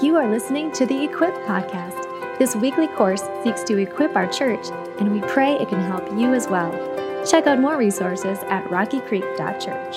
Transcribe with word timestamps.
You 0.00 0.14
are 0.14 0.30
listening 0.30 0.70
to 0.74 0.86
the 0.86 1.02
Equip 1.02 1.34
Podcast. 1.38 2.38
This 2.38 2.54
weekly 2.54 2.86
course 2.86 3.24
seeks 3.42 3.64
to 3.64 3.78
equip 3.78 4.14
our 4.14 4.28
church, 4.28 4.68
and 5.00 5.10
we 5.10 5.20
pray 5.22 5.54
it 5.54 5.68
can 5.68 5.80
help 5.80 6.08
you 6.12 6.34
as 6.34 6.46
well. 6.46 6.70
Check 7.28 7.48
out 7.48 7.58
more 7.58 7.76
resources 7.76 8.38
at 8.44 8.64
rockycreek.church. 8.66 9.96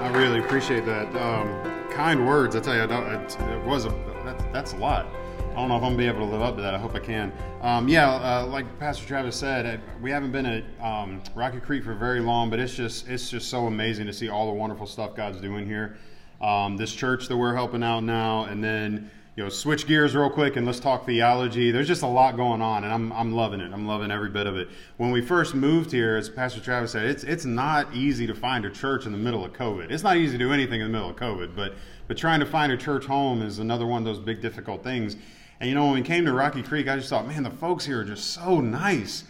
I 0.00 0.08
really 0.16 0.38
appreciate 0.38 0.86
that. 0.86 1.08
Um, 1.16 1.90
kind 1.90 2.24
words. 2.24 2.54
I 2.54 2.60
tell 2.60 2.76
you, 2.76 2.84
I 2.84 2.86
don't, 2.86 3.10
it, 3.12 3.66
was 3.66 3.86
a 3.86 3.88
that, 4.24 4.52
that's 4.52 4.72
a 4.72 4.76
lot. 4.76 5.06
I 5.50 5.54
don't 5.54 5.68
know 5.68 5.76
if 5.76 5.82
I'm 5.82 5.96
gonna 5.96 5.96
be 5.96 6.06
able 6.06 6.20
to 6.20 6.32
live 6.32 6.42
up 6.42 6.54
to 6.54 6.62
that. 6.62 6.76
I 6.76 6.78
hope 6.78 6.94
I 6.94 7.00
can. 7.00 7.32
Um, 7.60 7.88
yeah, 7.88 8.08
uh, 8.08 8.46
like 8.46 8.78
Pastor 8.78 9.04
Travis 9.04 9.34
said, 9.34 9.66
uh, 9.66 9.78
we 10.00 10.12
haven't 10.12 10.30
been 10.30 10.46
at 10.46 10.62
um, 10.80 11.20
Rocky 11.34 11.58
Creek 11.58 11.82
for 11.82 11.94
very 11.94 12.20
long, 12.20 12.50
but 12.50 12.60
it's 12.60 12.76
just 12.76 13.08
it's 13.08 13.28
just 13.28 13.48
so 13.48 13.66
amazing 13.66 14.06
to 14.06 14.12
see 14.12 14.28
all 14.28 14.46
the 14.46 14.54
wonderful 14.54 14.86
stuff 14.86 15.16
God's 15.16 15.40
doing 15.40 15.66
here 15.66 15.96
um, 16.40 16.76
this 16.76 16.94
church 16.94 17.28
that 17.28 17.36
we're 17.36 17.54
helping 17.54 17.82
out 17.82 18.02
now, 18.02 18.44
and 18.44 18.62
then 18.62 19.10
you 19.36 19.44
know 19.44 19.48
switch 19.48 19.86
gears 19.86 20.14
real 20.14 20.30
quick 20.30 20.56
and 20.56 20.66
let's 20.66 20.80
talk 20.80 21.06
theology. 21.06 21.70
There's 21.70 21.86
just 21.86 22.02
a 22.02 22.06
lot 22.06 22.36
going 22.36 22.62
on, 22.62 22.84
and 22.84 22.92
I'm 22.92 23.12
I'm 23.12 23.32
loving 23.32 23.60
it. 23.60 23.72
I'm 23.72 23.86
loving 23.86 24.10
every 24.10 24.30
bit 24.30 24.46
of 24.46 24.56
it. 24.56 24.68
When 24.96 25.10
we 25.10 25.20
first 25.20 25.54
moved 25.54 25.92
here, 25.92 26.16
as 26.16 26.28
Pastor 26.28 26.60
Travis 26.60 26.92
said, 26.92 27.06
it's 27.06 27.24
it's 27.24 27.44
not 27.44 27.94
easy 27.94 28.26
to 28.26 28.34
find 28.34 28.64
a 28.64 28.70
church 28.70 29.06
in 29.06 29.12
the 29.12 29.18
middle 29.18 29.44
of 29.44 29.52
COVID. 29.52 29.90
It's 29.90 30.02
not 30.02 30.16
easy 30.16 30.32
to 30.32 30.44
do 30.44 30.52
anything 30.52 30.80
in 30.80 30.86
the 30.86 30.92
middle 30.92 31.10
of 31.10 31.16
COVID, 31.16 31.54
but 31.54 31.74
but 32.08 32.16
trying 32.16 32.40
to 32.40 32.46
find 32.46 32.72
a 32.72 32.76
church 32.76 33.04
home 33.04 33.42
is 33.42 33.58
another 33.58 33.86
one 33.86 34.02
of 34.02 34.04
those 34.04 34.18
big 34.18 34.40
difficult 34.40 34.82
things. 34.82 35.16
And 35.60 35.68
you 35.68 35.74
know, 35.74 35.86
when 35.86 35.94
we 35.94 36.02
came 36.02 36.24
to 36.24 36.32
Rocky 36.32 36.62
Creek, 36.62 36.88
I 36.88 36.96
just 36.96 37.10
thought, 37.10 37.26
man, 37.26 37.42
the 37.42 37.50
folks 37.50 37.84
here 37.84 38.00
are 38.00 38.04
just 38.04 38.32
so 38.32 38.60
nice. 38.60 39.24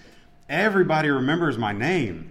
Everybody 0.50 1.10
remembers 1.10 1.56
my 1.56 1.72
name. 1.72 2.28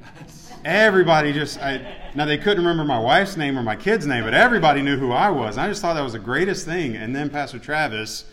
Everybody 0.65 1.31
just, 1.31 1.57
I, 1.61 2.11
now 2.15 2.25
they 2.25 2.37
couldn't 2.37 2.57
remember 2.57 2.83
my 2.83 2.99
wife's 2.99 3.37
name 3.37 3.57
or 3.57 3.63
my 3.63 3.77
kid's 3.77 4.05
name, 4.05 4.25
but 4.25 4.33
everybody 4.33 4.81
knew 4.81 4.97
who 4.97 5.13
I 5.13 5.29
was. 5.29 5.57
I 5.57 5.69
just 5.69 5.81
thought 5.81 5.93
that 5.93 6.03
was 6.03 6.11
the 6.11 6.19
greatest 6.19 6.65
thing. 6.65 6.97
And 6.97 7.15
then 7.15 7.29
Pastor 7.29 7.59
Travis 7.59 8.25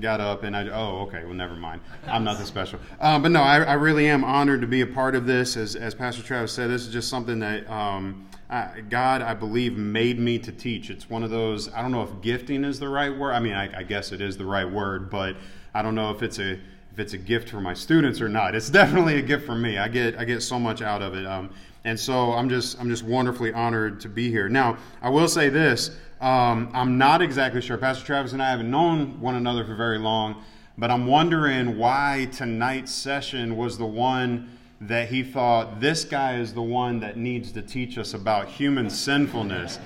got 0.00 0.20
up 0.20 0.44
and 0.44 0.56
I, 0.56 0.68
oh, 0.68 1.00
okay, 1.08 1.24
well, 1.24 1.34
never 1.34 1.56
mind. 1.56 1.80
I'm 2.06 2.22
nothing 2.22 2.46
special. 2.46 2.78
Um, 3.00 3.22
but 3.22 3.32
no, 3.32 3.42
I, 3.42 3.62
I, 3.64 3.72
really 3.72 4.08
am 4.08 4.22
honored 4.22 4.60
to 4.60 4.68
be 4.68 4.82
a 4.82 4.86
part 4.86 5.16
of 5.16 5.26
this. 5.26 5.56
As, 5.56 5.74
as 5.74 5.96
Pastor 5.96 6.22
Travis 6.22 6.52
said, 6.52 6.70
this 6.70 6.82
is 6.82 6.92
just 6.92 7.08
something 7.08 7.40
that 7.40 7.68
um, 7.68 8.28
I, 8.48 8.82
God, 8.88 9.20
I 9.20 9.34
believe, 9.34 9.76
made 9.76 10.20
me 10.20 10.38
to 10.38 10.52
teach. 10.52 10.90
It's 10.90 11.10
one 11.10 11.24
of 11.24 11.30
those, 11.30 11.72
I 11.72 11.82
don't 11.82 11.90
know 11.90 12.04
if 12.04 12.20
gifting 12.22 12.62
is 12.62 12.78
the 12.78 12.88
right 12.88 13.16
word. 13.16 13.32
I 13.32 13.40
mean, 13.40 13.54
I, 13.54 13.80
I 13.80 13.82
guess 13.82 14.12
it 14.12 14.20
is 14.20 14.36
the 14.36 14.46
right 14.46 14.70
word, 14.70 15.10
but 15.10 15.34
I 15.74 15.82
don't 15.82 15.96
know 15.96 16.12
if 16.12 16.22
it's 16.22 16.38
a, 16.38 16.60
if 16.94 17.00
it's 17.00 17.12
a 17.12 17.18
gift 17.18 17.48
for 17.48 17.60
my 17.60 17.74
students 17.74 18.20
or 18.20 18.28
not. 18.28 18.54
It's 18.54 18.70
definitely 18.80 19.18
a 19.18 19.22
gift 19.22 19.44
for 19.44 19.56
me. 19.56 19.78
I 19.78 19.88
get 19.88 20.16
I 20.16 20.24
get 20.24 20.42
so 20.42 20.58
much 20.58 20.80
out 20.80 21.02
of 21.02 21.14
it, 21.14 21.26
um, 21.26 21.50
and 21.84 21.98
so 21.98 22.32
I'm 22.32 22.48
just 22.48 22.80
I'm 22.80 22.88
just 22.88 23.02
wonderfully 23.02 23.52
honored 23.52 24.00
to 24.00 24.08
be 24.08 24.30
here. 24.30 24.48
Now 24.48 24.78
I 25.02 25.10
will 25.10 25.28
say 25.28 25.48
this: 25.48 25.90
um, 26.20 26.70
I'm 26.72 26.96
not 26.96 27.20
exactly 27.20 27.60
sure. 27.60 27.76
Pastor 27.76 28.04
Travis 28.04 28.32
and 28.32 28.42
I 28.42 28.50
haven't 28.50 28.70
known 28.70 29.20
one 29.20 29.34
another 29.34 29.64
for 29.64 29.74
very 29.74 29.98
long, 29.98 30.42
but 30.78 30.90
I'm 30.90 31.06
wondering 31.06 31.78
why 31.78 32.28
tonight's 32.32 32.92
session 32.92 33.56
was 33.56 33.76
the 33.76 33.86
one 33.86 34.56
that 34.80 35.08
he 35.08 35.22
thought 35.22 35.80
this 35.80 36.04
guy 36.04 36.36
is 36.36 36.52
the 36.52 36.62
one 36.62 37.00
that 37.00 37.16
needs 37.16 37.52
to 37.52 37.62
teach 37.62 37.96
us 37.96 38.12
about 38.12 38.48
human 38.48 38.90
sinfulness. 38.90 39.78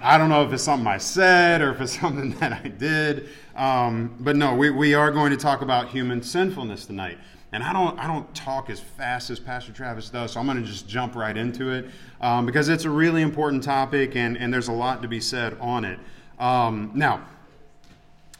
I 0.00 0.18
don't 0.18 0.28
know 0.28 0.44
if 0.44 0.52
it's 0.52 0.62
something 0.62 0.86
I 0.86 0.98
said 0.98 1.60
or 1.60 1.70
if 1.70 1.80
it's 1.80 1.98
something 2.00 2.30
that 2.38 2.52
I 2.52 2.68
did. 2.68 3.28
Um, 3.54 4.16
but 4.20 4.36
no, 4.36 4.54
we, 4.54 4.70
we 4.70 4.94
are 4.94 5.10
going 5.10 5.30
to 5.30 5.36
talk 5.36 5.62
about 5.62 5.88
human 5.88 6.22
sinfulness 6.22 6.86
tonight. 6.86 7.18
And 7.52 7.62
I 7.62 7.72
don't, 7.74 7.98
I 7.98 8.06
don't 8.06 8.34
talk 8.34 8.70
as 8.70 8.80
fast 8.80 9.28
as 9.28 9.38
Pastor 9.38 9.72
Travis 9.72 10.08
does, 10.08 10.32
so 10.32 10.40
I'm 10.40 10.46
going 10.46 10.56
to 10.56 10.66
just 10.66 10.88
jump 10.88 11.14
right 11.14 11.36
into 11.36 11.70
it 11.70 11.90
um, 12.22 12.46
because 12.46 12.70
it's 12.70 12.86
a 12.86 12.90
really 12.90 13.20
important 13.20 13.62
topic 13.62 14.16
and, 14.16 14.38
and 14.38 14.52
there's 14.52 14.68
a 14.68 14.72
lot 14.72 15.02
to 15.02 15.08
be 15.08 15.20
said 15.20 15.58
on 15.60 15.84
it. 15.84 15.98
Um, 16.38 16.92
now, 16.94 17.26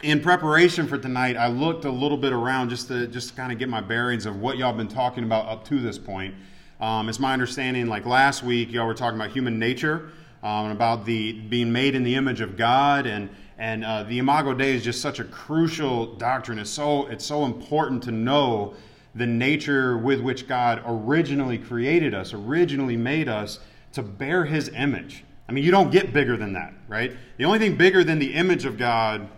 in 0.02 0.20
preparation 0.20 0.86
for 0.86 0.98
tonight, 0.98 1.36
I 1.36 1.46
looked 1.46 1.84
a 1.84 1.90
little 1.90 2.16
bit 2.16 2.32
around 2.32 2.70
just 2.70 2.88
to 2.88 3.06
just 3.06 3.36
kind 3.36 3.52
of 3.52 3.58
get 3.58 3.68
my 3.68 3.80
bearings 3.80 4.26
of 4.26 4.40
what 4.40 4.58
y'all 4.58 4.72
been 4.72 4.88
talking 4.88 5.24
about 5.24 5.46
up 5.48 5.64
to 5.66 5.80
this 5.80 5.98
point. 5.98 6.34
Um, 6.80 7.08
it's 7.08 7.20
my 7.20 7.32
understanding, 7.32 7.86
like 7.86 8.04
last 8.04 8.42
week, 8.42 8.72
y'all 8.72 8.86
were 8.86 8.94
talking 8.94 9.18
about 9.18 9.30
human 9.30 9.58
nature, 9.58 10.10
um, 10.42 10.72
about 10.72 11.04
the 11.04 11.32
being 11.32 11.70
made 11.72 11.94
in 11.94 12.02
the 12.02 12.16
image 12.16 12.40
of 12.40 12.56
God, 12.56 13.06
and 13.06 13.30
and 13.58 13.84
uh, 13.84 14.02
the 14.02 14.18
Imago 14.18 14.54
Dei 14.54 14.74
is 14.74 14.82
just 14.82 15.00
such 15.00 15.20
a 15.20 15.24
crucial 15.24 16.16
doctrine. 16.16 16.58
It's 16.58 16.70
so, 16.70 17.06
it's 17.06 17.24
so 17.24 17.44
important 17.44 18.02
to 18.04 18.10
know 18.10 18.74
the 19.14 19.26
nature 19.26 19.96
with 19.96 20.20
which 20.20 20.48
God 20.48 20.82
originally 20.84 21.58
created 21.58 22.12
us, 22.12 22.34
originally 22.34 22.96
made 22.96 23.28
us 23.28 23.60
to 23.92 24.02
bear 24.02 24.46
his 24.46 24.68
image. 24.70 25.22
I 25.48 25.52
mean, 25.52 25.62
you 25.62 25.70
don't 25.70 25.92
get 25.92 26.12
bigger 26.12 26.36
than 26.36 26.54
that, 26.54 26.74
right? 26.88 27.12
The 27.36 27.44
only 27.44 27.60
thing 27.60 27.76
bigger 27.76 28.02
than 28.02 28.18
the 28.18 28.34
image 28.34 28.64
of 28.64 28.78
God 28.78 29.28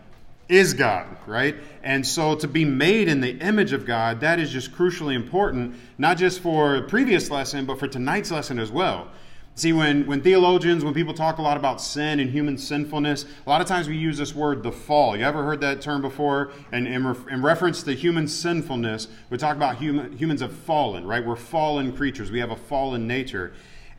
is 0.48 0.74
God, 0.74 1.06
right? 1.26 1.56
And 1.82 2.06
so 2.06 2.34
to 2.36 2.48
be 2.48 2.64
made 2.64 3.08
in 3.08 3.20
the 3.20 3.38
image 3.38 3.72
of 3.72 3.86
God, 3.86 4.20
that 4.20 4.38
is 4.38 4.50
just 4.50 4.72
crucially 4.72 5.14
important, 5.14 5.76
not 5.98 6.18
just 6.18 6.40
for 6.40 6.82
previous 6.82 7.30
lesson, 7.30 7.66
but 7.66 7.78
for 7.78 7.88
tonight's 7.88 8.30
lesson 8.30 8.58
as 8.58 8.70
well. 8.70 9.08
See, 9.56 9.72
when, 9.72 10.04
when 10.06 10.20
theologians, 10.20 10.84
when 10.84 10.94
people 10.94 11.14
talk 11.14 11.38
a 11.38 11.42
lot 11.42 11.56
about 11.56 11.80
sin 11.80 12.18
and 12.18 12.28
human 12.28 12.58
sinfulness, 12.58 13.24
a 13.46 13.48
lot 13.48 13.60
of 13.60 13.68
times 13.68 13.86
we 13.86 13.96
use 13.96 14.18
this 14.18 14.34
word, 14.34 14.64
the 14.64 14.72
fall. 14.72 15.16
You 15.16 15.24
ever 15.24 15.44
heard 15.44 15.60
that 15.60 15.80
term 15.80 16.02
before? 16.02 16.50
And 16.72 16.88
in, 16.88 17.06
in 17.30 17.40
reference 17.40 17.84
to 17.84 17.92
human 17.92 18.26
sinfulness, 18.26 19.06
we 19.30 19.38
talk 19.38 19.54
about 19.54 19.76
human, 19.76 20.16
humans 20.18 20.40
have 20.40 20.52
fallen, 20.52 21.06
right? 21.06 21.24
We're 21.24 21.36
fallen 21.36 21.96
creatures. 21.96 22.32
We 22.32 22.40
have 22.40 22.50
a 22.50 22.56
fallen 22.56 23.06
nature. 23.06 23.52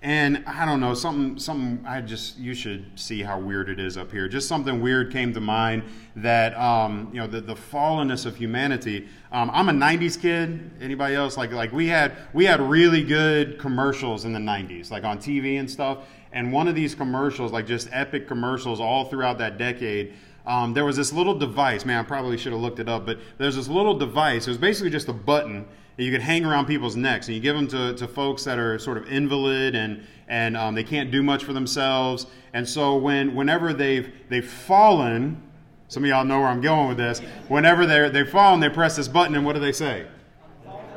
And 0.05 0.43
I 0.45 0.67
don't 0.67 0.79
know, 0.79 0.93
something, 0.93 1.39
something, 1.39 1.83
I 1.83 1.99
just, 1.99 2.37
you 2.37 2.53
should 2.53 2.91
see 2.93 3.23
how 3.23 3.39
weird 3.39 3.69
it 3.69 3.79
is 3.79 3.97
up 3.97 4.11
here. 4.11 4.27
Just 4.27 4.47
something 4.47 4.79
weird 4.79 5.11
came 5.11 5.33
to 5.33 5.41
mind 5.41 5.81
that, 6.17 6.55
um, 6.59 7.09
you 7.11 7.19
know, 7.19 7.25
the, 7.25 7.41
the 7.41 7.55
fallenness 7.55 8.27
of 8.27 8.35
humanity. 8.35 9.07
Um, 9.31 9.49
I'm 9.51 9.67
a 9.67 9.71
90s 9.71 10.21
kid. 10.21 10.69
Anybody 10.79 11.15
else? 11.15 11.37
Like, 11.37 11.51
like 11.53 11.71
we 11.71 11.87
had, 11.87 12.17
we 12.33 12.45
had 12.45 12.61
really 12.61 13.01
good 13.01 13.57
commercials 13.57 14.25
in 14.25 14.33
the 14.33 14.39
90s, 14.39 14.91
like 14.91 15.03
on 15.03 15.17
TV 15.17 15.59
and 15.59 15.67
stuff. 15.67 16.05
And 16.31 16.53
one 16.53 16.67
of 16.67 16.75
these 16.75 16.93
commercials, 16.93 17.51
like 17.51 17.65
just 17.65 17.89
epic 17.91 18.27
commercials 18.27 18.79
all 18.79 19.05
throughout 19.05 19.39
that 19.39 19.57
decade, 19.57 20.13
um, 20.45 20.75
there 20.75 20.85
was 20.85 20.95
this 20.95 21.13
little 21.13 21.33
device. 21.33 21.83
Man, 21.83 21.97
I 21.97 22.03
probably 22.07 22.37
should 22.37 22.51
have 22.51 22.61
looked 22.61 22.77
it 22.77 22.87
up, 22.87 23.07
but 23.07 23.17
there's 23.39 23.55
this 23.55 23.67
little 23.67 23.97
device. 23.97 24.45
It 24.45 24.51
was 24.51 24.59
basically 24.59 24.91
just 24.91 25.07
a 25.07 25.13
button 25.13 25.65
you 25.97 26.11
could 26.11 26.21
hang 26.21 26.45
around 26.45 26.65
people's 26.65 26.95
necks, 26.95 27.27
and 27.27 27.35
you 27.35 27.41
give 27.41 27.55
them 27.55 27.67
to, 27.69 27.93
to 27.95 28.07
folks 28.07 28.43
that 28.43 28.59
are 28.59 28.77
sort 28.79 28.97
of 28.97 29.07
invalid 29.07 29.75
and 29.75 30.05
and 30.27 30.57
um, 30.57 30.73
they 30.73 30.83
can't 30.83 31.11
do 31.11 31.21
much 31.21 31.43
for 31.43 31.53
themselves. 31.53 32.25
And 32.53 32.67
so 32.67 32.97
when 32.97 33.35
whenever 33.35 33.73
they've 33.73 34.11
they've 34.29 34.47
fallen, 34.47 35.41
some 35.87 36.03
of 36.03 36.09
y'all 36.09 36.25
know 36.25 36.39
where 36.39 36.49
I'm 36.49 36.61
going 36.61 36.87
with 36.89 36.97
this. 36.97 37.19
Whenever 37.47 37.85
they're 37.85 38.09
they've 38.09 38.29
fallen, 38.29 38.59
they 38.59 38.69
press 38.69 38.95
this 38.95 39.07
button, 39.07 39.35
and 39.35 39.45
what 39.45 39.53
do 39.53 39.59
they 39.59 39.71
say? 39.71 40.07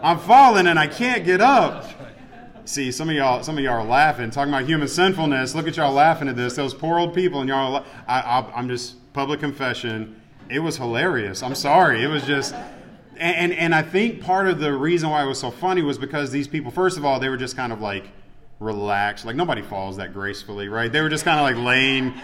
I'm 0.02 0.18
falling 0.18 0.66
and 0.66 0.78
I 0.78 0.86
can't 0.86 1.24
get 1.24 1.40
up. 1.40 1.84
See, 2.64 2.92
some 2.92 3.08
of 3.08 3.16
y'all, 3.16 3.42
some 3.42 3.56
of 3.56 3.64
y'all 3.64 3.80
are 3.80 3.84
laughing, 3.84 4.30
talking 4.30 4.52
about 4.52 4.66
human 4.66 4.88
sinfulness. 4.88 5.54
Look 5.54 5.66
at 5.66 5.76
y'all 5.76 5.92
laughing 5.92 6.28
at 6.28 6.36
this. 6.36 6.54
Those 6.54 6.74
poor 6.74 6.98
old 6.98 7.14
people, 7.14 7.40
and 7.40 7.48
y'all. 7.48 7.84
I, 8.06 8.20
I, 8.20 8.52
I'm 8.54 8.68
just 8.68 9.12
public 9.14 9.40
confession. 9.40 10.20
It 10.50 10.58
was 10.58 10.76
hilarious. 10.76 11.42
I'm 11.42 11.54
sorry. 11.54 12.02
It 12.02 12.08
was 12.08 12.24
just 12.24 12.54
and, 13.20 13.52
and 13.52 13.74
I 13.74 13.82
think 13.82 14.22
part 14.22 14.48
of 14.48 14.58
the 14.58 14.72
reason 14.72 15.10
why 15.10 15.22
it 15.22 15.26
was 15.26 15.38
so 15.40 15.50
funny 15.50 15.82
was 15.82 15.98
because 15.98 16.30
these 16.30 16.48
people, 16.48 16.70
first 16.70 16.96
of 16.96 17.04
all, 17.04 17.20
they 17.20 17.28
were 17.28 17.36
just 17.36 17.56
kind 17.56 17.72
of 17.72 17.80
like 17.80 18.04
relaxed. 18.60 19.24
Like 19.24 19.36
nobody 19.36 19.62
falls 19.62 19.96
that 19.96 20.12
gracefully, 20.12 20.68
right? 20.68 20.90
They 20.90 21.00
were 21.00 21.08
just 21.08 21.24
kind 21.24 21.38
of 21.38 21.44
like 21.44 21.64
laying 21.64 22.14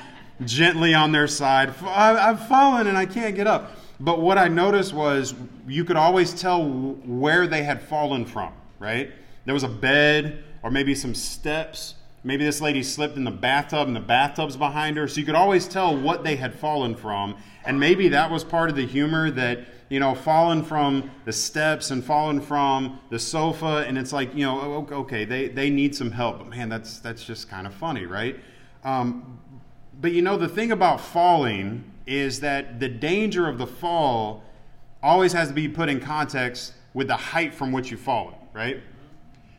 gently 0.45 0.95
on 0.95 1.13
their 1.13 1.29
side. 1.29 1.75
I've 1.85 2.49
fallen 2.49 2.87
and 2.87 2.97
I 2.99 3.07
can't 3.07 3.35
get 3.37 3.47
up. 3.47 3.77
But 4.01 4.21
what 4.21 4.39
I 4.39 4.49
noticed 4.49 4.93
was 4.93 5.35
you 5.69 5.85
could 5.85 5.97
always 5.97 6.35
tell 6.35 6.65
where 6.65 7.47
they 7.47 7.63
had 7.63 7.83
fallen 7.83 8.25
from, 8.25 8.53
right? 8.79 9.13
There 9.45 9.55
was 9.55 9.63
a 9.63 9.69
bed 9.69 10.43
or 10.63 10.71
maybe 10.71 10.95
some 10.95 11.15
steps. 11.15 11.95
Maybe 12.25 12.45
this 12.45 12.61
lady 12.61 12.83
slipped 12.83 13.17
in 13.17 13.25
the 13.25 13.31
bathtub 13.31 13.87
and 13.87 13.95
the 13.95 14.01
bathtub's 14.01 14.57
behind 14.57 14.97
her. 14.97 15.07
So 15.07 15.21
you 15.21 15.27
could 15.27 15.35
always 15.35 15.69
tell 15.69 15.97
what 15.97 16.25
they 16.25 16.37
had 16.37 16.55
fallen 16.55 16.97
from. 16.97 17.37
And 17.65 17.79
maybe 17.79 18.09
that 18.09 18.31
was 18.31 18.43
part 18.43 18.71
of 18.71 18.77
the 18.77 18.87
humor 18.87 19.31
that 19.31 19.84
you 19.95 20.01
know, 20.01 20.13
fallen 20.13 20.65
from 20.65 21.09
the 21.25 21.33
steps 21.33 21.93
and 21.93 22.05
fallen 22.05 22.41
from 22.41 22.99
the 23.11 23.19
sofa, 23.21 23.85
and 23.87 23.97
it's 23.97 24.13
like, 24.13 24.35
you 24.35 24.45
know, 24.45 24.85
okay, 24.91 25.25
they, 25.25 25.47
they 25.47 25.71
need 25.71 25.95
some 25.95 26.11
help. 26.11 26.39
But 26.39 26.49
man, 26.49 26.69
that's 26.69 26.99
that's 26.99 27.25
just 27.25 27.49
kind 27.49 27.65
of 27.65 27.73
funny, 27.73 28.05
right? 28.05 28.37
Um, 28.83 29.39
but 30.01 30.11
you 30.11 30.21
know, 30.21 30.37
the 30.37 30.49
thing 30.49 30.73
about 30.73 31.01
falling 31.01 31.85
is 32.09 32.41
that 32.41 32.81
the 32.81 32.89
danger 32.89 33.49
of 33.49 33.57
the 33.57 33.69
fall 33.69 34.43
always 35.01 35.33
has 35.33 35.47
to 35.47 35.55
be 35.55 35.69
put 35.69 35.89
in 35.89 36.01
context 36.01 36.73
with 36.93 37.07
the 37.07 37.17
height 37.17 37.55
from 37.55 37.71
which 37.71 37.93
you've 37.93 38.01
fallen, 38.01 38.35
right? 38.53 38.83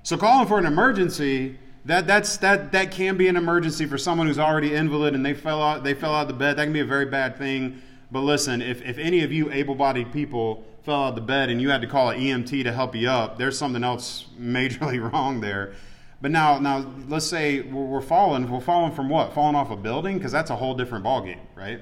So 0.04 0.18
calling 0.18 0.50
for 0.50 0.60
an 0.60 0.66
emergency, 0.66 1.58
that 1.86 2.08
that's 2.08 2.36
that 2.40 2.74
that 2.74 2.92
can 2.92 3.16
be 3.16 3.30
an 3.30 3.38
emergency 3.38 3.86
for 3.86 3.98
someone 3.98 4.28
who's 4.28 4.40
already 4.40 4.76
invalid 4.76 5.16
and 5.16 5.26
they 5.26 5.34
fell 5.34 5.64
out 5.64 5.86
they 5.86 5.94
fell 5.94 6.14
out 6.14 6.24
of 6.24 6.28
the 6.28 6.34
bed. 6.34 6.58
That 6.58 6.66
can 6.66 6.74
be 6.74 6.82
a 6.82 6.86
very 6.86 7.06
bad 7.06 7.38
thing 7.38 7.82
but 8.16 8.22
listen, 8.22 8.62
if, 8.62 8.82
if 8.82 8.98
any 8.98 9.24
of 9.24 9.34
you 9.34 9.52
able 9.52 9.76
bodied 9.76 10.14
people 10.14 10.64
fell 10.84 11.04
out 11.04 11.10
of 11.10 11.16
the 11.16 11.22
bed 11.22 11.50
and 11.50 11.62
you 11.62 11.70
had 11.70 11.82
to 11.82 11.88
call 11.88 12.12
an 12.12 12.18
EMT 12.18 12.64
to 12.64 12.72
help 12.72 12.96
you 12.96 13.10
up, 13.10 13.38
there's 13.38 13.58
something 13.58 13.84
else 13.84 14.28
majorly 14.40 15.02
wrong 15.12 15.42
there. 15.42 15.74
But 16.22 16.32
now, 16.32 16.58
now 16.60 16.90
let's 17.10 17.26
say 17.26 17.60
we're, 17.60 18.00
falling. 18.00 18.50
We're 18.50 18.62
falling 18.62 18.94
from 18.94 19.10
what? 19.10 19.34
Falling 19.34 19.58
off 19.58 19.70
a 19.70 19.76
building? 19.76 20.18
Because 20.18 20.32
that's 20.32 20.50
a 20.50 20.56
whole 20.56 20.76
different 20.76 21.04
ballgame, 21.04 21.42
right? 21.56 21.82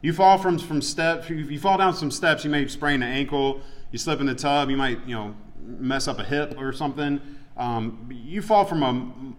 You 0.00 0.12
fall 0.12 0.38
from 0.38 0.60
from 0.60 0.80
steps. 0.80 1.28
You 1.28 1.58
fall 1.58 1.76
down 1.76 1.92
some 1.92 2.12
steps. 2.12 2.44
You 2.44 2.50
may 2.50 2.68
sprain 2.68 3.02
an 3.02 3.10
ankle. 3.10 3.60
You 3.90 3.98
slip 3.98 4.20
in 4.20 4.26
the 4.26 4.34
tub. 4.36 4.70
You 4.70 4.76
might 4.76 5.04
you 5.08 5.16
know 5.16 5.34
mess 5.58 6.06
up 6.06 6.20
a 6.20 6.24
hip 6.24 6.54
or 6.56 6.72
something. 6.72 7.20
Um, 7.56 8.08
you 8.12 8.42
fall 8.42 8.64
from 8.64 8.84
a 8.84 8.92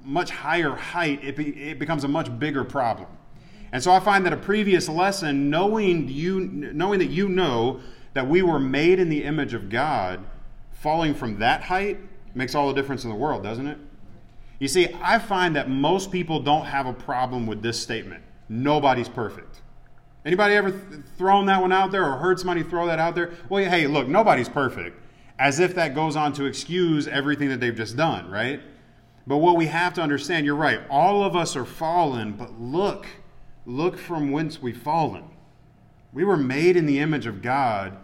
much 0.05 0.31
higher 0.31 0.75
height. 0.75 1.23
It, 1.23 1.38
be, 1.38 1.55
it 1.69 1.79
becomes 1.79 2.03
a 2.03 2.09
much 2.09 2.38
bigger 2.38 2.65
problem. 2.65 3.07
And 3.75 3.83
so 3.83 3.92
I 3.92 4.00
find 4.00 4.25
that 4.25 4.31
a 4.31 4.38
previous 4.38 4.88
lesson, 4.88 5.50
knowing 5.50 6.07
you, 6.07 6.39
knowing 6.39 7.00
that 7.00 7.10
you 7.10 7.27
know 7.27 7.81
that 8.13 8.25
we 8.25 8.42
were 8.42 8.57
made 8.57 9.00
in 9.01 9.10
the 9.10 9.25
image 9.25 9.54
of 9.54 9.68
God, 9.68 10.22
falling 10.72 11.13
from 11.13 11.39
that 11.39 11.63
height 11.63 12.00
makes 12.33 12.56
all 12.56 12.69
the 12.69 12.74
difference 12.74 13.04
in 13.04 13.10
the 13.10 13.18
world, 13.18 13.44
doesn't 13.44 13.68
it? 13.68 13.77
You 14.60 14.69
see, 14.69 14.95
I 15.01 15.19
find 15.19 15.57
that 15.57 15.69
most 15.69 16.10
people 16.10 16.39
don't 16.39 16.63
have 16.63 16.86
a 16.86 16.94
problem 16.94 17.48
with 17.48 17.62
this 17.62 17.77
statement. 17.77 18.24
Nobody's 18.48 19.10
perfect. 19.10 19.62
Anybody 20.25 20.56
ever 20.56 20.72
th- 20.72 21.01
thrown 21.18 21.45
that 21.48 21.60
one 21.60 21.74
out 21.74 21.92
there 21.92 22.06
or 22.06 22.16
heard 22.16 22.39
somebody 22.39 22.63
throw 22.63 22.88
that 22.88 23.00
out 23.00 23.13
there? 23.13 23.33
Well, 23.50 23.69
hey, 23.69 23.88
look, 23.88 24.07
nobody's 24.07 24.48
perfect. 24.48 24.98
As 25.38 25.60
if 25.60 25.75
that 25.75 25.94
goes 25.94 26.16
on 26.16 26.31
to 26.36 26.45
excuse 26.45 27.10
everything 27.10 27.50
that 27.50 27.60
they've 27.60 27.75
just 27.75 27.98
done, 27.98 28.31
right? 28.31 28.62
But 29.27 29.39
what 29.39 29.57
we 29.57 29.66
have 29.66 29.94
to 29.95 30.01
understand, 30.01 30.45
you're 30.45 30.56
right, 30.56 30.80
all 30.89 31.25
of 31.25 31.36
us 31.36 31.57
are 31.57 31.66
fallen, 31.66 32.31
but 32.31 32.57
look, 32.57 33.06
look 33.65 33.97
from 33.97 34.31
whence 34.31 34.62
we've 34.62 34.81
fallen. 34.81 35.25
We 36.13 36.23
were 36.23 36.38
made 36.38 36.77
in 36.77 36.85
the 36.85 37.00
image 37.00 37.25
of 37.25 37.41
God, 37.41 37.97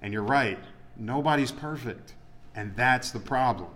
and 0.00 0.12
you're 0.12 0.22
right, 0.22 0.58
nobody's 0.96 1.52
perfect. 1.52 2.14
And 2.54 2.74
that's 2.74 3.10
the 3.10 3.20
problem. 3.20 3.70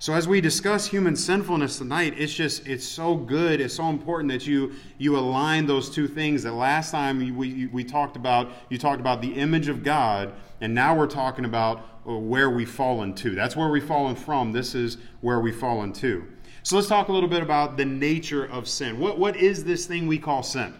So 0.00 0.14
as 0.14 0.28
we 0.28 0.40
discuss 0.40 0.86
human 0.86 1.16
sinfulness 1.16 1.78
tonight, 1.78 2.14
it's 2.16 2.32
just 2.32 2.68
it's 2.68 2.86
so 2.86 3.16
good, 3.16 3.60
it's 3.60 3.74
so 3.74 3.88
important 3.88 4.30
that 4.30 4.46
you 4.46 4.72
you 4.96 5.18
align 5.18 5.66
those 5.66 5.90
two 5.90 6.06
things. 6.06 6.44
That 6.44 6.52
last 6.52 6.92
time 6.92 7.18
we 7.36 7.66
we 7.66 7.82
talked 7.82 8.14
about 8.14 8.52
you 8.68 8.78
talked 8.78 9.00
about 9.00 9.20
the 9.20 9.32
image 9.34 9.66
of 9.66 9.82
God, 9.82 10.34
and 10.60 10.72
now 10.72 10.96
we're 10.96 11.08
talking 11.08 11.44
about 11.44 11.84
uh, 12.06 12.12
where 12.12 12.48
we've 12.48 12.70
fallen 12.70 13.12
to. 13.16 13.34
That's 13.34 13.56
where 13.56 13.68
we've 13.68 13.84
fallen 13.84 14.14
from. 14.14 14.52
This 14.52 14.76
is 14.76 14.98
where 15.20 15.40
we've 15.40 15.56
fallen 15.58 15.92
to. 15.94 16.24
So 16.62 16.76
let's 16.76 16.88
talk 16.88 17.08
a 17.08 17.12
little 17.12 17.28
bit 17.28 17.42
about 17.42 17.76
the 17.76 17.84
nature 17.84 18.44
of 18.44 18.68
sin. 18.68 18.98
What 18.98 19.18
what 19.18 19.36
is 19.36 19.64
this 19.64 19.86
thing 19.86 20.06
we 20.06 20.18
call 20.18 20.42
sin? 20.42 20.74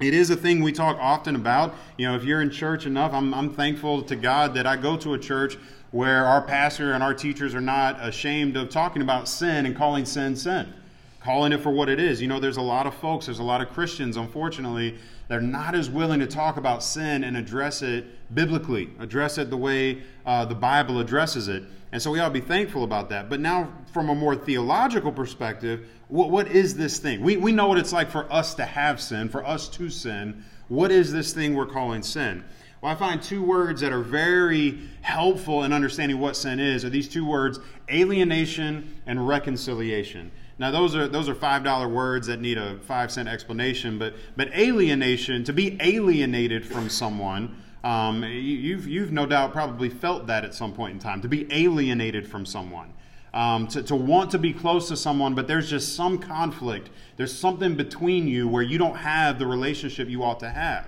It 0.00 0.14
is 0.14 0.30
a 0.30 0.36
thing 0.36 0.62
we 0.62 0.72
talk 0.72 0.96
often 0.98 1.36
about. 1.36 1.74
You 1.98 2.08
know, 2.08 2.16
if 2.16 2.24
you're 2.24 2.40
in 2.40 2.50
church 2.50 2.86
enough, 2.86 3.12
I'm, 3.12 3.34
I'm 3.34 3.52
thankful 3.52 4.00
to 4.02 4.16
God 4.16 4.54
that 4.54 4.66
I 4.66 4.76
go 4.76 4.96
to 4.96 5.12
a 5.12 5.18
church 5.18 5.58
where 5.90 6.24
our 6.24 6.40
pastor 6.40 6.94
and 6.94 7.02
our 7.02 7.12
teachers 7.12 7.54
are 7.54 7.60
not 7.60 7.98
ashamed 8.00 8.56
of 8.56 8.70
talking 8.70 9.02
about 9.02 9.28
sin 9.28 9.66
and 9.66 9.76
calling 9.76 10.06
sin 10.06 10.36
sin, 10.36 10.72
calling 11.20 11.52
it 11.52 11.60
for 11.60 11.70
what 11.70 11.90
it 11.90 12.00
is. 12.00 12.22
You 12.22 12.28
know, 12.28 12.40
there's 12.40 12.56
a 12.56 12.62
lot 12.62 12.86
of 12.86 12.94
folks, 12.94 13.26
there's 13.26 13.40
a 13.40 13.44
lot 13.44 13.60
of 13.60 13.68
Christians, 13.70 14.16
unfortunately, 14.16 14.96
they're 15.30 15.40
not 15.40 15.76
as 15.76 15.88
willing 15.88 16.18
to 16.18 16.26
talk 16.26 16.56
about 16.56 16.82
sin 16.82 17.22
and 17.22 17.36
address 17.36 17.82
it 17.82 18.04
biblically, 18.34 18.90
address 18.98 19.38
it 19.38 19.48
the 19.48 19.56
way 19.56 20.02
uh, 20.26 20.44
the 20.44 20.56
Bible 20.56 20.98
addresses 20.98 21.46
it. 21.46 21.62
And 21.92 22.02
so 22.02 22.10
we 22.10 22.18
ought 22.18 22.28
to 22.28 22.34
be 22.34 22.40
thankful 22.40 22.82
about 22.82 23.10
that. 23.10 23.30
But 23.30 23.38
now, 23.38 23.72
from 23.92 24.10
a 24.10 24.14
more 24.16 24.34
theological 24.34 25.12
perspective, 25.12 25.86
what, 26.08 26.30
what 26.30 26.48
is 26.48 26.74
this 26.74 26.98
thing? 26.98 27.20
We, 27.20 27.36
we 27.36 27.52
know 27.52 27.68
what 27.68 27.78
it's 27.78 27.92
like 27.92 28.10
for 28.10 28.30
us 28.32 28.54
to 28.54 28.64
have 28.64 29.00
sin, 29.00 29.28
for 29.28 29.46
us 29.46 29.68
to 29.68 29.88
sin. 29.88 30.44
What 30.66 30.90
is 30.90 31.12
this 31.12 31.32
thing 31.32 31.54
we're 31.54 31.64
calling 31.66 32.02
sin? 32.02 32.42
Well, 32.80 32.90
I 32.90 32.96
find 32.96 33.22
two 33.22 33.44
words 33.44 33.82
that 33.82 33.92
are 33.92 34.02
very 34.02 34.80
helpful 35.02 35.62
in 35.62 35.72
understanding 35.72 36.18
what 36.18 36.34
sin 36.34 36.58
is 36.58 36.84
are 36.84 36.90
these 36.90 37.08
two 37.08 37.24
words, 37.24 37.60
alienation 37.88 39.00
and 39.06 39.28
reconciliation. 39.28 40.32
Now, 40.60 40.70
those 40.70 40.94
are 40.94 41.08
those 41.08 41.26
are 41.26 41.34
five 41.34 41.64
dollar 41.64 41.88
words 41.88 42.26
that 42.26 42.38
need 42.38 42.58
a 42.58 42.76
five 42.80 43.10
cent 43.10 43.30
explanation. 43.30 43.98
But 43.98 44.12
but 44.36 44.54
alienation, 44.54 45.42
to 45.44 45.54
be 45.54 45.78
alienated 45.80 46.66
from 46.66 46.90
someone, 46.90 47.56
um, 47.82 48.22
you've 48.24 48.86
you've 48.86 49.10
no 49.10 49.24
doubt 49.24 49.52
probably 49.52 49.88
felt 49.88 50.26
that 50.26 50.44
at 50.44 50.54
some 50.54 50.74
point 50.74 50.92
in 50.92 50.98
time. 50.98 51.22
To 51.22 51.28
be 51.28 51.46
alienated 51.50 52.28
from 52.28 52.44
someone, 52.44 52.92
um, 53.32 53.68
to 53.68 53.82
to 53.84 53.96
want 53.96 54.32
to 54.32 54.38
be 54.38 54.52
close 54.52 54.88
to 54.88 54.98
someone, 54.98 55.34
but 55.34 55.48
there's 55.48 55.70
just 55.70 55.96
some 55.96 56.18
conflict. 56.18 56.90
There's 57.16 57.36
something 57.36 57.74
between 57.74 58.28
you 58.28 58.46
where 58.46 58.62
you 58.62 58.76
don't 58.76 58.96
have 58.96 59.38
the 59.38 59.46
relationship 59.46 60.10
you 60.10 60.22
ought 60.22 60.40
to 60.40 60.50
have. 60.50 60.86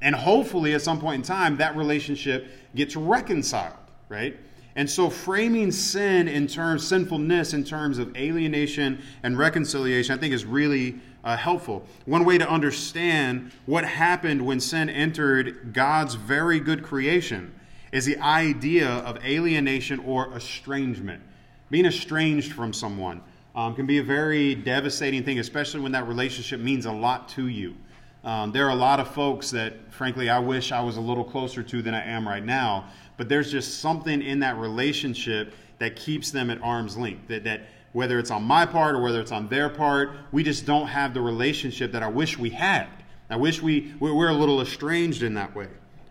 And 0.00 0.14
hopefully, 0.14 0.72
at 0.72 0.80
some 0.80 0.98
point 0.98 1.16
in 1.16 1.22
time, 1.22 1.58
that 1.58 1.76
relationship 1.76 2.46
gets 2.74 2.96
reconciled, 2.96 3.76
right? 4.08 4.40
And 4.74 4.88
so, 4.88 5.10
framing 5.10 5.70
sin 5.70 6.28
in 6.28 6.46
terms, 6.46 6.86
sinfulness 6.86 7.52
in 7.52 7.62
terms 7.64 7.98
of 7.98 8.16
alienation 8.16 9.02
and 9.22 9.36
reconciliation, 9.36 10.16
I 10.16 10.18
think 10.18 10.32
is 10.32 10.46
really 10.46 10.98
uh, 11.24 11.36
helpful. 11.36 11.84
One 12.06 12.24
way 12.24 12.38
to 12.38 12.48
understand 12.48 13.52
what 13.66 13.84
happened 13.84 14.44
when 14.44 14.60
sin 14.60 14.88
entered 14.88 15.72
God's 15.72 16.14
very 16.14 16.58
good 16.58 16.82
creation 16.82 17.54
is 17.92 18.06
the 18.06 18.18
idea 18.18 18.88
of 18.88 19.22
alienation 19.24 20.00
or 20.00 20.34
estrangement. 20.34 21.22
Being 21.70 21.86
estranged 21.86 22.52
from 22.52 22.72
someone 22.72 23.22
um, 23.54 23.74
can 23.74 23.86
be 23.86 23.98
a 23.98 24.02
very 24.02 24.54
devastating 24.54 25.22
thing, 25.22 25.38
especially 25.38 25.80
when 25.80 25.92
that 25.92 26.08
relationship 26.08 26.60
means 26.60 26.86
a 26.86 26.92
lot 26.92 27.28
to 27.30 27.48
you. 27.48 27.76
Um, 28.24 28.52
there 28.52 28.66
are 28.66 28.70
a 28.70 28.76
lot 28.76 29.00
of 29.00 29.08
folks 29.08 29.50
that, 29.50 29.92
frankly, 29.92 30.30
I 30.30 30.38
wish 30.38 30.70
I 30.70 30.80
was 30.80 30.96
a 30.96 31.00
little 31.00 31.24
closer 31.24 31.62
to 31.62 31.82
than 31.82 31.92
I 31.92 32.04
am 32.04 32.26
right 32.26 32.44
now. 32.44 32.86
But 33.22 33.28
there's 33.28 33.52
just 33.52 33.78
something 33.78 34.20
in 34.20 34.40
that 34.40 34.58
relationship 34.58 35.54
that 35.78 35.94
keeps 35.94 36.32
them 36.32 36.50
at 36.50 36.60
arm's 36.60 36.96
length. 36.96 37.28
That, 37.28 37.44
that 37.44 37.68
whether 37.92 38.18
it's 38.18 38.32
on 38.32 38.42
my 38.42 38.66
part 38.66 38.96
or 38.96 39.00
whether 39.00 39.20
it's 39.20 39.30
on 39.30 39.46
their 39.46 39.68
part, 39.68 40.10
we 40.32 40.42
just 40.42 40.66
don't 40.66 40.88
have 40.88 41.14
the 41.14 41.20
relationship 41.20 41.92
that 41.92 42.02
I 42.02 42.08
wish 42.08 42.36
we 42.36 42.50
had. 42.50 42.88
I 43.30 43.36
wish 43.36 43.62
we 43.62 43.94
we're 44.00 44.30
a 44.30 44.34
little 44.34 44.60
estranged 44.60 45.22
in 45.22 45.34
that 45.34 45.54
way. 45.54 45.68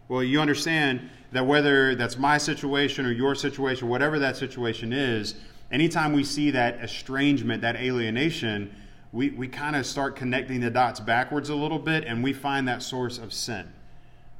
Well, 0.07 0.23
you 0.23 0.39
understand 0.39 1.09
that 1.33 1.45
whether 1.45 1.95
that's 1.95 2.17
my 2.17 2.37
situation 2.37 3.05
or 3.05 3.11
your 3.11 3.35
situation, 3.35 3.89
whatever 3.89 4.17
that 4.19 4.37
situation 4.37 4.93
is, 4.93 5.35
anytime 5.69 6.13
we 6.13 6.23
see 6.23 6.49
that 6.51 6.79
estrangement, 6.79 7.61
that 7.61 7.75
alienation, 7.75 8.73
we, 9.11 9.31
we 9.31 9.49
kind 9.49 9.75
of 9.75 9.85
start 9.85 10.15
connecting 10.15 10.61
the 10.61 10.69
dots 10.69 11.01
backwards 11.01 11.49
a 11.49 11.55
little 11.55 11.79
bit 11.79 12.05
and 12.05 12.23
we 12.23 12.31
find 12.31 12.69
that 12.69 12.81
source 12.81 13.17
of 13.17 13.33
sin. 13.33 13.67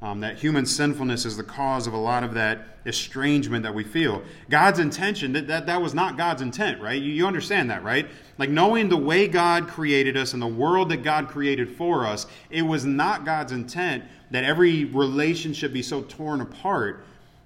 Um, 0.02 0.20
that 0.20 0.36
human 0.36 0.66
sinfulness 0.66 1.24
is 1.24 1.36
the 1.36 1.44
cause 1.44 1.86
of 1.86 1.92
a 1.92 1.98
lot 1.98 2.24
of 2.24 2.34
that 2.34 2.66
estrangement 2.84 3.62
that 3.62 3.72
we 3.72 3.84
feel. 3.84 4.22
God's 4.50 4.80
intention, 4.80 5.32
that, 5.34 5.46
that, 5.46 5.66
that 5.66 5.80
was 5.80 5.94
not 5.94 6.16
God's 6.16 6.42
intent, 6.42 6.82
right? 6.82 7.00
You, 7.00 7.12
you 7.12 7.26
understand 7.26 7.70
that, 7.70 7.84
right? 7.84 8.08
Like 8.36 8.50
knowing 8.50 8.88
the 8.88 8.96
way 8.96 9.28
God 9.28 9.68
created 9.68 10.16
us 10.16 10.32
and 10.32 10.42
the 10.42 10.46
world 10.48 10.88
that 10.88 11.04
God 11.04 11.28
created 11.28 11.76
for 11.76 12.04
us, 12.04 12.26
it 12.50 12.62
was 12.62 12.84
not 12.84 13.24
God's 13.24 13.52
intent 13.52 14.02
that 14.32 14.42
every 14.42 14.86
relationship 14.86 15.72
be 15.72 15.82
so 15.82 16.02
torn 16.02 16.40
apart, 16.40 17.04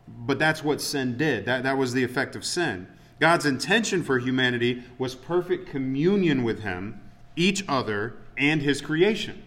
but 0.09 0.39
that's 0.39 0.65
what 0.65 0.81
sin 0.81 1.19
did. 1.19 1.45
That, 1.45 1.65
that 1.65 1.77
was 1.77 1.93
the 1.93 2.05
effect 2.05 2.35
of 2.35 2.45
sin. 2.45 2.87
God's 3.21 3.45
intention 3.45 4.03
for 4.03 4.19
humanity 4.19 4.83
was 4.97 5.15
perfect 5.15 5.69
communion 5.69 6.43
with 6.43 6.63
Him 6.63 7.01
each 7.37 7.63
other, 7.69 8.15
and 8.37 8.63
his 8.63 8.81
creation. 8.81 9.43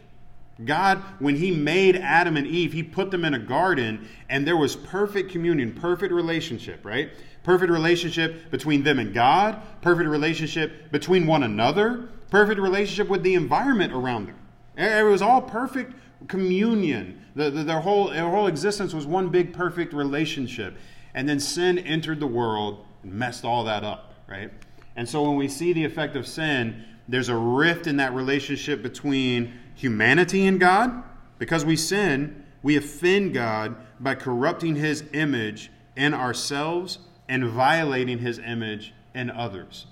God, 0.66 1.02
when 1.20 1.36
He 1.36 1.52
made 1.52 1.96
Adam 1.96 2.38
and 2.38 2.46
Eve, 2.46 2.74
He 2.74 2.84
put 2.84 3.12
them 3.12 3.26
in 3.26 3.34
a 3.34 3.40
garden, 3.40 4.08
and 4.30 4.48
there 4.48 4.58
was 4.58 4.76
perfect 4.76 5.32
communion, 5.32 5.74
perfect 5.74 6.14
relationship, 6.14 6.84
right? 6.84 7.12
Perfect 7.44 7.72
relationship 7.72 8.52
between 8.52 8.84
them 8.84 9.00
and 9.00 9.14
God, 9.14 9.62
perfect 9.82 10.10
relationship 10.10 10.92
between 10.92 11.26
one 11.26 11.44
another, 11.44 12.10
perfect 12.30 12.60
relationship 12.60 13.08
with 13.08 13.24
the 13.24 13.36
environment 13.36 13.94
around 13.94 14.28
them. 14.28 14.36
It 14.78 15.06
was 15.06 15.22
all 15.22 15.42
perfect 15.42 15.94
communion. 16.28 17.26
The, 17.36 17.50
the, 17.50 17.64
their, 17.64 17.80
whole, 17.80 18.10
their 18.10 18.30
whole 18.30 18.48
existence 18.48 18.94
was 18.94 19.06
one 19.06 19.30
big 19.30 19.54
perfect 19.54 19.94
relationship. 19.94 20.78
And 21.14 21.28
then 21.28 21.40
sin 21.40 21.80
entered 21.80 22.20
the 22.20 22.28
world 22.28 22.86
and 23.04 23.14
messed 23.14 23.46
all 23.46 23.64
that 23.66 23.84
up, 23.84 24.14
right? 24.28 24.52
And 24.96 25.08
so 25.08 25.24
when 25.24 25.36
we 25.36 25.48
see 25.48 25.74
the 25.74 25.86
effect 25.86 26.16
of 26.16 26.28
sin, 26.28 26.86
there's 27.08 27.30
a 27.30 27.36
rift 27.36 27.88
in 27.88 27.98
that 27.98 28.14
relationship 28.14 28.84
between 28.84 29.54
humanity 29.80 30.46
and 30.46 30.60
God. 30.60 31.04
Because 31.38 31.64
we 31.64 31.78
sin, 31.78 32.44
we 32.62 32.76
offend 32.76 33.34
God 33.34 33.76
by 34.00 34.16
corrupting 34.16 34.76
his 34.76 35.04
image 35.14 35.72
in 35.96 36.14
ourselves 36.14 37.00
and 37.30 37.46
violating 37.46 38.20
his 38.20 38.40
image 38.40 38.94
in 39.16 39.30
others. 39.30 39.86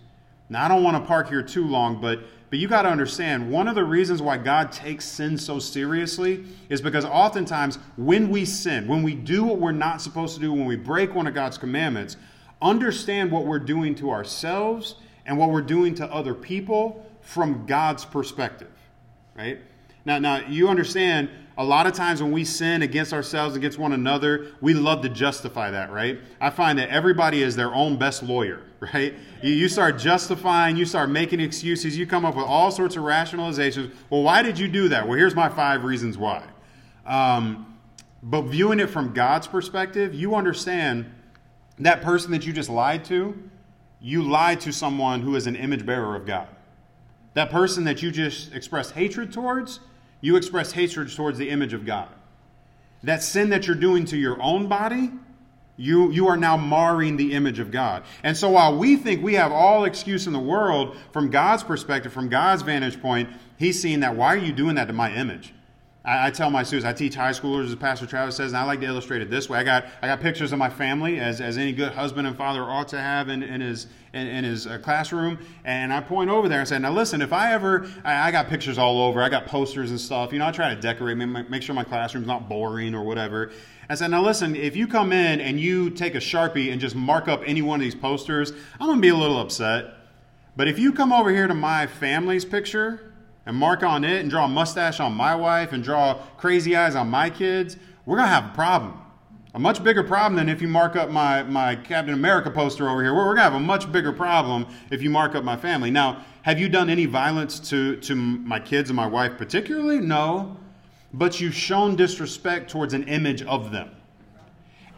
Now, 0.49 0.65
I 0.65 0.67
don't 0.67 0.83
want 0.83 1.01
to 1.01 1.07
park 1.07 1.29
here 1.29 1.41
too 1.41 1.65
long, 1.65 2.01
but 2.01 2.19
but 2.49 2.59
you 2.59 2.69
got 2.69 2.83
to 2.83 2.89
understand 2.89 3.51
one 3.51 3.67
of 3.67 3.75
the 3.75 3.83
reasons 3.83 4.21
why 4.21 4.37
God 4.37 4.71
takes 4.71 5.03
sin 5.03 5.37
so 5.37 5.59
seriously 5.59 6.45
is 6.69 6.81
because 6.81 7.03
oftentimes 7.03 7.77
when 7.97 8.29
we 8.29 8.45
sin, 8.45 8.87
when 8.87 9.03
we 9.03 9.15
do 9.15 9.43
what 9.43 9.59
we're 9.59 9.73
not 9.73 10.01
supposed 10.01 10.35
to 10.35 10.39
do, 10.39 10.53
when 10.53 10.65
we 10.65 10.77
break 10.77 11.13
one 11.13 11.27
of 11.27 11.33
God's 11.33 11.57
commandments, 11.57 12.15
understand 12.61 13.31
what 13.31 13.45
we're 13.45 13.59
doing 13.59 13.95
to 13.95 14.11
ourselves 14.11 14.95
and 15.25 15.37
what 15.37 15.51
we're 15.51 15.61
doing 15.61 15.93
to 15.95 16.05
other 16.09 16.33
people 16.33 17.05
from 17.19 17.65
God's 17.65 18.05
perspective, 18.05 18.71
right? 19.35 19.59
Now, 20.07 20.19
now 20.19 20.47
you 20.47 20.69
understand 20.69 21.27
a 21.57 21.65
lot 21.65 21.85
of 21.85 21.91
times 21.91 22.23
when 22.23 22.31
we 22.31 22.45
sin 22.45 22.81
against 22.81 23.11
ourselves, 23.11 23.57
against 23.57 23.77
one 23.77 23.91
another, 23.91 24.53
we 24.61 24.73
love 24.73 25.01
to 25.01 25.09
justify 25.09 25.69
that, 25.71 25.91
right? 25.91 26.17
I 26.39 26.49
find 26.49 26.79
that 26.79 26.87
everybody 26.87 27.43
is 27.43 27.57
their 27.57 27.75
own 27.75 27.97
best 27.97 28.23
lawyer, 28.23 28.61
right? 28.79 29.13
You, 29.43 29.51
you 29.51 29.67
start 29.67 29.99
justifying, 29.99 30.77
you 30.77 30.85
start 30.85 31.09
making 31.09 31.41
excuses, 31.41 31.97
you 31.97 32.07
come 32.07 32.23
up 32.23 32.37
with 32.37 32.45
all 32.45 32.71
sorts 32.71 32.95
of 32.95 33.03
rationalizations. 33.03 33.93
Well, 34.09 34.23
why 34.23 34.43
did 34.43 34.57
you 34.57 34.69
do 34.69 34.87
that? 34.87 35.05
Well, 35.05 35.17
here's 35.17 35.35
my 35.35 35.49
five 35.49 35.83
reasons 35.83 36.17
why. 36.17 36.41
Um, 37.05 37.77
but 38.23 38.43
viewing 38.43 38.79
it 38.79 38.89
from 38.89 39.11
God's 39.11 39.47
perspective, 39.47 40.13
you 40.13 40.35
understand 40.35 41.11
that 41.79 42.01
person 42.01 42.31
that 42.31 42.45
you 42.45 42.53
just 42.53 42.69
lied 42.69 43.03
to, 43.05 43.37
you 43.99 44.23
lied 44.23 44.61
to 44.61 44.71
someone 44.71 45.19
who 45.19 45.35
is 45.35 45.47
an 45.47 45.57
image 45.57 45.85
bearer 45.85 46.15
of 46.15 46.25
God. 46.25 46.47
That 47.33 47.49
person 47.51 47.83
that 47.83 48.01
you 48.01 48.09
just 48.09 48.53
expressed 48.53 48.93
hatred 48.93 49.33
towards, 49.33 49.81
you 50.21 50.35
express 50.35 50.71
hatred 50.71 51.13
towards 51.13 51.37
the 51.37 51.49
image 51.49 51.73
of 51.73 51.85
God. 51.85 52.09
That 53.03 53.23
sin 53.23 53.49
that 53.49 53.67
you're 53.67 53.75
doing 53.75 54.05
to 54.05 54.17
your 54.17 54.41
own 54.41 54.67
body, 54.67 55.11
you, 55.77 56.11
you 56.11 56.27
are 56.27 56.37
now 56.37 56.57
marring 56.57 57.17
the 57.17 57.33
image 57.33 57.59
of 57.59 57.69
God. 57.69 58.03
And 58.23 58.35
so 58.35 58.49
while 58.49 58.75
we 58.77 58.95
think 58.95 59.23
we 59.23 59.35
have 59.35 59.51
all 59.51 59.85
excuse 59.85 60.25
in 60.25 60.33
the 60.33 60.39
world 60.39 60.97
from 61.13 61.29
God's 61.29 61.63
perspective, 61.63 62.11
from 62.11 62.29
God's 62.29 62.63
vantage 62.63 62.99
point, 62.99 63.29
He's 63.57 63.79
seeing 63.79 63.99
that 63.99 64.15
why 64.15 64.33
are 64.33 64.37
you 64.37 64.51
doing 64.51 64.75
that 64.75 64.85
to 64.85 64.93
my 64.93 65.13
image? 65.13 65.53
I, 66.03 66.27
I, 66.27 66.31
tell 66.31 66.49
my 66.49 66.63
students, 66.63 66.85
I 66.85 66.93
teach 66.93 67.15
high 67.15 67.31
schoolers, 67.31 67.65
as 67.65 67.75
Pastor 67.75 68.05
Travis 68.05 68.35
says, 68.35 68.51
and 68.51 68.57
I 68.57 68.63
like 68.63 68.79
to 68.79 68.85
illustrate 68.85 69.21
it 69.21 69.29
this 69.29 69.49
way. 69.49 69.59
I 69.59 69.63
got, 69.63 69.85
I 70.01 70.07
got 70.07 70.21
pictures 70.21 70.51
of 70.51 70.59
my 70.59 70.69
family, 70.69 71.19
as, 71.19 71.41
as 71.41 71.57
any 71.57 71.73
good 71.73 71.93
husband 71.93 72.27
and 72.27 72.37
father 72.37 72.63
ought 72.63 72.87
to 72.89 72.99
have 72.99 73.29
in, 73.29 73.43
in 73.43 73.61
his, 73.61 73.87
in, 74.13 74.27
in 74.27 74.43
his 74.43 74.67
uh, 74.67 74.77
classroom. 74.77 75.37
And 75.65 75.91
I 75.91 76.01
point 76.01 76.29
over 76.29 76.47
there 76.47 76.59
and 76.59 76.67
say, 76.67 76.79
now 76.79 76.91
listen, 76.91 77.21
if 77.21 77.33
I 77.33 77.53
ever, 77.53 77.89
I, 78.03 78.27
I, 78.27 78.31
got 78.31 78.47
pictures 78.47 78.77
all 78.77 79.01
over, 79.01 79.21
I 79.21 79.29
got 79.29 79.47
posters 79.47 79.91
and 79.91 79.99
stuff. 79.99 80.31
You 80.31 80.39
know, 80.39 80.47
I 80.47 80.51
try 80.51 80.73
to 80.73 80.79
decorate, 80.79 81.17
make, 81.17 81.49
make 81.49 81.61
sure 81.61 81.75
my 81.75 81.83
classroom's 81.83 82.27
not 82.27 82.47
boring 82.47 82.95
or 82.95 83.03
whatever. 83.03 83.51
I 83.89 83.95
said, 83.95 84.11
now 84.11 84.21
listen, 84.21 84.55
if 84.55 84.75
you 84.75 84.87
come 84.87 85.11
in 85.13 85.39
and 85.39 85.59
you 85.59 85.89
take 85.89 86.15
a 86.15 86.19
Sharpie 86.19 86.71
and 86.71 86.81
just 86.81 86.95
mark 86.95 87.27
up 87.27 87.41
any 87.45 87.61
one 87.61 87.79
of 87.79 87.83
these 87.83 87.95
posters, 87.95 88.51
I'm 88.79 88.87
going 88.87 88.97
to 88.97 89.01
be 89.01 89.09
a 89.09 89.15
little 89.15 89.39
upset. 89.39 89.93
But 90.57 90.67
if 90.67 90.79
you 90.79 90.91
come 90.91 91.13
over 91.13 91.29
here 91.29 91.47
to 91.47 91.53
my 91.53 91.87
family's 91.87 92.43
picture 92.43 93.06
and 93.47 93.55
mark 93.55 93.81
on 93.81 94.03
it 94.03 94.19
and 94.19 94.29
draw 94.29 94.43
a 94.43 94.49
mustache 94.49 94.99
on 94.99 95.13
my 95.13 95.33
wife 95.33 95.71
and 95.71 95.81
draw 95.81 96.15
crazy 96.35 96.75
eyes 96.75 96.95
on 96.95 97.09
my 97.09 97.29
kids, 97.29 97.77
we're 98.05 98.17
going 98.17 98.27
to 98.27 98.33
have 98.33 98.51
a 98.51 98.53
problem. 98.53 99.01
A 99.53 99.59
much 99.59 99.81
bigger 99.81 100.03
problem 100.03 100.35
than 100.35 100.49
if 100.49 100.61
you 100.61 100.67
mark 100.67 100.97
up 100.97 101.09
my, 101.09 101.43
my 101.43 101.77
Captain 101.77 102.13
America 102.13 102.51
poster 102.51 102.89
over 102.89 103.01
here. 103.01 103.13
We're, 103.13 103.25
we're 103.25 103.35
going 103.35 103.47
to 103.47 103.51
have 103.51 103.53
a 103.53 103.59
much 103.61 103.89
bigger 103.89 104.11
problem 104.11 104.67
if 104.91 105.01
you 105.01 105.09
mark 105.09 105.33
up 105.33 105.45
my 105.45 105.55
family. 105.55 105.89
Now, 105.89 106.25
have 106.41 106.59
you 106.59 106.67
done 106.67 106.89
any 106.89 107.05
violence 107.05 107.57
to, 107.69 107.95
to 108.01 108.15
my 108.15 108.59
kids 108.59 108.89
and 108.89 108.97
my 108.97 109.07
wife 109.07 109.37
particularly? 109.37 110.01
No. 110.01 110.57
But 111.13 111.39
you've 111.39 111.55
shown 111.55 111.95
disrespect 111.95 112.69
towards 112.69 112.93
an 112.93 113.05
image 113.07 113.43
of 113.43 113.71
them. 113.71 113.91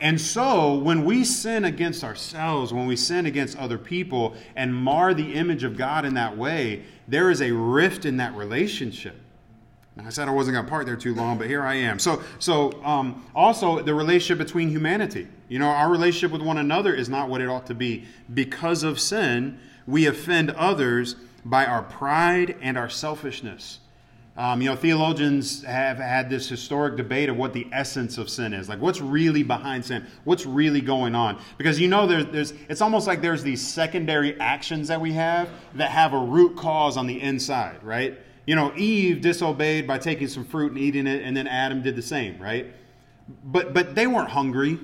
And 0.02 0.20
so, 0.20 0.76
when 0.76 1.04
we 1.04 1.26
sin 1.26 1.66
against 1.66 2.04
ourselves, 2.04 2.74
when 2.74 2.86
we 2.86 2.96
sin 2.96 3.26
against 3.26 3.58
other 3.58 3.78
people 3.78 4.36
and 4.56 4.74
mar 4.74 5.14
the 5.14 5.34
image 5.34 5.64
of 5.64 5.76
God 5.76 6.06
in 6.06 6.14
that 6.14 6.38
way, 6.38 6.84
there 7.08 7.30
is 7.30 7.42
a 7.42 7.52
rift 7.52 8.06
in 8.06 8.18
that 8.18 8.34
relationship. 8.36 9.16
Now, 9.98 10.06
I 10.06 10.10
said 10.10 10.30
I 10.30 10.32
wasn't 10.32 10.56
going 10.56 10.66
to 10.66 10.70
park 10.70 10.86
there 10.86 10.96
too 10.96 11.14
long, 11.14 11.38
but 11.38 11.48
here 11.48 11.64
I 11.64 11.76
am. 11.76 12.00
So, 12.00 12.24
so 12.40 12.82
um, 12.84 13.26
also 13.36 13.82
the 13.82 13.94
relationship 13.94 14.38
between 14.38 14.70
humanity. 14.70 15.28
You 15.50 15.60
know, 15.60 15.68
our 15.68 15.90
relationship 15.90 16.32
with 16.32 16.42
one 16.42 16.58
another 16.58 16.94
is 16.94 17.10
not 17.10 17.28
what 17.28 17.42
it 17.42 17.50
ought 17.50 17.66
to 17.68 17.76
be. 17.76 18.06
Because 18.34 18.84
of 18.84 19.00
sin, 19.00 19.60
we 19.86 20.06
offend 20.06 20.52
others 20.52 21.16
by 21.44 21.66
our 21.66 21.84
pride 21.84 22.56
and 22.62 22.78
our 22.78 22.90
selfishness. 22.90 23.80
Um, 24.40 24.62
you 24.62 24.70
know, 24.70 24.76
theologians 24.78 25.66
have 25.66 25.98
had 25.98 26.30
this 26.30 26.48
historic 26.48 26.96
debate 26.96 27.28
of 27.28 27.36
what 27.36 27.52
the 27.52 27.68
essence 27.74 28.18
of 28.18 28.30
sin 28.30 28.54
is. 28.54 28.70
Like, 28.70 28.80
what's 28.80 29.02
really 29.02 29.44
behind 29.44 29.84
sin? 29.84 30.08
What's 30.24 30.46
really 30.46 30.80
going 30.80 31.14
on? 31.14 31.42
Because 31.58 31.78
you 31.78 31.90
know, 31.90 32.08
there's, 32.08 32.26
there's, 32.28 32.54
it's 32.70 32.80
almost 32.80 33.06
like 33.06 33.22
there's 33.22 33.44
these 33.44 33.62
secondary 33.62 34.40
actions 34.40 34.88
that 34.88 35.02
we 35.02 35.12
have 35.12 35.50
that 35.76 35.92
have 35.92 36.14
a 36.14 36.18
root 36.18 36.56
cause 36.56 36.96
on 36.96 37.06
the 37.06 37.22
inside, 37.22 37.84
right? 37.84 38.18
You 38.46 38.56
know, 38.56 38.72
Eve 38.78 39.20
disobeyed 39.20 39.86
by 39.86 39.98
taking 39.98 40.30
some 40.30 40.46
fruit 40.46 40.72
and 40.72 40.80
eating 40.80 41.06
it, 41.06 41.22
and 41.22 41.36
then 41.36 41.46
Adam 41.46 41.82
did 41.82 41.98
the 41.98 42.02
same, 42.02 42.42
right? 42.42 42.68
But, 43.44 43.74
but 43.74 43.94
they 43.94 44.08
weren't 44.08 44.30
hungry. 44.30 44.80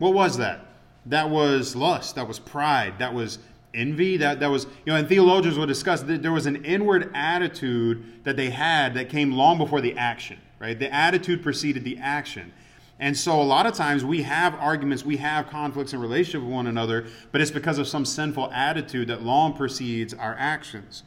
What 0.00 0.12
was 0.12 0.36
that? 0.36 0.66
That 1.06 1.30
was 1.30 1.74
lust. 1.74 2.16
That 2.16 2.28
was 2.28 2.38
pride. 2.38 2.98
That 2.98 3.14
was 3.14 3.38
envy 3.74 4.18
that, 4.18 4.40
that 4.40 4.50
was 4.50 4.64
you 4.84 4.92
know 4.92 4.96
and 4.96 5.08
theologians 5.08 5.56
will 5.56 5.66
discuss 5.66 6.02
that 6.02 6.22
there 6.22 6.32
was 6.32 6.46
an 6.46 6.64
inward 6.64 7.10
attitude 7.14 8.24
that 8.24 8.36
they 8.36 8.50
had 8.50 8.94
that 8.94 9.08
came 9.08 9.32
long 9.32 9.58
before 9.58 9.80
the 9.80 9.96
action 9.96 10.38
right? 10.62 10.78
The 10.78 10.94
attitude 10.94 11.42
preceded 11.42 11.82
the 11.82 11.98
action. 11.98 12.52
And 13.00 13.16
so 13.16 13.42
a 13.42 13.42
lot 13.42 13.66
of 13.66 13.74
times 13.74 14.04
we 14.04 14.22
have 14.22 14.54
arguments 14.54 15.04
we 15.04 15.16
have 15.16 15.50
conflicts 15.50 15.92
in 15.92 16.00
relationship 16.00 16.42
with 16.42 16.52
one 16.52 16.68
another 16.68 17.06
but 17.32 17.40
it's 17.40 17.50
because 17.50 17.78
of 17.78 17.88
some 17.88 18.04
sinful 18.04 18.50
attitude 18.52 19.08
that 19.08 19.22
long 19.22 19.54
precedes 19.54 20.14
our 20.14 20.36
actions. 20.38 21.02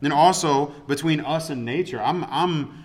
And 0.00 0.12
also 0.12 0.66
between 0.86 1.20
us 1.20 1.50
and 1.50 1.64
nature 1.64 2.00
i'm 2.00 2.24
i'm 2.24 2.84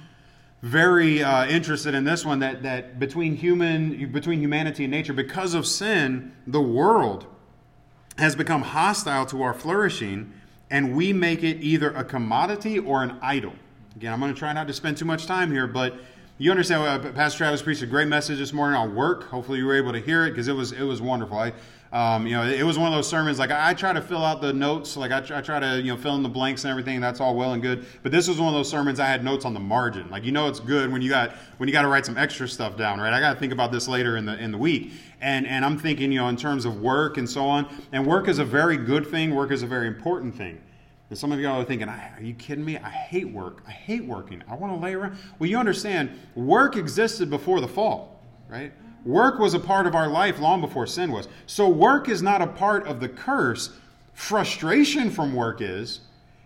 very 0.64 1.24
uh, 1.24 1.46
interested 1.48 1.94
in 1.94 2.04
this 2.04 2.26
one 2.26 2.40
that 2.40 2.64
that 2.64 3.00
between 3.00 3.36
human 3.36 4.12
between 4.12 4.40
humanity 4.40 4.86
and 4.86 4.92
nature 4.92 5.14
because 5.14 5.54
of 5.54 5.68
sin 5.68 6.32
the 6.48 6.62
world 6.62 7.28
has 8.18 8.36
become 8.36 8.62
hostile 8.62 9.26
to 9.28 9.42
our 9.44 9.54
flourishing, 9.54 10.34
and 10.70 10.96
we 10.96 11.14
make 11.14 11.44
it 11.44 11.58
either 11.62 11.92
a 11.92 12.04
commodity 12.04 12.80
or 12.80 13.04
an 13.04 13.18
idol. 13.22 13.54
Again, 13.96 14.14
I'm 14.14 14.20
going 14.20 14.34
to 14.34 14.38
try 14.38 14.54
not 14.54 14.68
to 14.68 14.74
spend 14.74 14.98
too 14.98 15.06
much 15.06 15.26
time 15.26 15.52
here, 15.52 15.68
but 15.68 15.96
you 16.38 16.52
understand. 16.52 16.84
Uh, 16.84 17.12
Pastor 17.14 17.40
Travis 17.40 17.62
preached 17.62 17.82
a 17.82 17.88
great 17.88 18.08
message 18.08 18.38
this 18.38 18.54
morning 18.54 18.76
on 18.76 18.94
work. 18.94 19.24
Hopefully, 19.30 19.58
you 19.60 19.66
were 19.66 19.76
able 19.76 19.92
to 19.92 20.00
hear 20.00 20.26
it 20.26 20.32
because 20.32 20.48
it 20.48 20.54
was 20.54 20.72
it 20.72 20.84
was 20.84 21.02
wonderful. 21.02 21.38
I 21.38 21.54
um, 21.98 22.28
you 22.28 22.34
know, 22.34 22.44
it 22.44 22.62
was 22.62 22.78
one 22.78 22.88
of 22.88 22.96
those 22.96 23.10
sermons. 23.10 23.40
Like 23.40 23.50
I, 23.50 23.74
try 23.74 23.92
to 23.92 24.02
fill 24.02 24.24
out 24.24 24.40
the 24.40 24.54
notes, 24.54 24.96
like 24.96 25.10
I 25.10 25.18
I 25.18 25.42
try, 25.42 25.60
to 25.60 25.82
you 25.82 25.92
know 25.92 25.98
fill 25.98 26.14
in 26.14 26.22
the 26.22 26.30
blanks 26.30 26.64
and 26.64 26.70
everything. 26.70 27.02
That's 27.02 27.20
all 27.20 27.36
well 27.36 27.54
and 27.54 27.62
good. 27.62 27.88
But 28.04 28.12
this 28.12 28.28
was 28.28 28.40
one 28.40 28.50
of 28.50 28.54
those 28.54 28.70
sermons 28.70 29.00
I 29.00 29.08
had 29.08 29.24
notes 29.24 29.46
on 29.46 29.56
the 29.56 29.60
margin. 29.60 30.08
Like 30.12 30.24
you 30.24 30.32
know, 30.32 30.48
it's 30.48 30.60
good 30.60 30.92
when 30.92 31.02
you 31.02 31.10
got 31.10 31.32
when 31.58 31.68
you 31.68 31.74
got 31.74 31.82
to 31.82 31.88
write 31.88 32.06
some 32.06 32.16
extra 32.16 32.48
stuff 32.48 32.78
down, 32.78 33.00
right? 33.00 33.14
I 33.14 33.20
got 33.20 33.34
to 33.34 33.40
think 33.40 33.52
about 33.52 33.72
this 33.72 33.88
later 33.88 34.16
in 34.16 34.28
the 34.28 34.38
in 34.38 34.52
the 34.52 34.60
week. 34.60 34.92
And 35.22 35.48
and 35.48 35.66
I'm 35.66 35.80
thinking, 35.80 36.12
you 36.12 36.20
know, 36.20 36.28
in 36.28 36.38
terms 36.38 36.66
of 36.66 36.80
work 36.82 37.18
and 37.18 37.28
so 37.28 37.48
on. 37.48 37.68
And 37.92 38.06
work 38.06 38.28
is 38.28 38.38
a 38.38 38.46
very 38.46 38.78
good 38.78 39.08
thing. 39.08 39.34
Work 39.34 39.50
is 39.50 39.64
a 39.64 39.68
very 39.68 39.88
important 39.88 40.36
thing. 40.36 40.62
And 41.10 41.18
some 41.18 41.32
of 41.32 41.40
y'all 41.40 41.60
are 41.60 41.66
thinking, 41.66 41.90
are 41.90 42.20
you 42.22 42.36
kidding 42.36 42.64
me? 42.64 42.78
I 42.78 42.90
hate 42.90 43.30
work. 43.30 43.64
I 43.66 43.72
hate 43.72 44.06
working. 44.06 44.44
I 44.48 44.54
want 44.54 44.72
to 44.72 44.80
lay 44.80 44.94
around. 44.94 45.18
Well, 45.40 45.50
you 45.50 45.58
understand, 45.58 46.12
work 46.36 46.76
existed 46.76 47.32
before 47.32 47.60
the 47.60 47.68
fall, 47.68 48.22
right? 48.50 48.72
Work 49.08 49.40
was 49.40 49.54
a 49.54 49.60
part 49.60 49.88
of 49.88 49.96
our 49.96 50.10
life 50.10 50.38
long 50.38 50.60
before 50.60 50.86
sin 50.86 51.14
was. 51.14 51.30
So 51.46 51.70
work 51.70 52.10
is 52.10 52.22
not 52.22 52.42
a 52.42 52.48
part 52.48 52.86
of 52.86 53.00
the 53.00 53.08
curse. 53.08 53.70
Frustration 54.14 55.10
from 55.10 55.34
work 55.34 55.62
is. 55.62 56.02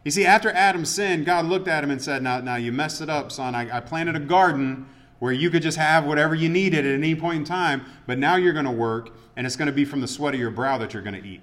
You 0.06 0.12
see, 0.12 0.25
after 0.25 0.51
Adam 0.51 0.86
sinned, 0.86 1.25
God 1.25 1.46
looked 1.46 1.68
at 1.68 1.84
him 1.84 1.89
and 1.89 2.00
said, 2.00 2.22
Now, 2.22 2.39
now 2.39 2.58
you 2.58 2.72
messed 2.72 3.01
it 3.01 3.10
up, 3.10 3.32
son. 3.32 3.56
I, 3.56 3.77
I 3.77 3.80
planted 3.80 4.15
a 4.15 4.20
garden 4.20 4.86
where 5.18 5.32
you 5.32 5.50
could 5.50 5.63
just 5.63 5.77
have 5.77 6.06
whatever 6.06 6.36
you 6.36 6.50
needed 6.50 6.86
at 6.86 6.94
any 6.94 7.15
point 7.15 7.38
in 7.39 7.46
time, 7.46 7.84
but 8.06 8.20
now 8.20 8.36
you're 8.36 8.53
going 8.53 8.65
to 8.65 8.72
work, 8.72 9.10
and 9.36 9.48
it's 9.48 9.56
going 9.56 9.68
to 9.68 9.72
be 9.72 9.86
from 9.86 10.00
the 10.01 10.08
sweat 10.08 10.36
of 10.36 10.39
your 10.39 10.51
brow 10.51 10.77
that 10.77 10.94
you're 10.94 11.03
going 11.03 11.20
to 11.20 11.27
eat. 11.27 11.41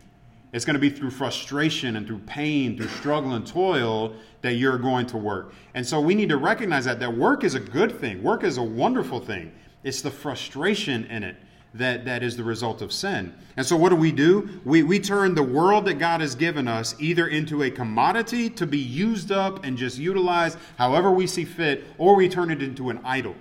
It's 0.53 0.65
going 0.65 0.75
to 0.75 0.81
be 0.81 0.91
through 0.91 1.11
frustration 1.11 1.97
and 1.97 2.07
through 2.07 2.21
pain, 2.21 2.77
through 2.77 2.89
struggle 2.89 3.33
and 3.33 3.45
toil 3.45 4.15
that 4.43 4.55
you're 4.55 4.79
going 4.79 5.07
to 5.07 5.17
work. 5.17 5.53
And 5.75 5.85
so 5.85 6.01
we 6.01 6.15
need 6.15 6.29
to 6.29 6.37
recognize 6.37 6.85
that 6.85 7.01
that 7.01 7.17
work 7.17 7.43
is 7.43 7.57
a 7.57 7.61
good 7.61 8.01
thing. 8.01 8.23
Work 8.23 8.45
is 8.45 8.57
a 8.57 8.63
wonderful 8.63 9.19
thing. 9.19 9.53
It's 9.85 10.03
the 10.03 10.11
frustration 10.11 11.05
in 11.07 11.23
it 11.23 11.37
that, 11.75 12.05
that 12.07 12.23
is 12.23 12.37
the 12.37 12.45
result 12.45 12.83
of 12.83 12.93
sin. 12.93 13.35
And 13.57 13.65
so, 13.65 13.77
what 13.77 13.91
do 13.91 13.97
we 13.97 14.13
do? 14.13 14.61
We, 14.65 14.83
we 14.83 14.99
turn 14.99 15.35
the 15.35 15.43
world 15.43 15.85
that 15.87 15.95
God 15.95 16.21
has 16.21 16.35
given 16.35 16.67
us 16.67 16.95
either 16.99 17.27
into 17.27 17.63
a 17.63 17.71
commodity 17.71 18.51
to 18.51 18.67
be 18.67 18.79
used 18.79 19.31
up 19.31 19.65
and 19.65 19.77
just 19.77 19.99
utilized 19.99 20.59
however 20.77 21.11
we 21.11 21.27
see 21.27 21.45
fit, 21.45 21.85
or 21.99 22.17
we 22.17 22.29
turn 22.29 22.51
it 22.51 22.63
into 22.63 22.91
an 22.91 23.01
idol. 23.05 23.35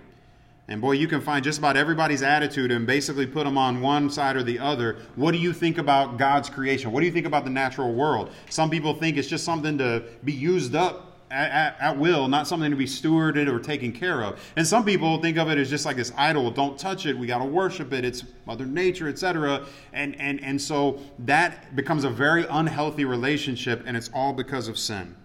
And 0.70 0.82
boy, 0.82 0.94
you 0.94 1.08
can 1.08 1.22
find 1.22 1.46
just 1.46 1.60
about 1.60 1.77
everybody's 1.77 2.22
attitude 2.22 2.72
and 2.72 2.86
basically 2.86 3.25
put 3.25 3.46
them 3.46 3.58
on 3.58 3.79
one 3.79 4.10
side 4.10 4.36
or 4.36 4.44
the 4.44 4.60
other. 4.60 4.98
What 5.15 5.32
do 5.32 5.38
you 5.38 5.53
think 5.53 5.77
about 5.77 6.17
God's 6.17 6.50
creation? 6.50 6.91
What 6.91 7.00
do 7.00 7.06
you 7.06 7.12
think 7.13 7.25
about 7.25 7.46
the 7.46 7.50
natural 7.50 7.94
world? 7.94 8.32
Some 8.50 8.70
people 8.70 8.94
think 8.94 9.15
it's 9.15 9.29
just 9.29 9.46
something 9.46 9.77
to 9.77 10.03
be 10.25 10.34
used 10.34 10.75
up 10.75 11.06
at, 11.29 11.75
at, 11.79 11.98
will, 11.98 12.27
not 12.27 12.48
something 12.48 12.72
to 12.72 12.77
be 12.77 12.86
stewarded 12.86 13.48
or 13.48 13.60
taken 13.60 13.91
care 13.91 14.24
of. 14.24 14.39
And 14.55 14.65
some 14.65 14.86
people 14.86 15.22
think 15.22 15.38
of 15.38 15.50
it 15.50 15.57
as 15.57 15.69
just 15.69 15.86
like 15.86 15.98
this 15.98 16.13
idol. 16.17 16.50
Don't 16.51 16.77
touch 16.77 17.05
it. 17.05 17.17
We 17.17 17.27
got 17.27 17.39
to 17.39 17.46
worship 17.46 17.91
it. 17.93 18.05
It's 18.05 18.24
Mother 18.46 18.65
Nature, 18.65 19.10
etc. 19.10 19.65
And 19.93 20.19
and 20.19 20.41
and 20.43 20.62
so 20.62 21.00
that 21.19 21.75
becomes 21.75 22.03
a 22.03 22.10
very 22.10 22.46
unhealthy 22.50 23.05
relationship, 23.05 23.84
and 23.86 23.98
it's 23.98 24.10
all 24.13 24.34
because 24.34 24.67
of 24.67 24.77
sin. 24.77 25.15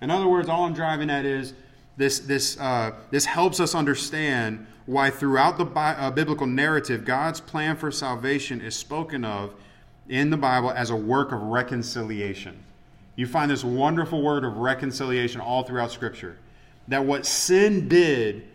In 0.00 0.10
other 0.10 0.28
words, 0.28 0.48
all 0.48 0.64
I'm 0.64 0.74
driving 0.74 1.10
at 1.10 1.24
is 1.24 1.54
this 1.96 2.20
this 2.20 2.58
uh, 2.58 2.92
this 3.10 3.24
helps 3.24 3.60
us 3.60 3.74
understand 3.74 4.66
why 4.86 5.10
throughout 5.10 5.58
the 5.58 5.64
bi- 5.64 5.94
uh, 5.94 6.10
biblical 6.10 6.46
narrative, 6.46 7.04
God's 7.04 7.40
plan 7.40 7.76
for 7.76 7.90
salvation 7.90 8.60
is 8.60 8.74
spoken 8.74 9.24
of 9.24 9.54
in 10.08 10.30
the 10.30 10.36
Bible 10.36 10.70
as 10.70 10.90
a 10.90 10.96
work 10.96 11.32
of 11.32 11.40
reconciliation 11.42 12.64
you 13.20 13.26
find 13.26 13.50
this 13.50 13.62
wonderful 13.62 14.22
word 14.22 14.44
of 14.44 14.56
reconciliation 14.56 15.42
all 15.42 15.62
throughout 15.62 15.90
Scripture. 15.90 16.38
That 16.88 17.04
what 17.04 17.26
sin 17.26 17.86
did 17.86 18.48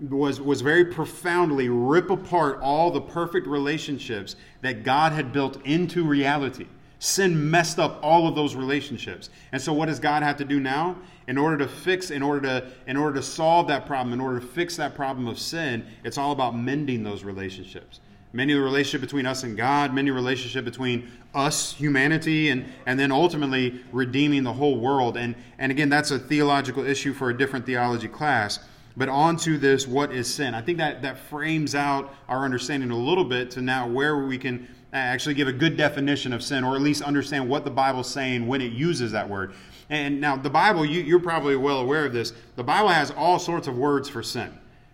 was, 0.00 0.40
was 0.40 0.60
very 0.60 0.84
profoundly 0.84 1.68
rip 1.68 2.08
apart 2.08 2.60
all 2.60 2.92
the 2.92 3.00
perfect 3.00 3.48
relationships 3.48 4.36
that 4.60 4.84
God 4.84 5.10
had 5.10 5.32
built 5.32 5.60
into 5.66 6.04
reality. 6.04 6.68
Sin 7.00 7.50
messed 7.50 7.80
up 7.80 7.98
all 8.00 8.28
of 8.28 8.36
those 8.36 8.54
relationships. 8.54 9.28
And 9.50 9.60
so 9.60 9.72
what 9.72 9.86
does 9.86 9.98
God 9.98 10.22
have 10.22 10.36
to 10.36 10.44
do 10.44 10.60
now? 10.60 10.98
In 11.26 11.36
order 11.36 11.58
to 11.58 11.66
fix, 11.66 12.12
in 12.12 12.22
order 12.22 12.42
to, 12.42 12.70
in 12.86 12.96
order 12.96 13.16
to 13.16 13.22
solve 13.26 13.66
that 13.66 13.86
problem, 13.86 14.12
in 14.12 14.20
order 14.20 14.38
to 14.38 14.46
fix 14.46 14.76
that 14.76 14.94
problem 14.94 15.26
of 15.26 15.36
sin, 15.36 15.84
it's 16.04 16.16
all 16.16 16.30
about 16.30 16.56
mending 16.56 17.02
those 17.02 17.24
relationships. 17.24 17.98
Many 18.32 18.54
relationship 18.54 19.02
between 19.02 19.26
us 19.26 19.42
and 19.42 19.56
God, 19.56 19.92
many 19.92 20.10
relationship 20.10 20.64
between 20.64 21.10
us, 21.34 21.74
humanity, 21.74 22.48
and, 22.48 22.64
and 22.86 22.98
then 22.98 23.12
ultimately 23.12 23.80
redeeming 23.92 24.42
the 24.42 24.52
whole 24.52 24.78
world. 24.78 25.16
And, 25.16 25.34
and 25.58 25.70
again, 25.70 25.90
that's 25.90 26.10
a 26.10 26.18
theological 26.18 26.84
issue 26.84 27.12
for 27.12 27.28
a 27.28 27.36
different 27.36 27.66
theology 27.66 28.08
class. 28.08 28.58
But 28.96 29.08
on 29.08 29.36
to 29.38 29.58
this, 29.58 29.86
what 29.86 30.12
is 30.12 30.32
sin? 30.32 30.54
I 30.54 30.62
think 30.62 30.78
that, 30.78 31.02
that 31.02 31.18
frames 31.18 31.74
out 31.74 32.14
our 32.28 32.44
understanding 32.44 32.90
a 32.90 32.96
little 32.96 33.24
bit 33.24 33.50
to 33.52 33.62
now 33.62 33.88
where 33.88 34.18
we 34.18 34.38
can 34.38 34.68
actually 34.92 35.34
give 35.34 35.48
a 35.48 35.52
good 35.52 35.76
definition 35.76 36.32
of 36.32 36.42
sin, 36.42 36.64
or 36.64 36.74
at 36.74 36.82
least 36.82 37.02
understand 37.02 37.48
what 37.48 37.64
the 37.64 37.70
Bible's 37.70 38.10
saying 38.10 38.46
when 38.46 38.60
it 38.60 38.72
uses 38.72 39.12
that 39.12 39.28
word. 39.28 39.54
And 39.88 40.20
now, 40.20 40.36
the 40.36 40.50
Bible, 40.50 40.84
you, 40.84 41.00
you're 41.02 41.20
probably 41.20 41.56
well 41.56 41.78
aware 41.78 42.04
of 42.06 42.12
this. 42.12 42.32
The 42.56 42.64
Bible 42.64 42.88
has 42.88 43.10
all 43.10 43.38
sorts 43.38 43.68
of 43.68 43.76
words 43.76 44.08
for 44.08 44.22
sin, 44.22 44.52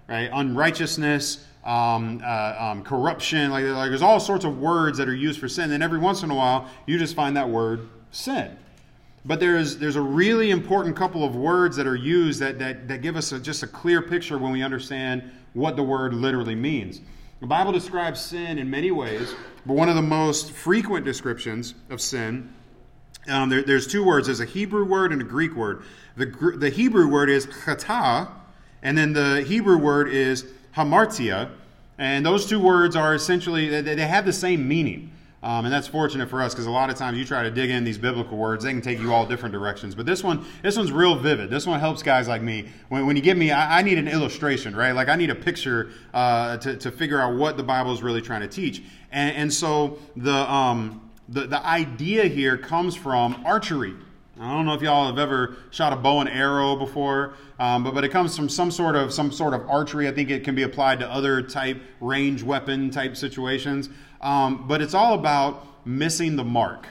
right? 0.09 0.31
Unrighteousness, 0.33 1.45
um, 1.69 2.23
uh, 2.25 2.55
um, 2.59 2.83
corruption. 2.83 3.51
Like, 3.51 3.65
like 3.65 3.91
there's 3.91 4.03
all 4.03 4.19
sorts 4.19 4.45
of 4.47 4.59
words 4.59 4.97
that 4.99 5.09
are 5.09 5.15
used 5.15 5.39
for 5.39 5.49
sin. 5.49 5.71
And 5.73 5.83
every 5.83 5.99
once 5.99 6.23
in 6.23 6.31
a 6.31 6.35
while, 6.35 6.69
you 6.87 6.99
just 6.99 7.15
find 7.15 7.37
that 7.37 7.49
word 7.49 7.89
sin. 8.11 8.57
But 9.27 9.39
there's, 9.39 9.77
there's 9.77 9.97
a 9.97 10.01
really 10.01 10.51
important 10.51 10.97
couple 10.97 11.25
of 11.25 11.37
words 11.37 11.77
that 11.77 11.87
are 11.87 11.95
used 11.95 12.41
that, 12.41 12.59
that, 12.59 12.89
that 12.89 13.03
give 13.03 13.17
us 13.17 13.33
a, 13.33 13.39
just 13.39 13.63
a 13.63 13.67
clear 13.67 14.01
picture 14.01 14.39
when 14.39 14.51
we 14.51 14.63
understand 14.63 15.31
what 15.53 15.77
the 15.77 15.83
word 15.83 16.15
literally 16.15 16.55
means. 16.55 17.03
The 17.41 17.47
Bible 17.47 17.73
describes 17.73 18.19
sin 18.19 18.59
in 18.59 18.71
many 18.71 18.91
ways, 18.91 19.35
but 19.67 19.75
one 19.75 19.91
of 19.91 19.95
the 19.95 20.03
most 20.03 20.53
frequent 20.53 21.05
descriptions 21.05 21.75
of 21.91 22.01
sin, 22.01 22.53
um, 23.29 23.51
there, 23.51 23.63
there's 23.63 23.87
two 23.87 24.03
words. 24.03 24.27
There's 24.27 24.41
a 24.41 24.47
Hebrew 24.47 24.87
word 24.87 25.13
and 25.13 25.21
a 25.21 25.25
Greek 25.25 25.55
word. 25.55 25.83
The, 26.17 26.27
the 26.57 26.71
Hebrew 26.71 27.09
word 27.09 27.29
is 27.29 27.47
chata, 27.47 28.31
and 28.83 28.97
then 28.97 29.13
the 29.13 29.43
Hebrew 29.43 29.77
word 29.77 30.09
is 30.09 30.47
hamartia. 30.75 31.51
And 31.99 32.25
those 32.25 32.47
two 32.47 32.61
words 32.61 32.95
are 32.95 33.15
essentially, 33.15 33.81
they, 33.81 33.97
have 33.97 34.25
the 34.25 34.33
same 34.33 34.69
meaning. 34.69 35.11
Um, 35.41 35.65
and 35.65 35.73
that's 35.73 35.87
fortunate 35.87 36.29
for 36.29 36.43
us 36.43 36.53
because 36.53 36.67
a 36.67 36.71
lot 36.71 36.91
of 36.91 36.97
times 36.97 37.17
you 37.17 37.25
try 37.25 37.45
to 37.45 37.51
dig 37.51 37.71
in 37.71 37.85
these 37.85 37.99
biblical 37.99 38.37
words, 38.37 38.65
they 38.65 38.73
can 38.73 38.83
take 38.83 38.99
you 38.99 39.13
all 39.13 39.25
different 39.25 39.53
directions. 39.53 39.95
But 39.95 40.05
this 40.05 40.25
one, 40.25 40.45
this 40.63 40.77
one's 40.77 40.91
real 40.91 41.15
vivid. 41.15 41.49
This 41.49 41.65
one 41.65 41.79
helps 41.79 42.03
guys 42.03 42.27
like 42.27 42.43
me. 42.43 42.69
When, 42.89 43.07
when 43.07 43.15
you 43.15 43.23
give 43.23 43.39
me, 43.39 43.53
I, 43.53 43.79
I, 43.79 43.83
need 43.83 43.99
an 43.99 44.09
illustration, 44.09 44.75
right? 44.75 44.93
Like 44.93 45.09
I 45.09 45.15
need 45.15 45.31
a 45.31 45.37
picture 45.37 45.91
uh, 46.13 46.57
to, 46.59 46.77
to 46.77 46.91
figure 46.91 47.21
out 47.21 47.37
what 47.37 47.57
the 47.57 47.63
Bible 47.63 47.93
is 47.93 48.03
really 48.03 48.21
trying 48.21 48.41
to 48.41 48.49
teach. 48.49 48.83
And, 49.13 49.37
and 49.37 49.53
so 49.53 49.99
the, 50.17 50.35
um, 50.53 51.09
the, 51.29 51.47
the 51.47 51.65
idea 51.65 52.25
here 52.25 52.57
comes 52.57 52.97
from 52.97 53.43
archery. 53.47 53.95
I 54.41 54.55
don't 54.55 54.67
know 54.67 54.75
if 54.75 54.83
y'all 54.83 55.07
have 55.07 55.19
ever 55.19 55.57
shot 55.71 55.93
a 55.93 55.97
bow 55.97 56.21
and 56.21 56.29
arrow 56.29 56.77
before, 56.77 57.35
um, 57.59 57.83
but, 57.83 57.95
but 57.95 58.05
it 58.05 58.11
comes 58.11 58.37
from 58.37 58.49
some 58.49 58.71
sort 58.71 58.95
of 58.95 59.13
some 59.13 59.33
sort 59.33 59.53
of 59.53 59.69
archery. 59.69 60.07
I 60.07 60.13
think 60.13 60.31
it 60.31 60.45
can 60.45 60.55
be 60.55 60.63
applied 60.63 61.01
to 61.01 61.11
other 61.11 61.43
type 61.43 61.81
range 62.01 62.43
weapon 62.43 62.91
type 62.91 63.17
situations. 63.17 63.89
Um, 64.21 64.69
but 64.69 64.81
it's 64.81 64.95
all 64.95 65.15
about 65.15 65.87
missing 65.87 66.37
the 66.37 66.45
mark. 66.45 66.87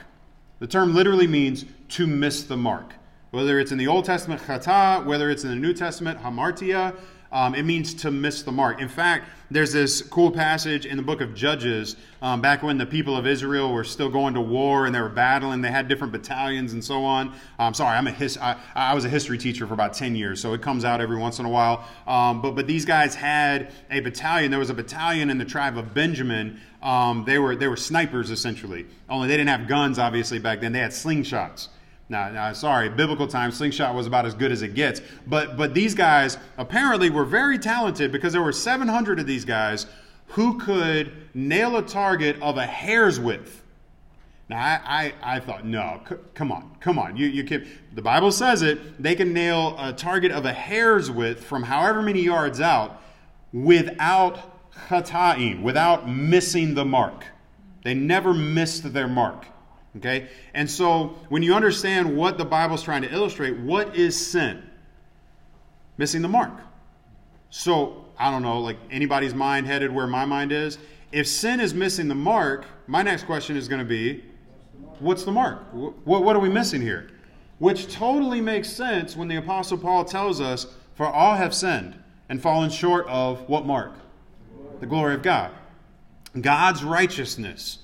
The 0.58 0.66
term 0.66 0.94
literally 0.94 1.26
means 1.26 1.64
to 1.90 2.06
miss 2.06 2.42
the 2.42 2.56
mark. 2.56 2.94
Whether 3.30 3.58
it's 3.60 3.72
in 3.72 3.78
the 3.78 3.86
Old 3.86 4.04
Testament, 4.04 4.42
chata, 4.42 5.04
whether 5.04 5.30
it's 5.30 5.44
in 5.44 5.50
the 5.50 5.56
New 5.56 5.72
Testament, 5.72 6.20
hamartia, 6.22 6.96
um, 7.32 7.54
it 7.54 7.64
means 7.64 7.94
to 7.94 8.10
miss 8.10 8.42
the 8.42 8.52
mark. 8.52 8.80
In 8.80 8.88
fact, 8.88 9.28
there's 9.50 9.72
this 9.72 10.02
cool 10.02 10.30
passage 10.30 10.84
in 10.84 10.96
the 10.96 11.02
book 11.02 11.22
of 11.22 11.34
Judges, 11.34 11.96
um, 12.20 12.42
back 12.42 12.62
when 12.62 12.76
the 12.76 12.84
people 12.84 13.16
of 13.16 13.26
Israel 13.26 13.72
were 13.72 13.84
still 13.84 14.10
going 14.10 14.34
to 14.34 14.40
war 14.40 14.84
and 14.84 14.94
they 14.94 15.00
were 15.00 15.08
battling. 15.08 15.62
They 15.62 15.70
had 15.70 15.88
different 15.88 16.12
battalions 16.12 16.74
and 16.74 16.84
so 16.84 17.04
on. 17.04 17.28
I'm 17.58 17.68
um, 17.68 17.74
sorry, 17.74 17.96
I'm 17.96 18.06
a 18.06 18.10
his, 18.10 18.36
I, 18.36 18.56
I, 18.74 18.94
was 18.94 19.06
a 19.06 19.08
history 19.08 19.38
teacher 19.38 19.66
for 19.66 19.72
about 19.72 19.94
10 19.94 20.16
years, 20.16 20.40
so 20.40 20.52
it 20.52 20.60
comes 20.60 20.84
out 20.84 21.00
every 21.00 21.16
once 21.16 21.38
in 21.38 21.46
a 21.46 21.48
while. 21.48 21.86
Um, 22.06 22.42
but 22.42 22.56
but 22.56 22.66
these 22.66 22.84
guys 22.84 23.14
had 23.14 23.72
a 23.90 24.00
battalion. 24.00 24.50
There 24.50 24.60
was 24.60 24.70
a 24.70 24.74
battalion 24.74 25.30
in 25.30 25.38
the 25.38 25.46
tribe 25.46 25.78
of 25.78 25.94
Benjamin. 25.94 26.60
Um, 26.82 27.24
they 27.26 27.38
were 27.38 27.56
they 27.56 27.68
were 27.68 27.76
snipers 27.76 28.30
essentially. 28.30 28.86
Only 29.08 29.28
they 29.28 29.36
didn't 29.36 29.50
have 29.50 29.66
guns, 29.66 29.98
obviously 29.98 30.38
back 30.38 30.60
then. 30.60 30.72
They 30.72 30.80
had 30.80 30.90
slingshots. 30.90 31.68
Now, 32.10 32.30
now, 32.30 32.52
sorry, 32.54 32.88
biblical 32.88 33.26
times, 33.26 33.56
slingshot 33.56 33.94
was 33.94 34.06
about 34.06 34.24
as 34.24 34.34
good 34.34 34.50
as 34.50 34.62
it 34.62 34.74
gets. 34.74 35.02
But, 35.26 35.56
but 35.58 35.74
these 35.74 35.94
guys 35.94 36.38
apparently 36.56 37.10
were 37.10 37.24
very 37.24 37.58
talented 37.58 38.12
because 38.12 38.32
there 38.32 38.42
were 38.42 38.52
700 38.52 39.20
of 39.20 39.26
these 39.26 39.44
guys 39.44 39.86
who 40.28 40.58
could 40.58 41.12
nail 41.34 41.76
a 41.76 41.82
target 41.82 42.40
of 42.40 42.56
a 42.56 42.64
hair's 42.64 43.20
width. 43.20 43.62
Now, 44.48 44.58
I, 44.58 45.12
I, 45.22 45.36
I 45.36 45.40
thought, 45.40 45.66
no, 45.66 46.00
c- 46.08 46.14
come 46.32 46.50
on, 46.50 46.76
come 46.80 46.98
on. 46.98 47.16
You, 47.18 47.26
you 47.26 47.44
can, 47.44 47.68
the 47.94 48.00
Bible 48.00 48.32
says 48.32 48.62
it. 48.62 49.02
They 49.02 49.14
can 49.14 49.34
nail 49.34 49.76
a 49.78 49.92
target 49.92 50.32
of 50.32 50.46
a 50.46 50.52
hair's 50.52 51.10
width 51.10 51.44
from 51.44 51.64
however 51.64 52.00
many 52.00 52.22
yards 52.22 52.58
out 52.58 53.02
without 53.52 54.72
chata'im, 54.88 55.62
without 55.62 56.08
missing 56.08 56.74
the 56.74 56.86
mark. 56.86 57.26
They 57.84 57.92
never 57.92 58.32
missed 58.32 58.94
their 58.94 59.08
mark. 59.08 59.46
Okay? 59.96 60.28
And 60.54 60.70
so 60.70 61.16
when 61.28 61.42
you 61.42 61.54
understand 61.54 62.16
what 62.16 62.38
the 62.38 62.44
Bible's 62.44 62.82
trying 62.82 63.02
to 63.02 63.12
illustrate, 63.12 63.58
what 63.58 63.96
is 63.96 64.16
sin? 64.16 64.62
Missing 65.96 66.22
the 66.22 66.28
mark. 66.28 66.52
So, 67.50 68.04
I 68.18 68.30
don't 68.30 68.42
know, 68.42 68.60
like 68.60 68.76
anybody's 68.90 69.34
mind 69.34 69.66
headed 69.66 69.92
where 69.92 70.06
my 70.06 70.24
mind 70.24 70.52
is. 70.52 70.78
If 71.12 71.26
sin 71.26 71.60
is 71.60 71.72
missing 71.72 72.08
the 72.08 72.14
mark, 72.14 72.66
my 72.86 73.02
next 73.02 73.24
question 73.24 73.56
is 73.56 73.68
going 73.68 73.80
to 73.80 73.84
be 73.84 74.24
what's 75.00 75.24
the 75.24 75.32
mark? 75.32 75.60
What, 75.72 76.24
what 76.24 76.36
are 76.36 76.40
we 76.40 76.48
missing 76.48 76.80
here? 76.80 77.10
Which 77.58 77.92
totally 77.92 78.40
makes 78.40 78.68
sense 78.70 79.16
when 79.16 79.28
the 79.28 79.36
Apostle 79.36 79.78
Paul 79.78 80.04
tells 80.04 80.40
us, 80.40 80.66
For 80.94 81.06
all 81.06 81.34
have 81.34 81.54
sinned 81.54 82.00
and 82.28 82.40
fallen 82.40 82.70
short 82.70 83.06
of 83.06 83.48
what 83.48 83.64
mark? 83.64 83.94
The 84.80 84.86
glory 84.86 85.14
of 85.14 85.22
God. 85.22 85.50
God's 86.40 86.84
righteousness 86.84 87.78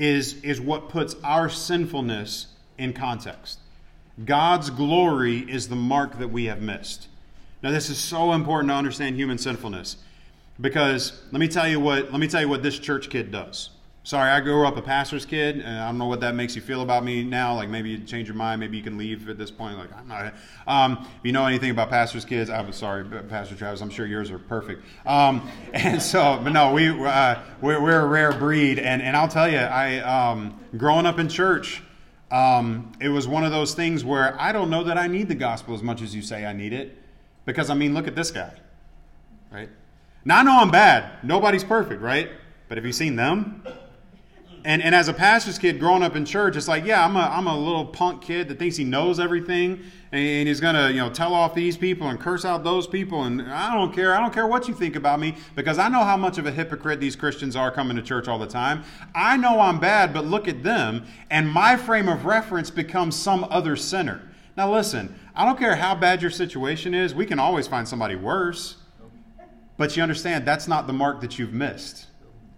is, 0.00 0.42
is 0.42 0.60
what 0.60 0.88
puts 0.88 1.14
our 1.22 1.50
sinfulness 1.50 2.46
in 2.78 2.94
context. 2.94 3.58
God's 4.24 4.70
glory 4.70 5.38
is 5.38 5.68
the 5.68 5.76
mark 5.76 6.18
that 6.18 6.28
we 6.28 6.46
have 6.46 6.62
missed. 6.62 7.06
Now, 7.62 7.70
this 7.70 7.90
is 7.90 7.98
so 7.98 8.32
important 8.32 8.70
to 8.70 8.74
understand 8.74 9.16
human 9.16 9.36
sinfulness 9.36 9.98
because 10.58 11.20
let 11.30 11.38
me 11.40 11.48
tell 11.48 11.68
you 11.68 11.78
what 11.78 12.10
let 12.10 12.18
me 12.18 12.28
tell 12.28 12.40
you 12.40 12.48
what 12.48 12.62
this 12.62 12.78
church 12.78 13.10
kid 13.10 13.30
does. 13.30 13.70
Sorry, 14.02 14.30
I 14.30 14.40
grew 14.40 14.66
up 14.66 14.78
a 14.78 14.82
pastor's 14.82 15.26
kid, 15.26 15.56
and 15.56 15.78
I 15.78 15.86
don't 15.86 15.98
know 15.98 16.06
what 16.06 16.20
that 16.20 16.34
makes 16.34 16.56
you 16.56 16.62
feel 16.62 16.80
about 16.80 17.04
me 17.04 17.22
now. 17.22 17.54
Like 17.54 17.68
maybe 17.68 17.90
you 17.90 17.98
change 17.98 18.28
your 18.28 18.34
mind, 18.34 18.58
maybe 18.58 18.78
you 18.78 18.82
can 18.82 18.96
leave 18.96 19.28
at 19.28 19.36
this 19.36 19.50
point. 19.50 19.76
Like 19.76 19.94
I'm 19.94 20.08
not. 20.08 20.34
Um, 20.66 21.06
if 21.18 21.24
you 21.24 21.32
know 21.32 21.44
anything 21.44 21.70
about 21.70 21.90
pastors' 21.90 22.24
kids, 22.24 22.48
I'm 22.48 22.72
sorry, 22.72 23.04
Pastor 23.04 23.56
Travis. 23.56 23.82
I'm 23.82 23.90
sure 23.90 24.06
yours 24.06 24.30
are 24.30 24.38
perfect. 24.38 24.84
Um, 25.04 25.46
and 25.74 26.00
so, 26.00 26.40
but 26.42 26.50
no, 26.50 26.72
we 26.72 26.88
uh, 26.88 27.42
we're, 27.60 27.80
we're, 27.82 28.00
a 28.00 28.06
rare 28.06 28.32
breed, 28.32 28.78
and 28.78 29.02
and 29.02 29.14
I'll 29.14 29.28
tell 29.28 29.50
you, 29.50 29.58
I 29.58 29.98
um, 29.98 30.58
growing 30.78 31.04
up 31.04 31.18
in 31.18 31.28
church, 31.28 31.82
um, 32.30 32.92
it 33.02 33.10
was 33.10 33.28
one 33.28 33.44
of 33.44 33.50
those 33.50 33.74
things 33.74 34.02
where 34.02 34.40
I 34.40 34.52
don't 34.52 34.70
know 34.70 34.84
that 34.84 34.96
I 34.96 35.08
need 35.08 35.28
the 35.28 35.34
gospel 35.34 35.74
as 35.74 35.82
much 35.82 36.00
as 36.00 36.14
you 36.14 36.22
say 36.22 36.46
I 36.46 36.54
need 36.54 36.72
it, 36.72 36.96
because 37.44 37.68
I 37.68 37.74
mean, 37.74 37.92
look 37.92 38.08
at 38.08 38.16
this 38.16 38.30
guy, 38.30 38.54
right? 39.52 39.68
Now 40.24 40.38
I 40.38 40.42
know 40.42 40.58
I'm 40.58 40.70
bad. 40.70 41.22
Nobody's 41.22 41.64
perfect, 41.64 42.00
right? 42.00 42.30
But 42.68 42.78
have 42.78 42.86
you 42.86 42.92
seen 42.92 43.16
them? 43.16 43.62
And, 44.64 44.82
and 44.82 44.94
as 44.94 45.08
a 45.08 45.14
pastor's 45.14 45.58
kid 45.58 45.78
growing 45.78 46.02
up 46.02 46.16
in 46.16 46.24
church, 46.24 46.56
it's 46.56 46.68
like, 46.68 46.84
yeah, 46.84 47.04
I'm 47.04 47.16
a, 47.16 47.20
I'm 47.20 47.46
a 47.46 47.58
little 47.58 47.86
punk 47.86 48.22
kid 48.22 48.48
that 48.48 48.58
thinks 48.58 48.76
he 48.76 48.84
knows 48.84 49.18
everything 49.18 49.80
and 50.12 50.48
he's 50.48 50.60
going 50.60 50.74
to, 50.74 50.92
you 50.92 50.98
know, 50.98 51.08
tell 51.08 51.32
off 51.34 51.54
these 51.54 51.76
people 51.76 52.08
and 52.08 52.18
curse 52.18 52.44
out 52.44 52.64
those 52.64 52.86
people. 52.86 53.24
And 53.24 53.42
I 53.42 53.74
don't 53.74 53.92
care. 53.92 54.14
I 54.14 54.20
don't 54.20 54.34
care 54.34 54.46
what 54.46 54.68
you 54.68 54.74
think 54.74 54.96
about 54.96 55.20
me 55.20 55.36
because 55.54 55.78
I 55.78 55.88
know 55.88 56.02
how 56.02 56.16
much 56.16 56.36
of 56.36 56.46
a 56.46 56.50
hypocrite 56.50 57.00
these 57.00 57.16
Christians 57.16 57.56
are 57.56 57.70
coming 57.70 57.96
to 57.96 58.02
church 58.02 58.28
all 58.28 58.38
the 58.38 58.46
time. 58.46 58.82
I 59.14 59.36
know 59.36 59.60
I'm 59.60 59.78
bad, 59.78 60.12
but 60.12 60.24
look 60.26 60.48
at 60.48 60.62
them. 60.62 61.06
And 61.30 61.48
my 61.48 61.76
frame 61.76 62.08
of 62.08 62.24
reference 62.24 62.70
becomes 62.70 63.16
some 63.16 63.44
other 63.50 63.76
sinner. 63.76 64.20
Now, 64.56 64.72
listen, 64.72 65.14
I 65.34 65.44
don't 65.44 65.58
care 65.58 65.76
how 65.76 65.94
bad 65.94 66.20
your 66.20 66.30
situation 66.30 66.92
is. 66.92 67.14
We 67.14 67.24
can 67.24 67.38
always 67.38 67.66
find 67.66 67.86
somebody 67.86 68.16
worse. 68.16 68.76
But 69.76 69.96
you 69.96 70.02
understand 70.02 70.44
that's 70.44 70.68
not 70.68 70.86
the 70.86 70.92
mark 70.92 71.22
that 71.22 71.38
you've 71.38 71.54
missed. 71.54 72.08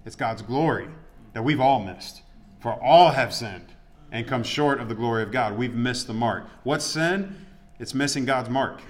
It's 0.04 0.16
God's 0.16 0.42
glory 0.42 0.88
that 1.32 1.42
we've 1.42 1.60
all 1.60 1.80
missed. 1.80 2.22
For 2.60 2.72
all 2.72 3.10
have 3.10 3.34
sinned 3.34 3.72
and 4.12 4.26
come 4.26 4.42
short 4.42 4.80
of 4.80 4.88
the 4.88 4.94
glory 4.94 5.22
of 5.22 5.32
God. 5.32 5.56
We've 5.56 5.74
missed 5.74 6.06
the 6.06 6.14
mark. 6.14 6.44
What's 6.62 6.84
sin? 6.84 7.46
It's 7.78 7.94
missing 7.94 8.24
God's 8.24 8.50
mark. 8.50 8.80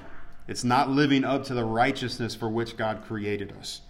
It's 0.48 0.64
not 0.64 0.90
living 0.90 1.24
up 1.24 1.44
to 1.44 1.54
the 1.54 1.64
righteousness 1.64 2.34
for 2.34 2.48
which 2.48 2.76
God 2.76 3.02
created 3.06 3.52
us. 3.58 3.80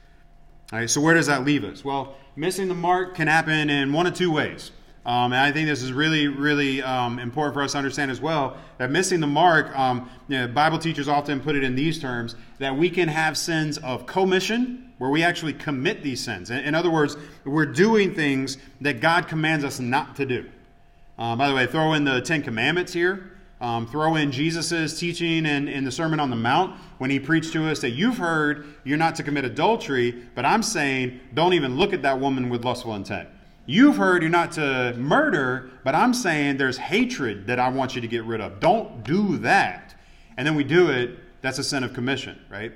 All 0.72 0.78
right, 0.78 0.88
so 0.88 1.00
where 1.00 1.14
does 1.14 1.26
that 1.26 1.44
leave 1.44 1.64
us? 1.64 1.84
Well, 1.84 2.14
missing 2.36 2.68
the 2.68 2.74
mark 2.74 3.14
can 3.14 3.28
happen 3.28 3.68
in 3.68 3.92
one 3.92 4.06
of 4.06 4.14
two 4.14 4.30
ways. 4.30 4.70
Um, 5.04 5.32
and 5.32 5.40
I 5.40 5.50
think 5.50 5.66
this 5.66 5.82
is 5.82 5.92
really, 5.92 6.28
really 6.28 6.80
um, 6.80 7.18
important 7.18 7.54
for 7.54 7.62
us 7.62 7.72
to 7.72 7.78
understand 7.78 8.10
as 8.10 8.20
well 8.20 8.56
that 8.78 8.90
missing 8.90 9.18
the 9.18 9.26
mark, 9.26 9.76
um, 9.76 10.08
you 10.28 10.38
know, 10.38 10.46
Bible 10.46 10.78
teachers 10.78 11.08
often 11.08 11.40
put 11.40 11.56
it 11.56 11.64
in 11.64 11.74
these 11.74 11.98
terms 11.98 12.36
that 12.58 12.76
we 12.76 12.88
can 12.88 13.08
have 13.08 13.36
sins 13.36 13.78
of 13.78 14.06
commission, 14.06 14.91
where 15.02 15.10
we 15.10 15.24
actually 15.24 15.52
commit 15.52 16.00
these 16.04 16.22
sins. 16.22 16.48
In, 16.52 16.76
other 16.76 16.88
words, 16.88 17.16
we're 17.44 17.66
doing 17.66 18.14
things 18.14 18.56
that 18.80 19.00
God 19.00 19.26
commands 19.26 19.64
us 19.64 19.80
not 19.80 20.14
to 20.14 20.24
do. 20.24 20.48
Uh, 21.18 21.34
by 21.34 21.48
the 21.48 21.54
way, 21.56 21.66
throw 21.66 21.94
in 21.94 22.04
the 22.04 22.20
Ten 22.20 22.40
Commandments 22.40 22.92
here. 22.92 23.32
Um, 23.60 23.88
throw 23.88 24.14
in 24.14 24.30
Jesus' 24.30 24.96
teaching 25.00 25.44
in, 25.44 25.66
in 25.66 25.82
the 25.82 25.90
Sermon 25.90 26.20
on 26.20 26.30
the 26.30 26.36
Mount 26.36 26.78
when 26.98 27.10
he 27.10 27.18
preached 27.18 27.52
to 27.54 27.68
us 27.68 27.80
that 27.80 27.90
you've 27.90 28.18
heard 28.18 28.76
you're 28.84 28.96
not 28.96 29.16
to 29.16 29.24
commit 29.24 29.44
adultery, 29.44 30.22
but 30.36 30.44
I'm 30.44 30.62
saying 30.62 31.18
don't 31.34 31.54
even 31.54 31.76
look 31.76 31.92
at 31.92 32.02
that 32.02 32.20
woman 32.20 32.48
with 32.48 32.64
lustful 32.64 32.94
intent. 32.94 33.28
You've 33.66 33.96
heard 33.96 34.22
you're 34.22 34.30
not 34.30 34.52
to 34.52 34.94
murder, 34.96 35.72
but 35.82 35.96
I'm 35.96 36.14
saying 36.14 36.58
there's 36.58 36.78
hatred 36.78 37.48
that 37.48 37.58
I 37.58 37.70
want 37.70 37.96
you 37.96 38.00
to 38.02 38.08
get 38.08 38.22
rid 38.22 38.40
of. 38.40 38.60
Don't 38.60 39.02
do 39.02 39.36
that. 39.38 39.96
And 40.36 40.46
then 40.46 40.54
we 40.54 40.62
do 40.62 40.90
it, 40.90 41.18
that's 41.40 41.58
a 41.58 41.64
sin 41.64 41.82
of 41.82 41.92
commission, 41.92 42.38
right? 42.48 42.72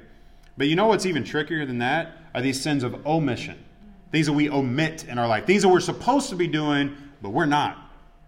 But 0.56 0.68
you 0.68 0.74
know 0.76 0.86
what's 0.86 1.06
even 1.06 1.22
trickier 1.22 1.66
than 1.66 1.78
that? 1.78 2.15
Are 2.36 2.42
these 2.42 2.60
sins 2.60 2.84
of 2.84 3.04
omission. 3.06 3.58
Things 4.12 4.26
that 4.26 4.34
we 4.34 4.50
omit 4.50 5.06
in 5.08 5.18
our 5.18 5.26
life. 5.26 5.46
Things 5.46 5.62
that 5.62 5.68
we're 5.68 5.80
supposed 5.80 6.28
to 6.28 6.36
be 6.36 6.46
doing, 6.46 6.94
but 7.22 7.30
we're 7.30 7.46
not. 7.46 7.78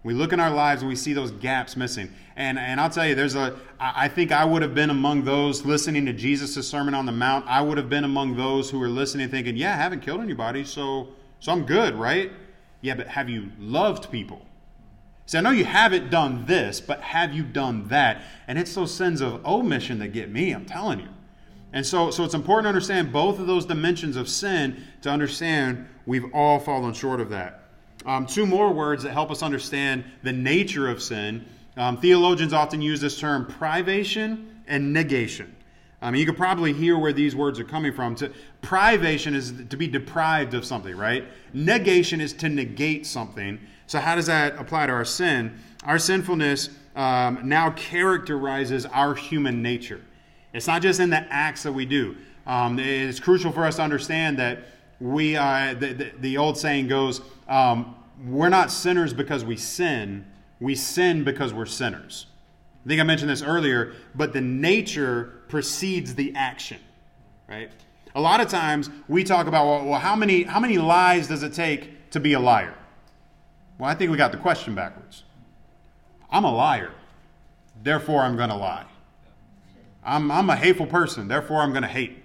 We 0.03 0.15
look 0.15 0.33
in 0.33 0.39
our 0.39 0.49
lives 0.49 0.81
and 0.81 0.89
we 0.89 0.95
see 0.95 1.13
those 1.13 1.29
gaps 1.29 1.77
missing. 1.77 2.11
And, 2.35 2.57
and 2.57 2.81
I'll 2.81 2.89
tell 2.89 3.05
you, 3.05 3.13
there's 3.13 3.35
a, 3.35 3.55
I 3.79 4.07
think 4.07 4.31
I 4.31 4.45
would 4.45 4.63
have 4.63 4.73
been 4.73 4.89
among 4.89 5.25
those 5.25 5.63
listening 5.63 6.07
to 6.07 6.13
Jesus' 6.13 6.67
Sermon 6.67 6.95
on 6.95 7.05
the 7.05 7.11
Mount. 7.11 7.45
I 7.47 7.61
would 7.61 7.77
have 7.77 7.87
been 7.89 8.03
among 8.03 8.35
those 8.35 8.71
who 8.71 8.79
were 8.79 8.89
listening 8.89 9.29
thinking, 9.29 9.55
yeah, 9.55 9.73
I 9.73 9.77
haven't 9.77 10.01
killed 10.01 10.21
anybody, 10.21 10.65
so, 10.65 11.09
so 11.39 11.51
I'm 11.51 11.65
good, 11.65 11.93
right? 11.93 12.31
Yeah, 12.81 12.95
but 12.95 13.07
have 13.09 13.29
you 13.29 13.51
loved 13.59 14.09
people? 14.09 14.43
See, 15.27 15.37
I 15.37 15.41
know 15.41 15.51
you 15.51 15.65
haven't 15.65 16.09
done 16.09 16.47
this, 16.47 16.81
but 16.81 17.01
have 17.01 17.31
you 17.31 17.43
done 17.43 17.89
that? 17.89 18.23
And 18.47 18.57
it's 18.57 18.73
those 18.73 18.91
sins 18.91 19.21
of 19.21 19.45
omission 19.45 19.99
that 19.99 20.13
get 20.13 20.31
me, 20.31 20.51
I'm 20.51 20.65
telling 20.65 21.01
you. 21.01 21.09
And 21.71 21.85
so, 21.85 22.09
so 22.09 22.23
it's 22.23 22.33
important 22.33 22.65
to 22.65 22.69
understand 22.69 23.13
both 23.13 23.39
of 23.39 23.47
those 23.47 23.65
dimensions 23.65 24.15
of 24.15 24.27
sin 24.27 24.83
to 25.01 25.09
understand 25.09 25.87
we've 26.05 26.33
all 26.33 26.59
fallen 26.59 26.93
short 26.93 27.19
of 27.19 27.29
that. 27.29 27.63
Um, 28.05 28.25
two 28.25 28.45
more 28.45 28.73
words 28.73 29.03
that 29.03 29.11
help 29.11 29.29
us 29.29 29.43
understand 29.43 30.03
the 30.23 30.31
nature 30.31 30.89
of 30.89 31.01
sin. 31.01 31.45
Um, 31.77 31.97
theologians 31.97 32.53
often 32.53 32.81
use 32.81 33.01
this 33.01 33.19
term 33.19 33.45
privation 33.45 34.61
and 34.67 34.93
negation. 34.93 35.55
Um, 36.01 36.15
you 36.15 36.25
could 36.25 36.37
probably 36.37 36.71
hear 36.71 36.97
where 36.97 37.11
these 37.11 37.35
words 37.35 37.59
are 37.59 37.65
coming 37.65 37.93
from. 37.93 38.15
To, 38.15 38.31
privation 38.61 39.35
is 39.35 39.53
to 39.69 39.77
be 39.77 39.87
deprived 39.87 40.53
of 40.53 40.63
something, 40.63 40.95
right? 40.95 41.25
Negation 41.53 42.21
is 42.21 42.31
to 42.33 42.49
negate 42.49 43.05
something. 43.05 43.59
So, 43.85 43.99
how 43.99 44.15
does 44.15 44.27
that 44.27 44.57
apply 44.57 44.87
to 44.87 44.93
our 44.93 45.03
sin? 45.03 45.59
Our 45.83 45.99
sinfulness 45.99 46.69
um, 46.95 47.41
now 47.43 47.71
characterizes 47.71 48.85
our 48.85 49.13
human 49.13 49.61
nature. 49.61 50.01
It's 50.53 50.67
not 50.67 50.81
just 50.81 50.99
in 50.99 51.09
the 51.09 51.25
acts 51.31 51.63
that 51.63 51.71
we 51.71 51.85
do. 51.85 52.15
Um, 52.47 52.79
it's 52.79 53.19
crucial 53.19 53.51
for 53.51 53.65
us 53.65 53.75
to 53.75 53.83
understand 53.83 54.39
that 54.39 54.63
we, 54.99 55.35
uh, 55.35 55.75
the, 55.75 55.93
the, 55.93 56.11
the, 56.19 56.37
old 56.37 56.57
saying 56.57 56.87
goes, 56.87 57.21
um, 57.47 57.95
we're 58.25 58.49
not 58.49 58.71
sinners 58.71 59.13
because 59.13 59.45
we 59.45 59.55
sin, 59.55 60.25
we 60.59 60.75
sin 60.75 61.23
because 61.23 61.53
we're 61.53 61.65
sinners. 61.65 62.25
I 62.83 62.89
think 62.89 62.99
I 62.99 63.03
mentioned 63.03 63.29
this 63.29 63.43
earlier, 63.43 63.93
but 64.15 64.33
the 64.33 64.41
nature 64.41 65.41
precedes 65.47 66.15
the 66.15 66.33
action, 66.35 66.79
right? 67.47 67.71
A 68.15 68.21
lot 68.21 68.41
of 68.41 68.47
times 68.47 68.89
we 69.07 69.23
talk 69.23 69.47
about, 69.47 69.67
well, 69.67 69.85
well 69.85 69.99
how, 69.99 70.15
many, 70.15 70.43
how 70.43 70.59
many 70.59 70.77
lies 70.77 71.27
does 71.27 71.43
it 71.43 71.53
take 71.53 72.09
to 72.11 72.19
be 72.19 72.33
a 72.33 72.39
liar? 72.39 72.75
Well, 73.77 73.89
I 73.89 73.93
think 73.93 74.11
we 74.11 74.17
got 74.17 74.31
the 74.31 74.37
question 74.37 74.75
backwards. 74.75 75.23
I'm 76.31 76.43
a 76.43 76.53
liar, 76.53 76.91
therefore 77.83 78.23
I'm 78.23 78.35
going 78.35 78.49
to 78.49 78.55
lie. 78.55 78.85
I'm, 80.03 80.31
I'm 80.31 80.49
a 80.49 80.55
hateful 80.55 80.87
person, 80.87 81.27
therefore 81.27 81.61
I'm 81.61 81.71
going 81.71 81.83
to 81.83 81.89
hate. 81.89 82.23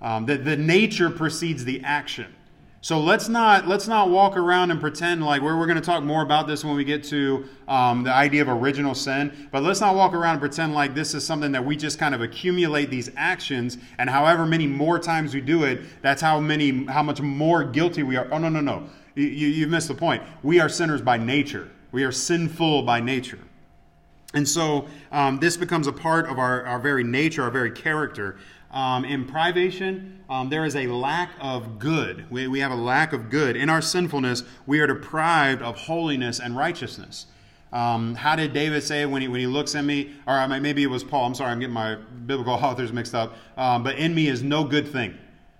Um, 0.00 0.26
the, 0.26 0.36
the 0.36 0.56
nature 0.56 1.10
precedes 1.10 1.64
the 1.64 1.82
action. 1.84 2.34
So 2.82 2.98
let's 2.98 3.28
not 3.28 3.68
let's 3.68 3.86
not 3.86 4.08
walk 4.08 4.38
around 4.38 4.70
and 4.70 4.80
pretend 4.80 5.22
like 5.22 5.42
we're, 5.42 5.58
we're 5.58 5.66
going 5.66 5.76
to 5.76 5.84
talk 5.84 6.02
more 6.02 6.22
about 6.22 6.46
this 6.46 6.64
when 6.64 6.74
we 6.76 6.84
get 6.84 7.04
to 7.04 7.44
um, 7.68 8.04
the 8.04 8.12
idea 8.12 8.40
of 8.40 8.48
original 8.48 8.94
sin. 8.94 9.48
But 9.52 9.62
let's 9.62 9.82
not 9.82 9.94
walk 9.94 10.14
around 10.14 10.32
and 10.32 10.40
pretend 10.40 10.72
like 10.72 10.94
this 10.94 11.12
is 11.12 11.22
something 11.22 11.52
that 11.52 11.62
we 11.62 11.76
just 11.76 11.98
kind 11.98 12.14
of 12.14 12.22
accumulate 12.22 12.88
these 12.88 13.10
actions, 13.18 13.76
and 13.98 14.08
however 14.08 14.46
many 14.46 14.66
more 14.66 14.98
times 14.98 15.34
we 15.34 15.42
do 15.42 15.64
it, 15.64 15.82
that's 16.00 16.22
how 16.22 16.40
many 16.40 16.86
how 16.86 17.02
much 17.02 17.20
more 17.20 17.64
guilty 17.64 18.02
we 18.02 18.16
are. 18.16 18.26
Oh 18.32 18.38
no 18.38 18.48
no 18.48 18.62
no, 18.62 18.88
you, 19.14 19.26
you, 19.26 19.48
you've 19.48 19.70
missed 19.70 19.88
the 19.88 19.94
point. 19.94 20.22
We 20.42 20.58
are 20.58 20.70
sinners 20.70 21.02
by 21.02 21.18
nature. 21.18 21.70
We 21.92 22.04
are 22.04 22.12
sinful 22.12 22.84
by 22.84 23.00
nature. 23.00 23.40
And 24.32 24.48
so 24.48 24.86
um, 25.10 25.38
this 25.38 25.56
becomes 25.56 25.86
a 25.86 25.92
part 25.92 26.28
of 26.28 26.38
our, 26.38 26.64
our 26.64 26.78
very 26.78 27.02
nature, 27.02 27.42
our 27.42 27.50
very 27.50 27.70
character. 27.70 28.38
Um, 28.70 29.04
in 29.04 29.24
privation, 29.24 30.20
um, 30.28 30.48
there 30.48 30.64
is 30.64 30.76
a 30.76 30.86
lack 30.86 31.32
of 31.40 31.80
good. 31.80 32.30
We, 32.30 32.46
we 32.46 32.60
have 32.60 32.70
a 32.70 32.76
lack 32.76 33.12
of 33.12 33.28
good. 33.28 33.56
In 33.56 33.68
our 33.68 33.82
sinfulness, 33.82 34.44
we 34.66 34.78
are 34.78 34.86
deprived 34.86 35.60
of 35.62 35.76
holiness 35.76 36.38
and 36.38 36.56
righteousness. 36.56 37.26
Um, 37.72 38.14
how 38.14 38.36
did 38.36 38.52
David 38.52 38.82
say 38.82 39.06
when 39.06 39.22
he, 39.22 39.28
when 39.28 39.40
he 39.40 39.46
looks 39.46 39.74
at 39.74 39.84
me? 39.84 40.12
Or 40.26 40.46
maybe 40.46 40.84
it 40.84 40.90
was 40.90 41.02
Paul. 41.02 41.26
I'm 41.26 41.34
sorry, 41.34 41.50
I'm 41.50 41.58
getting 41.58 41.74
my 41.74 41.96
biblical 42.26 42.52
authors 42.64 42.92
mixed 42.92 43.14
up. 43.14 43.34
Um, 43.56 43.82
but 43.82 43.98
in 43.98 44.14
me 44.14 44.28
is 44.28 44.42
no 44.42 44.62
good 44.62 44.86
thing. 44.86 45.16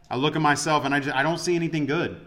I 0.08 0.16
look 0.16 0.36
at 0.36 0.42
myself 0.42 0.84
and 0.84 0.94
I, 0.94 1.00
just, 1.00 1.14
I 1.14 1.22
don't 1.22 1.38
see 1.38 1.56
anything 1.56 1.86
good. 1.86 2.20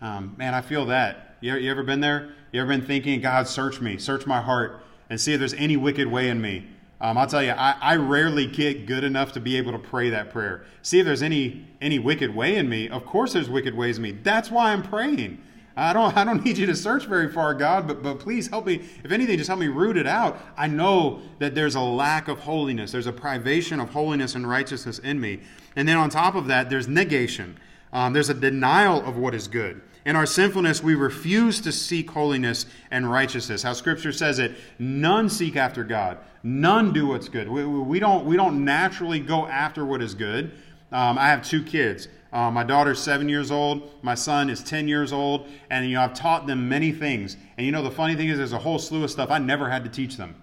Um, 0.00 0.34
man, 0.36 0.54
I 0.54 0.60
feel 0.60 0.86
that. 0.86 1.36
You, 1.40 1.56
you 1.56 1.70
ever 1.70 1.82
been 1.82 2.00
there? 2.00 2.32
You 2.52 2.60
ever 2.60 2.68
been 2.68 2.86
thinking, 2.86 3.20
God, 3.20 3.48
search 3.48 3.80
me, 3.80 3.98
search 3.98 4.26
my 4.26 4.40
heart, 4.40 4.82
and 5.10 5.20
see 5.20 5.32
if 5.32 5.38
there's 5.38 5.54
any 5.54 5.76
wicked 5.76 6.06
way 6.06 6.28
in 6.28 6.40
me? 6.40 6.66
Um, 7.00 7.18
I'll 7.18 7.26
tell 7.26 7.42
you, 7.42 7.50
I, 7.50 7.76
I, 7.80 7.96
rarely 7.96 8.46
get 8.46 8.86
good 8.86 9.04
enough 9.04 9.32
to 9.32 9.40
be 9.40 9.58
able 9.58 9.72
to 9.72 9.78
pray 9.78 10.10
that 10.10 10.30
prayer. 10.30 10.64
See 10.80 11.00
if 11.00 11.04
there's 11.04 11.22
any 11.22 11.66
any 11.80 11.98
wicked 11.98 12.34
way 12.34 12.56
in 12.56 12.68
me. 12.68 12.88
Of 12.88 13.04
course, 13.04 13.32
there's 13.34 13.50
wicked 13.50 13.74
ways 13.74 13.98
in 13.98 14.02
me. 14.02 14.12
That's 14.12 14.50
why 14.50 14.72
I'm 14.72 14.82
praying. 14.82 15.42
I 15.76 15.92
don't 15.92 16.16
I 16.16 16.24
don't 16.24 16.44
need 16.44 16.56
you 16.56 16.66
to 16.66 16.74
search 16.74 17.06
very 17.06 17.30
far, 17.30 17.52
God, 17.52 17.86
but 17.86 18.02
but 18.02 18.20
please 18.20 18.48
help 18.48 18.66
me. 18.66 18.76
If 19.02 19.12
anything, 19.12 19.36
just 19.36 19.48
help 19.48 19.60
me 19.60 19.66
root 19.66 19.96
it 19.96 20.06
out. 20.06 20.38
I 20.56 20.66
know 20.66 21.20
that 21.40 21.54
there's 21.54 21.74
a 21.74 21.80
lack 21.80 22.28
of 22.28 22.38
holiness. 22.38 22.92
There's 22.92 23.06
a 23.06 23.12
privation 23.12 23.80
of 23.80 23.90
holiness 23.90 24.34
and 24.34 24.48
righteousness 24.48 24.98
in 25.00 25.20
me. 25.20 25.40
And 25.76 25.88
then 25.88 25.96
on 25.96 26.10
top 26.10 26.34
of 26.36 26.46
that, 26.46 26.70
there's 26.70 26.88
negation. 26.88 27.58
Um, 27.92 28.12
there's 28.12 28.30
a 28.30 28.34
denial 28.34 29.04
of 29.04 29.16
what 29.18 29.34
is 29.34 29.46
good. 29.48 29.82
In 30.04 30.16
our 30.16 30.26
sinfulness, 30.26 30.82
we 30.82 30.94
refuse 30.94 31.60
to 31.62 31.72
seek 31.72 32.10
holiness 32.10 32.66
and 32.90 33.10
righteousness. 33.10 33.62
How 33.62 33.72
Scripture 33.72 34.12
says 34.12 34.38
it, 34.38 34.54
none 34.78 35.30
seek 35.30 35.56
after 35.56 35.82
God. 35.82 36.18
None 36.42 36.92
do 36.92 37.06
what's 37.06 37.28
good. 37.28 37.48
We, 37.48 37.64
we, 37.64 37.98
don't, 37.98 38.26
we 38.26 38.36
don't 38.36 38.64
naturally 38.64 39.18
go 39.18 39.46
after 39.46 39.84
what 39.84 40.02
is 40.02 40.14
good. 40.14 40.52
Um, 40.92 41.16
I 41.18 41.28
have 41.28 41.42
two 41.42 41.62
kids. 41.62 42.08
Uh, 42.34 42.50
my 42.50 42.64
daughter's 42.64 43.00
seven 43.00 43.30
years 43.30 43.50
old. 43.50 43.90
My 44.02 44.14
son 44.14 44.50
is 44.50 44.62
10 44.62 44.88
years 44.88 45.10
old. 45.10 45.48
And, 45.70 45.86
you 45.86 45.94
know, 45.94 46.02
I've 46.02 46.12
taught 46.12 46.46
them 46.46 46.68
many 46.68 46.92
things. 46.92 47.38
And, 47.56 47.64
you 47.64 47.72
know, 47.72 47.82
the 47.82 47.90
funny 47.90 48.14
thing 48.14 48.28
is, 48.28 48.36
there's 48.36 48.52
a 48.52 48.58
whole 48.58 48.78
slew 48.78 49.04
of 49.04 49.10
stuff 49.10 49.30
I 49.30 49.38
never 49.38 49.70
had 49.70 49.84
to 49.84 49.90
teach 49.90 50.18
them. 50.18 50.34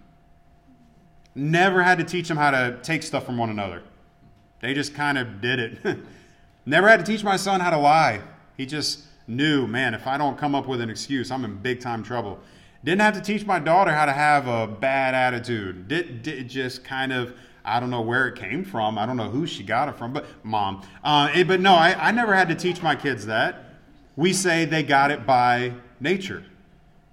Never 1.35 1.83
had 1.83 1.99
to 1.99 2.03
teach 2.03 2.27
them 2.27 2.37
how 2.37 2.51
to 2.51 2.79
take 2.81 3.03
stuff 3.03 3.25
from 3.25 3.37
one 3.37 3.51
another. 3.51 3.83
They 4.59 4.73
just 4.73 4.95
kind 4.95 5.17
of 5.17 5.39
did 5.39 5.59
it. 5.59 5.99
never 6.65 6.87
had 6.87 7.05
to 7.05 7.05
teach 7.05 7.23
my 7.23 7.35
son 7.35 7.59
how 7.59 7.69
to 7.69 7.77
lie. 7.77 8.21
He 8.57 8.65
just 8.65 9.01
knew, 9.27 9.67
man, 9.67 9.93
if 9.93 10.07
I 10.07 10.17
don't 10.17 10.37
come 10.37 10.55
up 10.55 10.67
with 10.67 10.81
an 10.81 10.89
excuse, 10.89 11.31
I'm 11.31 11.45
in 11.45 11.57
big 11.57 11.79
time 11.79 12.03
trouble. 12.03 12.39
Didn't 12.83 13.01
have 13.01 13.13
to 13.13 13.21
teach 13.21 13.45
my 13.45 13.59
daughter 13.59 13.91
how 13.91 14.05
to 14.05 14.11
have 14.11 14.47
a 14.47 14.67
bad 14.67 15.13
attitude. 15.13 15.87
Did, 15.87 16.23
did 16.23 16.49
just 16.49 16.83
kind 16.83 17.13
of, 17.13 17.35
I 17.63 17.79
don't 17.79 17.91
know 17.91 18.01
where 18.01 18.27
it 18.27 18.35
came 18.35 18.63
from. 18.63 18.97
I 18.97 19.05
don't 19.05 19.17
know 19.17 19.29
who 19.29 19.45
she 19.45 19.63
got 19.63 19.87
it 19.87 19.95
from, 19.95 20.13
but 20.13 20.25
mom. 20.43 20.81
Uh, 21.03 21.31
it, 21.33 21.47
but 21.47 21.59
no, 21.59 21.73
I, 21.73 22.07
I 22.07 22.11
never 22.11 22.33
had 22.33 22.49
to 22.49 22.55
teach 22.55 22.81
my 22.81 22.95
kids 22.95 23.27
that. 23.27 23.65
We 24.15 24.33
say 24.33 24.65
they 24.65 24.83
got 24.83 25.11
it 25.11 25.27
by 25.27 25.73
nature. 25.99 26.43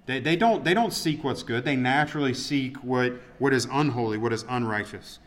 They, 0.07 0.19
they, 0.19 0.35
don't, 0.35 0.63
they 0.63 0.73
don't 0.73 0.91
seek 0.91 1.23
what's 1.23 1.43
good. 1.43 1.65
They 1.65 1.75
naturally 1.75 2.33
seek 2.33 2.77
what, 2.77 3.13
what 3.37 3.53
is 3.53 3.67
unholy, 3.71 4.17
what 4.17 4.33
is 4.33 4.43
unrighteous. 4.49 5.19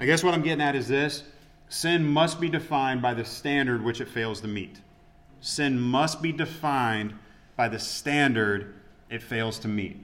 I 0.00 0.06
guess 0.06 0.24
what 0.24 0.34
I'm 0.34 0.42
getting 0.42 0.60
at 0.60 0.74
is 0.74 0.88
this 0.88 1.22
sin 1.68 2.04
must 2.04 2.40
be 2.40 2.48
defined 2.48 3.02
by 3.02 3.14
the 3.14 3.24
standard 3.24 3.84
which 3.84 4.00
it 4.00 4.08
fails 4.08 4.40
to 4.40 4.48
meet. 4.48 4.80
Sin 5.46 5.78
must 5.78 6.20
be 6.20 6.32
defined 6.32 7.14
by 7.54 7.68
the 7.68 7.78
standard 7.78 8.74
it 9.08 9.22
fails 9.22 9.60
to 9.60 9.68
meet. 9.68 9.96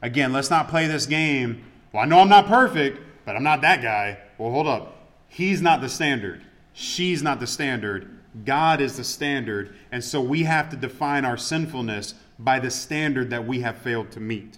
Again, 0.00 0.32
let's 0.32 0.48
not 0.48 0.68
play 0.68 0.86
this 0.86 1.04
game. 1.04 1.62
Well, 1.92 2.04
I 2.04 2.06
know 2.06 2.20
I'm 2.20 2.30
not 2.30 2.46
perfect, 2.46 2.98
but 3.26 3.36
I'm 3.36 3.42
not 3.42 3.60
that 3.60 3.82
guy. 3.82 4.16
Well, 4.38 4.50
hold 4.50 4.66
up. 4.66 4.96
He's 5.28 5.60
not 5.60 5.82
the 5.82 5.90
standard. 5.90 6.40
She's 6.72 7.22
not 7.22 7.38
the 7.38 7.46
standard. 7.46 8.08
God 8.46 8.80
is 8.80 8.96
the 8.96 9.04
standard. 9.04 9.74
And 9.92 10.02
so 10.02 10.22
we 10.22 10.44
have 10.44 10.70
to 10.70 10.76
define 10.76 11.26
our 11.26 11.36
sinfulness 11.36 12.14
by 12.38 12.58
the 12.58 12.70
standard 12.70 13.28
that 13.28 13.46
we 13.46 13.60
have 13.60 13.76
failed 13.76 14.10
to 14.12 14.20
meet. 14.20 14.56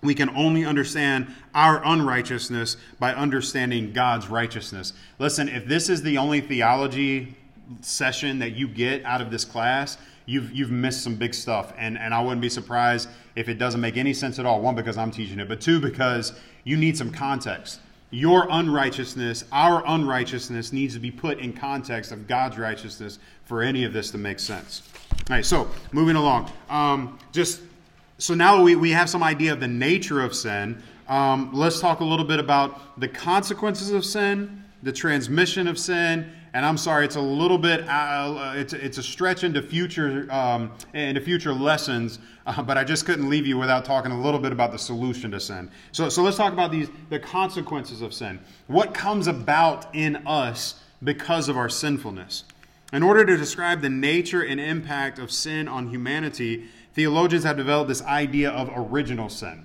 We 0.00 0.14
can 0.14 0.30
only 0.30 0.64
understand 0.64 1.26
our 1.54 1.84
unrighteousness 1.84 2.78
by 2.98 3.12
understanding 3.12 3.92
God's 3.92 4.26
righteousness. 4.26 4.94
Listen, 5.18 5.50
if 5.50 5.66
this 5.66 5.90
is 5.90 6.00
the 6.00 6.16
only 6.16 6.40
theology 6.40 7.36
session 7.80 8.38
that 8.38 8.50
you 8.50 8.68
get 8.68 9.04
out 9.04 9.20
of 9.20 9.30
this 9.30 9.44
class, 9.44 9.98
you've 10.26 10.52
you've 10.52 10.70
missed 10.70 11.02
some 11.02 11.16
big 11.16 11.34
stuff. 11.34 11.72
And 11.76 11.98
and 11.98 12.14
I 12.14 12.20
wouldn't 12.20 12.40
be 12.40 12.48
surprised 12.48 13.08
if 13.36 13.48
it 13.48 13.58
doesn't 13.58 13.80
make 13.80 13.96
any 13.96 14.14
sense 14.14 14.38
at 14.38 14.46
all. 14.46 14.60
One 14.60 14.74
because 14.74 14.96
I'm 14.96 15.10
teaching 15.10 15.38
it 15.38 15.48
but 15.48 15.60
two 15.60 15.80
because 15.80 16.38
you 16.64 16.76
need 16.76 16.96
some 16.96 17.10
context. 17.10 17.80
Your 18.10 18.46
unrighteousness 18.48 19.44
our 19.50 19.82
unrighteousness 19.86 20.72
needs 20.72 20.94
to 20.94 21.00
be 21.00 21.10
put 21.10 21.38
in 21.38 21.52
context 21.52 22.12
of 22.12 22.28
God's 22.28 22.58
righteousness 22.58 23.18
for 23.44 23.62
any 23.62 23.84
of 23.84 23.92
this 23.92 24.10
to 24.12 24.18
make 24.18 24.38
sense. 24.38 24.82
All 25.12 25.36
right 25.36 25.44
so 25.44 25.68
moving 25.92 26.16
along. 26.16 26.50
Um, 26.68 27.18
just 27.32 27.60
so 28.18 28.34
now 28.34 28.62
we, 28.62 28.76
we 28.76 28.90
have 28.92 29.10
some 29.10 29.22
idea 29.22 29.52
of 29.52 29.60
the 29.60 29.68
nature 29.68 30.22
of 30.22 30.34
sin. 30.34 30.80
Um, 31.08 31.50
let's 31.52 31.80
talk 31.80 32.00
a 32.00 32.04
little 32.04 32.24
bit 32.24 32.38
about 32.38 32.98
the 33.00 33.08
consequences 33.08 33.90
of 33.90 34.04
sin, 34.04 34.64
the 34.82 34.92
transmission 34.92 35.66
of 35.66 35.78
sin, 35.78 36.30
and 36.54 36.64
I'm 36.64 36.78
sorry, 36.78 37.04
it's 37.04 37.16
a 37.16 37.20
little 37.20 37.58
bit, 37.58 37.84
uh, 37.88 38.52
it's, 38.54 38.72
it's 38.72 38.96
a 38.96 39.02
stretch 39.02 39.42
into 39.42 39.60
future, 39.60 40.28
um, 40.30 40.70
into 40.94 41.20
future 41.20 41.52
lessons, 41.52 42.20
uh, 42.46 42.62
but 42.62 42.78
I 42.78 42.84
just 42.84 43.04
couldn't 43.06 43.28
leave 43.28 43.44
you 43.44 43.58
without 43.58 43.84
talking 43.84 44.12
a 44.12 44.20
little 44.20 44.38
bit 44.38 44.52
about 44.52 44.70
the 44.70 44.78
solution 44.78 45.32
to 45.32 45.40
sin. 45.40 45.68
So, 45.90 46.08
so 46.08 46.22
let's 46.22 46.36
talk 46.36 46.52
about 46.52 46.70
these, 46.70 46.88
the 47.10 47.18
consequences 47.18 48.02
of 48.02 48.14
sin. 48.14 48.38
What 48.68 48.94
comes 48.94 49.26
about 49.26 49.92
in 49.96 50.24
us 50.28 50.80
because 51.02 51.48
of 51.48 51.56
our 51.56 51.68
sinfulness? 51.68 52.44
In 52.92 53.02
order 53.02 53.24
to 53.24 53.36
describe 53.36 53.82
the 53.82 53.90
nature 53.90 54.42
and 54.42 54.60
impact 54.60 55.18
of 55.18 55.32
sin 55.32 55.66
on 55.66 55.88
humanity, 55.88 56.68
theologians 56.94 57.42
have 57.42 57.56
developed 57.56 57.88
this 57.88 58.02
idea 58.02 58.50
of 58.50 58.70
original 58.76 59.28
sin. 59.28 59.64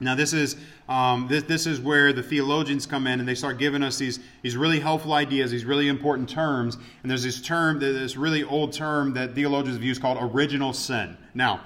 Now, 0.00 0.14
this 0.14 0.32
is, 0.32 0.56
um, 0.88 1.26
this, 1.28 1.42
this 1.44 1.66
is 1.66 1.80
where 1.80 2.12
the 2.12 2.22
theologians 2.22 2.86
come 2.86 3.08
in 3.08 3.18
and 3.18 3.28
they 3.28 3.34
start 3.34 3.58
giving 3.58 3.82
us 3.82 3.98
these, 3.98 4.20
these 4.42 4.56
really 4.56 4.78
helpful 4.78 5.12
ideas, 5.12 5.50
these 5.50 5.64
really 5.64 5.88
important 5.88 6.28
terms. 6.28 6.76
And 7.02 7.10
there's 7.10 7.24
this 7.24 7.40
term, 7.40 7.80
this 7.80 8.16
really 8.16 8.44
old 8.44 8.72
term 8.72 9.14
that 9.14 9.34
theologians 9.34 9.76
have 9.76 9.84
used 9.84 10.00
called 10.00 10.18
original 10.20 10.72
sin. 10.72 11.16
Now, 11.34 11.62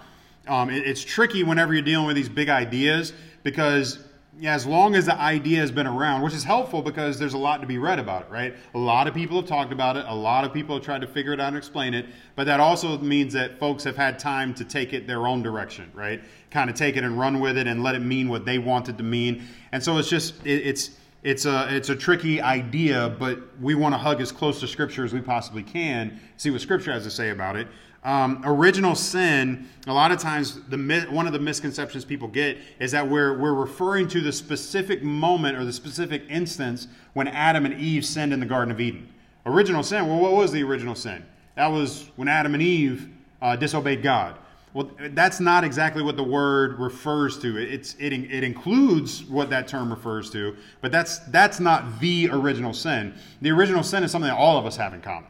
um, 0.49 0.71
it, 0.71 0.87
it's 0.87 1.05
tricky 1.05 1.45
whenever 1.45 1.75
you're 1.75 1.83
dealing 1.83 2.07
with 2.07 2.17
these 2.17 2.31
big 2.31 2.49
ideas 2.49 3.13
because 3.43 3.99
yeah, 4.39 4.55
as 4.55 4.67
long 4.67 4.95
as 4.95 5.07
the 5.07 5.15
idea 5.21 5.61
has 5.61 5.71
been 5.71 5.87
around, 5.87 6.23
which 6.23 6.33
is 6.33 6.43
helpful 6.43 6.81
because 6.81 7.19
there's 7.19 7.35
a 7.35 7.39
lot 7.39 7.61
to 7.61 7.67
be 7.67 7.77
read 7.77 7.99
about 7.99 8.23
it, 8.23 8.31
right? 8.31 8.57
A 8.75 8.79
lot 8.79 9.07
of 9.07 9.13
people 9.13 9.37
have 9.37 9.47
talked 9.47 9.73
about 9.73 9.97
it. 9.99 10.07
A 10.09 10.15
lot 10.15 10.45
of 10.45 10.55
people 10.55 10.77
have 10.77 10.85
tried 10.85 11.03
to 11.03 11.07
figure 11.07 11.35
it 11.35 11.41
out 11.41 11.49
and 11.49 11.57
explain 11.57 11.93
it. 11.93 12.07
But 12.35 12.45
that 12.45 12.59
also 12.59 12.99
means 12.99 13.35
that 13.35 13.59
folks 13.59 13.85
have 13.85 13.97
had 13.97 14.19
time 14.19 14.55
to 14.55 14.65
take 14.65 14.95
it 14.95 15.07
their 15.07 15.27
own 15.27 15.43
direction, 15.43 15.91
right? 15.93 16.23
Kind 16.51 16.71
of 16.71 16.77
take 16.77 16.97
it 16.97 17.05
and 17.05 17.19
run 17.19 17.41
with 17.41 17.59
it 17.59 17.67
and 17.67 17.83
let 17.83 17.95
it 17.95 18.01
mean 18.01 18.29
what 18.31 18.47
they 18.47 18.59
wanted 18.59 18.97
to 18.99 19.05
mean. 19.05 19.47
And 19.71 19.83
so 19.83 19.99
it's 19.99 20.09
just, 20.09 20.35
it, 20.47 20.67
it's, 20.67 20.91
it's 21.23 21.45
a, 21.45 21.67
it's 21.75 21.91
a 21.91 21.97
tricky 21.97 22.41
idea, 22.41 23.15
but 23.19 23.39
we 23.61 23.75
want 23.75 23.93
to 23.95 23.99
hug 23.99 24.23
as 24.23 24.33
close 24.33 24.61
to 24.61 24.67
Scripture 24.67 25.05
as 25.05 25.13
we 25.13 25.21
possibly 25.21 25.63
can, 25.63 26.19
see 26.39 26.51
what 26.51 26.63
Scripture 26.63 26.93
has 26.93 27.05
to 27.05 27.11
say 27.11 27.31
about 27.31 27.57
it. 27.57 27.69
Um, 28.05 28.43
original 28.45 28.97
sin, 28.97 29.69
a 29.87 29.93
lot 29.93 30.11
of 30.11 30.19
times, 30.19 30.61
the 30.69 31.07
one 31.11 31.29
of 31.29 31.33
the 31.33 31.39
misconceptions 31.39 32.05
people 32.05 32.27
get 32.27 32.59
is 32.81 32.91
that 32.91 33.09
we're, 33.09 33.39
we're 33.39 33.55
referring 33.55 34.09
to 34.09 34.21
the 34.21 34.33
specific 34.33 35.05
moment 35.05 35.57
or 35.57 35.65
the 35.65 35.73
specific 35.73 36.25
instance 36.29 36.89
when 37.13 37.29
Adam 37.29 37.65
and 37.65 37.81
Eve 37.81 38.05
sinned 38.05 38.33
in 38.33 38.41
the 38.41 38.47
Garden 38.47 38.73
of 38.73 38.81
Eden. 38.81 39.09
Original 39.47 39.85
sin, 39.85 40.09
well, 40.09 40.19
what 40.19 40.33
was 40.33 40.51
the 40.51 40.63
original 40.65 40.97
sin? 40.97 41.25
That 41.55 41.69
was 41.69 42.09
when 42.17 42.27
Adam 42.27 42.55
and 42.55 42.63
Eve 42.63 43.09
uh, 43.41 43.55
disobeyed 43.55 44.03
God. 44.03 44.37
Well, 44.75 44.91
that's 45.11 45.39
not 45.39 45.65
exactly 45.65 46.03
what 46.03 46.17
the 46.17 46.23
word 46.25 46.79
refers 46.79 47.39
to. 47.41 47.59
It's, 47.59 47.95
it, 47.99 48.13
it 48.13 48.43
includes 48.43 49.23
what 49.25 49.51
that 49.51 49.69
term 49.69 49.91
refers 49.91 50.31
to, 50.31 50.57
but 50.81 50.91
that's, 50.91 51.19
that's 51.19 51.61
not 51.61 52.01
the 52.01 52.31
original 52.33 52.73
sin. 52.73 53.15
The 53.43 53.51
original 53.51 53.83
sin 53.83 54.03
is 54.03 54.11
something 54.11 54.31
that 54.31 54.39
all 54.39 54.59
of 54.59 54.65
us 54.65 54.77
have 54.77 54.95
in 54.95 55.03
common. 55.03 55.29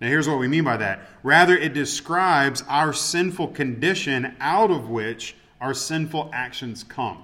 Now, 0.00 0.08
here's 0.08 0.28
what 0.28 0.38
we 0.38 0.48
mean 0.48 0.64
by 0.64 0.78
that. 0.78 1.00
Rather, 1.22 1.56
it 1.56 1.74
describes 1.74 2.64
our 2.68 2.92
sinful 2.92 3.48
condition 3.48 4.34
out 4.40 4.70
of 4.70 4.88
which 4.88 5.36
our 5.60 5.74
sinful 5.74 6.30
actions 6.32 6.82
come. 6.82 7.22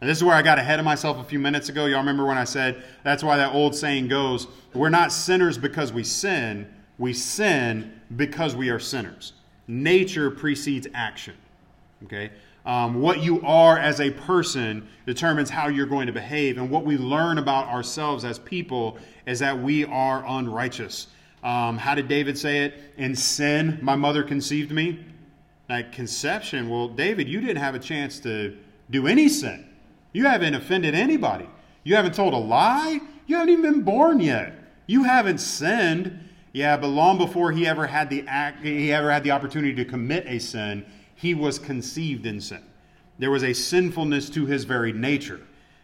Now, 0.00 0.08
this 0.08 0.18
is 0.18 0.24
where 0.24 0.34
I 0.34 0.42
got 0.42 0.58
ahead 0.58 0.78
of 0.78 0.84
myself 0.84 1.18
a 1.18 1.24
few 1.24 1.38
minutes 1.38 1.68
ago. 1.68 1.86
Y'all 1.86 2.00
remember 2.00 2.24
when 2.24 2.38
I 2.38 2.44
said 2.44 2.82
that's 3.04 3.22
why 3.22 3.36
that 3.36 3.54
old 3.54 3.74
saying 3.74 4.08
goes 4.08 4.48
we're 4.74 4.88
not 4.88 5.12
sinners 5.12 5.58
because 5.58 5.92
we 5.92 6.04
sin, 6.04 6.72
we 6.98 7.12
sin 7.12 8.00
because 8.14 8.54
we 8.56 8.70
are 8.70 8.78
sinners. 8.78 9.32
Nature 9.66 10.30
precedes 10.30 10.86
action. 10.94 11.34
Okay? 12.04 12.30
Um, 12.64 13.00
what 13.00 13.22
you 13.22 13.40
are 13.42 13.78
as 13.78 14.00
a 14.00 14.10
person 14.10 14.88
determines 15.06 15.50
how 15.50 15.68
you're 15.68 15.86
going 15.86 16.06
to 16.06 16.12
behave. 16.12 16.58
And 16.58 16.70
what 16.70 16.84
we 16.84 16.96
learn 16.96 17.38
about 17.38 17.66
ourselves 17.68 18.24
as 18.24 18.38
people 18.38 18.98
is 19.26 19.38
that 19.38 19.58
we 19.58 19.84
are 19.84 20.24
unrighteous. 20.26 21.08
Um, 21.48 21.78
how 21.78 21.94
did 21.94 22.08
David 22.08 22.36
say 22.36 22.66
it? 22.66 22.74
In 22.98 23.16
sin, 23.16 23.78
my 23.80 23.96
mother 23.96 24.22
conceived 24.22 24.70
me. 24.70 25.02
Like 25.66 25.92
conception, 25.92 26.68
well, 26.68 26.88
David, 26.88 27.26
you 27.26 27.40
didn't 27.40 27.56
have 27.56 27.74
a 27.74 27.78
chance 27.78 28.20
to 28.20 28.54
do 28.90 29.06
any 29.06 29.30
sin. 29.30 29.66
You 30.12 30.26
haven't 30.26 30.54
offended 30.54 30.94
anybody. 30.94 31.48
You 31.84 31.96
haven't 31.96 32.14
told 32.14 32.34
a 32.34 32.38
lie. 32.38 33.00
You 33.26 33.36
haven't 33.36 33.50
even 33.50 33.62
been 33.62 33.82
born 33.82 34.20
yet. 34.20 34.58
You 34.86 35.04
haven't 35.04 35.38
sinned. 35.38 36.20
Yeah, 36.52 36.76
but 36.76 36.88
long 36.88 37.16
before 37.16 37.50
he 37.52 37.66
ever 37.66 37.86
had 37.86 38.10
the 38.10 38.24
act, 38.26 38.62
he 38.62 38.92
ever 38.92 39.10
had 39.10 39.24
the 39.24 39.30
opportunity 39.30 39.74
to 39.76 39.86
commit 39.86 40.26
a 40.26 40.38
sin, 40.38 40.84
he 41.14 41.32
was 41.32 41.58
conceived 41.58 42.26
in 42.26 42.42
sin. 42.42 42.62
There 43.18 43.30
was 43.30 43.42
a 43.42 43.54
sinfulness 43.54 44.28
to 44.30 44.44
his 44.44 44.64
very 44.64 44.92
nature. 44.92 45.40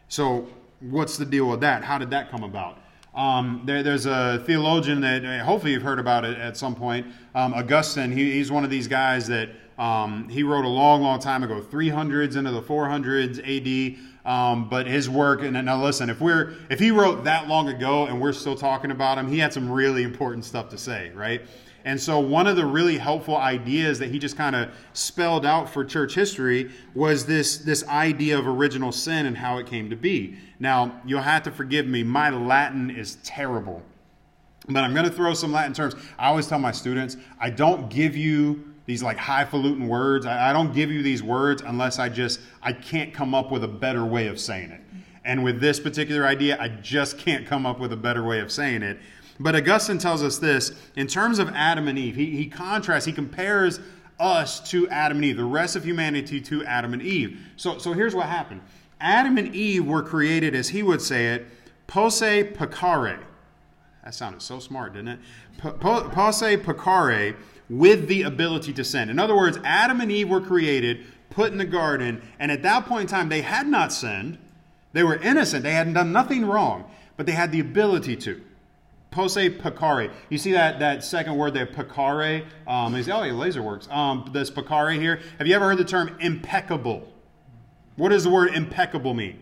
So, 0.09 0.47
what's 0.81 1.17
the 1.17 1.25
deal 1.25 1.49
with 1.49 1.61
that? 1.61 1.85
How 1.85 1.97
did 1.97 2.11
that 2.11 2.31
come 2.31 2.43
about? 2.43 2.84
Um, 3.15 3.63
there, 3.65 3.83
there's 3.83 4.07
a 4.07 4.43
theologian 4.45 5.01
that 5.03 5.25
uh, 5.25 5.45
hopefully 5.45 5.73
you've 5.73 5.83
heard 5.83 5.99
about 5.99 6.25
it 6.25 6.37
at 6.39 6.57
some 6.57 6.75
point. 6.75 7.07
Um, 7.35 7.55
Augustine, 7.55 8.11
he, 8.11 8.33
he's 8.33 8.51
one 8.51 8.65
of 8.65 8.71
these 8.71 8.89
guys 8.89 9.29
that 9.29 9.51
um, 9.79 10.29
he 10.29 10.43
wrote 10.43 10.65
a 10.65 10.69
long, 10.69 11.03
long 11.03 11.21
time 11.21 11.43
ago, 11.43 11.61
300s 11.61 12.37
into 12.37 12.51
the 12.51 12.63
400s 12.63 13.39
AD. 13.39 13.99
Um, 14.25 14.71
but 14.71 14.87
his 14.87 15.11
work, 15.11 15.43
and 15.43 15.53
now 15.53 15.83
listen, 15.83 16.09
if 16.09 16.19
we're 16.19 16.55
if 16.71 16.79
he 16.79 16.91
wrote 16.91 17.25
that 17.25 17.47
long 17.47 17.69
ago 17.69 18.07
and 18.07 18.19
we're 18.19 18.33
still 18.33 18.57
talking 18.57 18.91
about 18.91 19.19
him, 19.19 19.29
he 19.29 19.39
had 19.39 19.53
some 19.53 19.71
really 19.71 20.03
important 20.03 20.47
stuff 20.47 20.71
to 20.71 20.79
say, 20.79 21.11
right? 21.11 21.43
And 21.85 22.01
so, 22.01 22.19
one 22.19 22.47
of 22.47 22.57
the 22.57 22.65
really 22.65 22.97
helpful 22.97 23.37
ideas 23.37 23.99
that 23.99 24.11
he 24.11 24.19
just 24.19 24.39
kind 24.39 24.57
of 24.57 24.71
spelled 24.95 25.45
out 25.45 25.69
for 25.69 25.85
church 25.85 26.15
history 26.15 26.71
was 26.95 27.27
this, 27.27 27.59
this 27.59 27.87
idea 27.89 28.39
of 28.39 28.47
original 28.47 28.91
sin 28.91 29.27
and 29.27 29.37
how 29.37 29.59
it 29.59 29.67
came 29.67 29.91
to 29.91 29.97
be. 29.97 30.39
Now, 30.65 30.99
you'll 31.05 31.21
have 31.21 31.43
to 31.43 31.51
forgive 31.51 31.87
me, 31.87 32.03
my 32.03 32.31
Latin 32.31 32.89
is 32.89 33.17
terrible. 33.17 33.83
But 34.67 34.83
I'm 34.83 34.95
going 34.95 35.05
to 35.05 35.13
throw 35.13 35.35
some 35.35 35.53
Latin 35.53 35.75
terms. 35.75 35.95
I 36.19 36.29
always 36.29 36.47
tell 36.47 36.59
my 36.59 36.73
students, 36.73 37.19
I 37.39 37.51
don't 37.51 37.91
give 37.91 38.17
you 38.17 38.73
these 38.87 39.03
like 39.03 39.19
highfalutin 39.19 39.87
words. 39.87 40.25
I, 40.25 40.55
don't 40.55 40.73
give 40.73 40.91
you 40.91 41.03
these 41.03 41.23
words 41.23 41.61
unless 41.61 41.99
I 41.99 42.09
just, 42.09 42.41
I 42.63 42.73
can't 42.73 43.13
come 43.13 43.35
up 43.35 43.53
with 43.53 43.63
a 43.63 43.69
better 43.69 44.07
way 44.07 44.29
of 44.29 44.41
saying 44.41 44.71
it. 44.71 44.81
And 45.23 45.45
with 45.45 45.61
this 45.61 45.79
particular 45.79 46.27
idea, 46.27 46.57
I 46.59 46.69
just 46.69 47.19
can't 47.19 47.47
come 47.47 47.67
up 47.67 47.79
with 47.79 47.93
a 47.93 47.97
better 47.99 48.25
way 48.25 48.41
of 48.41 48.51
saying 48.51 48.83
it. 48.83 48.99
But 49.39 49.55
Augustine 49.55 49.99
tells 49.99 50.23
us 50.23 50.39
this 50.39 50.73
in 50.97 51.07
terms 51.07 51.39
of 51.39 51.51
Adam 51.51 51.89
and 51.89 51.99
Eve, 51.99 52.17
he, 52.17 52.31
he 52.31 52.47
contrasts, 52.47 53.05
he 53.05 53.13
compares 53.13 53.81
us 54.19 54.67
to 54.71 54.89
Adam 54.89 55.19
and 55.19 55.27
Eve, 55.27 55.37
the 55.37 55.45
rest 55.45 55.77
of 55.77 55.85
humanity 55.85 56.41
to 56.41 56.65
Adam 56.65 56.95
and 56.95 57.03
Eve. 57.03 57.39
So, 57.57 57.77
so 57.77 57.93
here's 57.93 58.15
what 58.15 58.31
happened 58.31 58.63
Adam 59.01 59.37
and 59.39 59.55
Eve 59.55 59.85
were 59.85 60.03
created, 60.03 60.55
as 60.55 60.71
he 60.71 60.83
would 60.83 61.03
say 61.03 61.35
it, 61.35 61.47
posse 61.87 62.45
peccare. 62.45 63.21
That 64.05 64.15
sounded 64.15 64.43
so 64.43 64.59
smart, 64.59 64.95
didn't 64.95 65.09
it? 65.09 65.21
Posse 65.81 66.57
peccare, 66.57 67.37
with 67.71 68.09
the 68.09 68.23
ability 68.23 68.73
to 68.75 68.85
sin. 68.85 69.09
In 69.09 69.19
other 69.19 69.35
words, 69.35 69.59
Adam 69.65 70.01
and 70.01 70.13
Eve 70.13 70.29
were 70.29 70.41
created, 70.41 71.05
put 71.31 71.51
in 71.51 71.59
the 71.59 71.65
garden, 71.65 72.23
and 72.39 72.53
at 72.53 72.63
that 72.63 72.87
point 72.87 73.03
in 73.03 73.07
time, 73.09 73.29
they 73.29 73.41
had 73.41 73.67
not 73.67 73.93
sinned. 73.93 74.39
They 74.93 75.03
were 75.03 75.17
innocent. 75.17 75.63
They 75.63 75.73
hadn't 75.73 75.95
done 75.95 76.13
nothing 76.13 76.45
wrong, 76.45 76.85
but 77.17 77.27
they 77.27 77.33
had 77.33 77.53
the 77.53 77.61
ability 77.61 78.17
to 78.17 78.41
posse 79.11 79.49
peccare. 79.49 80.13
You 80.29 80.39
see 80.39 80.53
that, 80.53 80.81
that 80.81 81.03
second 81.03 81.37
word 81.37 81.55
there, 81.55 81.67
peccare? 81.67 82.45
Um, 82.67 82.95
oh, 82.95 82.99
yeah, 82.99 83.33
laser 83.33 83.63
works. 83.63 83.89
Um, 83.91 84.29
this 84.33 84.51
peccare 84.51 85.01
here. 85.01 85.21
Have 85.39 85.47
you 85.47 85.55
ever 85.55 85.65
heard 85.67 85.79
the 85.79 85.85
term 85.85 86.17
impeccable? 86.21 87.09
What 87.97 88.11
does 88.11 88.25
the 88.25 88.31
word 88.31 88.55
impeccable 88.55 89.15
mean? 89.15 89.41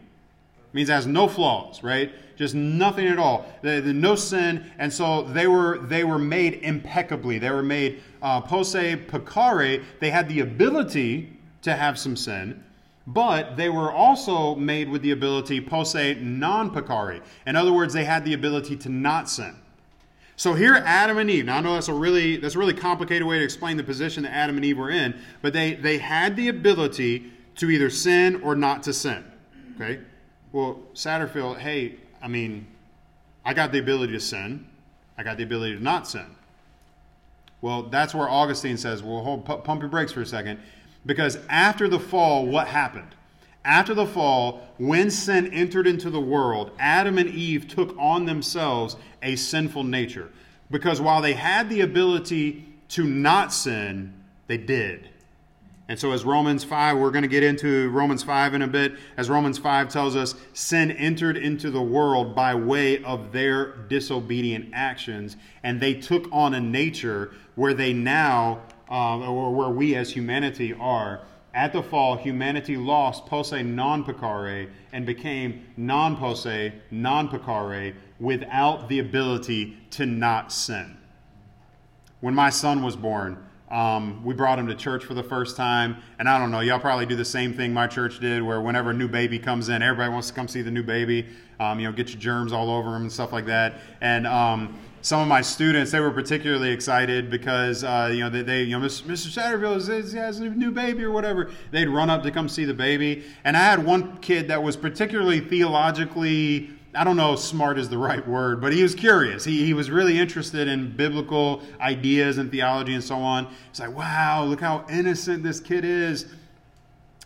It 0.73 0.75
means 0.75 0.89
it 0.89 0.93
has 0.93 1.07
no 1.07 1.29
flaws, 1.29 1.83
right? 1.83 2.13
Just 2.37 2.55
nothing 2.55 3.07
at 3.07 3.19
all. 3.19 3.47
The, 3.63 3.81
the, 3.81 3.93
no 3.93 4.15
sin, 4.15 4.71
and 4.79 4.93
so 4.93 5.23
they 5.23 5.47
were 5.47 5.79
they 5.79 6.05
were 6.05 6.19
made 6.19 6.55
impeccably. 6.63 7.39
They 7.39 7.51
were 7.51 7.63
made 7.63 8.03
uh, 8.23 8.41
posse 8.41 8.97
peccare. 8.97 9.83
They 10.01 10.11
had 10.11 10.29
the 10.29 10.41
ability 10.41 11.33
to 11.63 11.75
have 11.75 11.99
some 11.99 12.17
sin, 12.17 12.63
but 13.07 13.57
they 13.57 13.69
were 13.69 13.93
also 13.93 14.55
made 14.55 14.89
with 14.89 15.03
the 15.03 15.13
ability 15.13 15.61
posse 15.61 16.15
non 16.15 16.71
peccare. 16.71 17.21
In 17.47 17.55
other 17.55 17.73
words, 17.73 17.93
they 17.95 18.05
had 18.05 18.25
the 18.25 18.35
ability 18.35 18.77
to 18.79 18.89
not 18.89 19.29
sin. 19.29 19.55
So 20.37 20.55
here, 20.55 20.75
Adam 20.75 21.19
and 21.19 21.31
Eve. 21.31 21.45
Now 21.45 21.59
I 21.59 21.61
know 21.61 21.75
that's 21.75 21.89
a 21.89 21.95
really 21.95 22.39
that's 22.39 22.55
a 22.55 22.59
really 22.59 22.75
complicated 22.75 23.27
way 23.27 23.39
to 23.39 23.45
explain 23.45 23.77
the 23.77 23.85
position 23.85 24.23
that 24.25 24.33
Adam 24.33 24.57
and 24.57 24.65
Eve 24.65 24.79
were 24.79 24.91
in, 24.91 25.15
but 25.43 25.53
they 25.53 25.75
they 25.75 25.99
had 25.99 26.35
the 26.35 26.49
ability 26.49 27.31
to 27.57 27.71
either 27.71 27.91
sin 27.91 28.41
or 28.43 28.55
not 28.55 28.83
to 28.85 28.93
sin. 28.93 29.25
Okay. 29.77 30.01
Well, 30.53 30.81
Satterfield, 30.95 31.59
hey, 31.59 31.97
I 32.23 32.29
mean, 32.29 32.67
I 33.45 33.55
got 33.55 33.73
the 33.73 33.79
ability 33.79 34.13
to 34.13 34.21
sin. 34.21 34.67
I 35.17 35.23
got 35.23 35.37
the 35.37 35.43
ability 35.45 35.77
to 35.77 35.83
not 35.83 36.07
sin. 36.07 36.27
Well, 37.61 37.85
that's 37.85 38.15
where 38.15 38.29
Augustine 38.29 38.77
says, 38.77 39.03
well, 39.03 39.23
hold, 39.23 39.45
pump 39.45 39.81
your 39.81 39.89
brakes 39.89 40.13
for 40.13 40.21
a 40.21 40.27
second. 40.27 40.61
Because 41.07 41.39
after 41.49 41.89
the 41.89 41.99
fall, 41.99 42.47
what 42.47 42.67
happened? 42.67 43.15
After 43.65 43.95
the 43.95 44.07
fall, 44.07 44.61
when 44.79 45.11
sin 45.11 45.47
entered 45.53 45.87
into 45.87 46.11
the 46.11 46.21
world, 46.21 46.73
Adam 46.79 47.19
and 47.19 47.29
Eve 47.31 47.69
took 47.69 47.97
on 47.99 48.27
themselves 48.27 48.97
a 49.23 49.37
sinful 49.37 49.85
nature. 49.85 50.31
Because 50.71 51.01
while 51.01 51.23
they 51.23 51.35
had 51.35 51.69
the 51.69 51.83
ability 51.83 52.65
to 52.89 53.05
not 53.05 53.53
sin, 53.53 54.13
they 54.49 54.57
did. 54.57 55.09
And 55.89 55.99
so, 55.99 56.13
as 56.13 56.25
Romans 56.25 56.63
5, 56.63 56.97
we're 56.97 57.11
going 57.11 57.23
to 57.23 57.29
get 57.29 57.43
into 57.43 57.91
Romans 57.91 58.23
5 58.23 58.55
in 58.55 58.63
a 58.63 58.69
bit. 58.69 58.95
As 59.17 59.29
Romans 59.29 59.59
5 59.59 59.89
tells 59.89 60.15
us, 60.15 60.37
sin 60.53 60.93
entered 60.93 61.37
into 61.37 61.71
the 61.71 61.83
world 61.83 62.35
by 62.35 62.55
way 62.55 63.03
of 63.03 63.33
their 63.33 63.73
disobedient 63.89 64.71
actions, 64.73 65.37
and 65.63 65.81
they 65.81 65.95
took 65.95 66.29
on 66.31 66.55
a 66.55 66.61
nature 66.61 67.33
where 67.57 67.75
they 67.75 67.93
now, 67.93 68.63
uh, 68.91 69.19
or 69.19 69.53
where 69.55 69.71
we 69.71 69.97
as 69.97 70.13
humanity 70.13 70.73
are. 70.73 71.21
At 71.55 71.73
the 71.73 71.83
fall, 71.83 72.17
humanity 72.17 72.77
lost 72.77 73.27
posse 73.27 73.63
non 73.63 74.05
peccare 74.05 74.71
and 74.93 75.05
became 75.05 75.67
non 75.77 76.17
posse 76.17 76.73
non 76.91 77.29
peccare 77.29 77.95
without 78.19 78.89
the 78.89 79.01
ability 79.01 79.77
to 79.91 80.07
not 80.07 80.53
sin. 80.53 80.97
When 82.21 82.35
my 82.35 82.49
son 82.51 82.83
was 82.83 82.97
born, 82.97 83.45
um, 83.73 84.23
we 84.23 84.35
brought 84.35 84.59
him 84.59 84.67
to 84.67 84.75
church 84.75 85.05
for 85.05 85.15
the 85.15 85.23
first 85.23 85.57
time, 85.57 85.97
and 86.19 86.29
I 86.29 86.39
don't 86.39 86.51
know, 86.51 86.61
y'all 86.61 86.79
probably 86.79 87.07
do 87.07 87.17
the 87.17 87.25
same 87.25 87.55
thing 87.55 87.73
my 87.73 87.87
church 87.87 88.21
did, 88.21 88.43
where 88.43 88.61
whenever 88.61 88.91
a 88.91 88.95
new 88.95 89.09
baby 89.09 89.39
comes 89.39 89.71
in, 89.71 89.81
everybody 89.81 90.13
wants 90.13 90.29
to 90.29 90.35
come 90.35 90.47
see 90.47 90.61
the 90.61 90.71
new 90.71 90.83
baby. 90.83 91.27
Um, 91.59 91.81
you 91.81 91.87
know, 91.87 91.93
get 91.93 92.11
your 92.11 92.21
germs 92.21 92.53
all 92.53 92.71
over 92.71 92.91
them 92.91 93.03
and 93.03 93.13
stuff 93.13 93.33
like 93.33 93.47
that. 93.47 93.77
And 94.03 94.27
um, 94.27 94.79
some 95.01 95.21
of 95.21 95.29
my 95.29 95.41
students, 95.41 95.91
they 95.91 96.01
were 96.01 96.11
particularly 96.11 96.71
excited 96.71 97.31
because 97.31 97.83
uh, 97.83 98.11
you 98.13 98.21
know 98.21 98.29
they, 98.29 98.43
they, 98.43 98.63
you 98.65 98.79
know 98.79 98.87
Mr. 98.87 99.29
Satterfield 99.29 100.13
has 100.15 100.41
a 100.41 100.51
new 100.51 100.71
baby 100.71 101.03
or 101.03 101.11
whatever. 101.11 101.51
They'd 101.71 101.89
run 101.89 102.11
up 102.11 102.23
to 102.25 102.31
come 102.31 102.51
see 102.51 102.67
the 102.67 102.75
baby, 102.75 103.25
and 103.45 103.57
I 103.57 103.61
had 103.61 103.83
one 103.83 104.19
kid 104.19 104.49
that 104.49 104.63
was 104.63 104.77
particularly 104.77 105.41
theologically 105.41 106.71
I 106.95 107.05
don't 107.05 107.17
know 107.17 107.37
smart 107.37 107.79
is 107.79 107.89
the 107.89 107.99
right 107.99 108.27
word, 108.27 108.61
but 108.61 108.73
he 108.73 108.83
was 108.83 108.95
curious. 108.95 109.45
He, 109.45 109.65
he 109.65 109.73
was 109.73 109.91
really 109.91 110.19
interested 110.19 110.69
in 110.69 110.95
biblical 110.95 111.63
ideas 111.81 112.39
and 112.39 112.51
theology 112.51 112.95
and 112.95 113.03
so 113.03 113.17
on. 113.17 113.49
It's 113.71 113.81
like, 113.81 113.97
wow, 113.97 114.45
look 114.45 114.61
how 114.61 114.85
innocent 114.91 115.43
this 115.43 115.59
kid 115.59 115.85
is. 115.85 116.27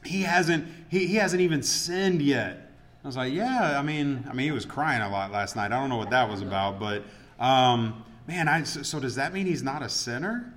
He 0.04 0.22
hasn't 0.22 0.68
he, 0.88 1.06
he 1.06 1.16
hasn't 1.16 1.40
even 1.42 1.62
sinned 1.62 2.22
yet. 2.22 2.70
I 3.02 3.06
was 3.06 3.16
like, 3.16 3.32
yeah, 3.32 3.78
I 3.78 3.82
mean, 3.82 4.24
I 4.28 4.32
mean, 4.32 4.46
he 4.46 4.52
was 4.52 4.64
crying 4.64 5.02
a 5.02 5.08
lot 5.08 5.30
last 5.30 5.54
night. 5.54 5.66
I 5.72 5.80
don't 5.80 5.88
know 5.88 5.96
what 5.96 6.10
that 6.10 6.28
was 6.28 6.42
about, 6.42 6.80
but 6.80 7.04
um, 7.38 8.04
man, 8.26 8.48
I, 8.48 8.64
so, 8.64 8.82
so, 8.82 8.98
does 8.98 9.14
that 9.14 9.32
mean 9.32 9.46
he's 9.46 9.62
not 9.62 9.82
a 9.82 9.88
sinner? 9.88 10.52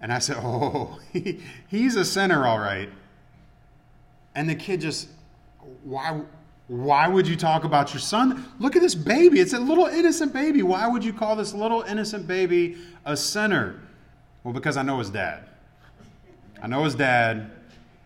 And 0.00 0.12
I 0.12 0.18
said, 0.18 0.36
oh, 0.40 0.98
he, 1.12 1.40
he's 1.68 1.96
a 1.96 2.04
sinner, 2.04 2.46
all 2.46 2.58
right. 2.58 2.90
And 4.34 4.48
the 4.48 4.54
kid 4.54 4.80
just, 4.80 5.08
why? 5.84 6.20
Why 6.68 7.08
would 7.08 7.26
you 7.26 7.34
talk 7.34 7.64
about 7.64 7.94
your 7.94 8.00
son? 8.00 8.44
Look 8.58 8.76
at 8.76 8.82
this 8.82 8.94
baby. 8.94 9.40
It's 9.40 9.54
a 9.54 9.58
little 9.58 9.86
innocent 9.86 10.34
baby. 10.34 10.62
Why 10.62 10.86
would 10.86 11.02
you 11.02 11.14
call 11.14 11.34
this 11.34 11.54
little 11.54 11.80
innocent 11.82 12.26
baby 12.26 12.76
a 13.06 13.16
sinner? 13.16 13.80
Well, 14.44 14.52
because 14.52 14.76
I 14.76 14.82
know 14.82 14.98
his 14.98 15.08
dad. 15.08 15.48
I 16.62 16.66
know 16.66 16.84
his 16.84 16.94
dad. 16.94 17.50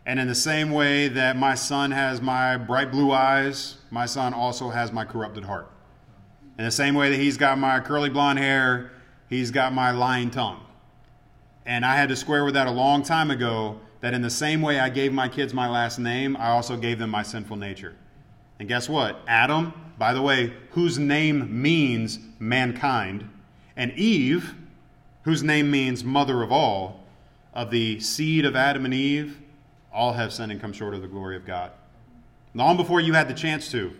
And 0.07 0.21
in 0.21 0.29
the 0.29 0.35
same 0.35 0.71
way 0.71 1.09
that 1.09 1.37
my 1.37 1.57
son 1.57 1.91
has 1.91 2.21
my 2.21 2.57
bright 2.57 2.93
blue 2.93 3.11
eyes, 3.13 3.77
my 3.91 4.07
son 4.07 4.33
also 4.33 4.71
has 4.71 4.93
my 4.93 5.05
corrupted 5.05 5.45
heart. 5.45 5.69
In 6.57 6.65
the 6.65 6.71
same 6.71 6.95
way 6.95 7.11
that 7.11 7.19
he's 7.19 7.37
got 7.37 7.59
my 7.59 7.81
curly 7.81 8.11
blonde 8.11 8.39
hair, 8.39 8.93
he's 9.29 9.51
got 9.51 9.73
my 9.73 9.91
lying 9.91 10.31
tongue. 10.31 10.61
And 11.67 11.85
I 11.85 11.97
had 11.97 12.09
to 12.11 12.17
square 12.17 12.45
with 12.45 12.55
that 12.55 12.69
a 12.69 12.73
long 12.73 13.03
time 13.03 13.31
ago 13.31 13.81
that 14.01 14.15
in 14.15 14.23
the 14.23 14.31
same 14.31 14.63
way 14.63 14.79
I 14.79 14.89
gave 14.89 15.13
my 15.13 15.29
kids 15.29 15.53
my 15.53 15.69
last 15.69 15.99
name, 15.99 16.37
I 16.37 16.51
also 16.51 16.77
gave 16.77 16.99
them 16.99 17.11
my 17.11 17.23
sinful 17.23 17.57
nature. 17.57 17.97
And 18.59 18.69
guess 18.69 18.89
what? 18.89 19.21
Adam, 19.27 19.73
by 19.99 20.13
the 20.13 20.23
way, 20.23 20.53
whose 20.71 20.99
name 20.99 21.63
means 21.63 22.19
mankind, 22.39 23.29
and 23.77 23.93
Eve, 23.93 24.55
whose 25.23 25.43
name 25.43 25.71
means 25.71 26.05
mother 26.05 26.43
of 26.43 26.53
all, 26.53 27.05
of 27.55 27.71
the 27.71 28.01
seed 28.01 28.45
of 28.45 28.57
Adam 28.57 28.85
and 28.85 28.95
Eve, 28.95 29.39
all 29.93 30.15
have 30.15 30.33
sinned 30.33 30.53
and 30.53 30.61
come 30.61 30.73
short 30.73 30.95
of 30.95 31.03
the 31.03 31.09
glory 31.09 31.37
of 31.37 31.45
God. 31.45 31.71
Long 32.55 32.77
before 32.77 33.01
you 33.01 33.13
had 33.13 33.29
the 33.29 33.35
chance 33.35 33.71
to, 33.71 33.93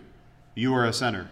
you 0.55 0.71
were 0.71 0.85
a 0.85 0.93
sinner. 0.93 1.29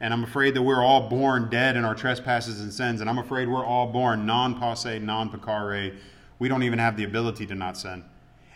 And 0.00 0.12
I'm 0.12 0.24
afraid 0.24 0.54
that 0.54 0.62
we're 0.62 0.82
all 0.82 1.08
born 1.08 1.48
dead 1.48 1.76
in 1.76 1.84
our 1.84 1.94
trespasses 1.94 2.60
and 2.60 2.72
sins. 2.72 3.00
And 3.00 3.08
I'm 3.08 3.18
afraid 3.18 3.48
we're 3.48 3.64
all 3.64 3.86
born 3.86 4.26
non 4.26 4.58
posse, 4.58 4.98
non 4.98 5.30
peccare. 5.30 5.96
We 6.38 6.48
don't 6.48 6.62
even 6.62 6.78
have 6.78 6.96
the 6.96 7.04
ability 7.04 7.46
to 7.46 7.54
not 7.54 7.76
sin. 7.76 8.04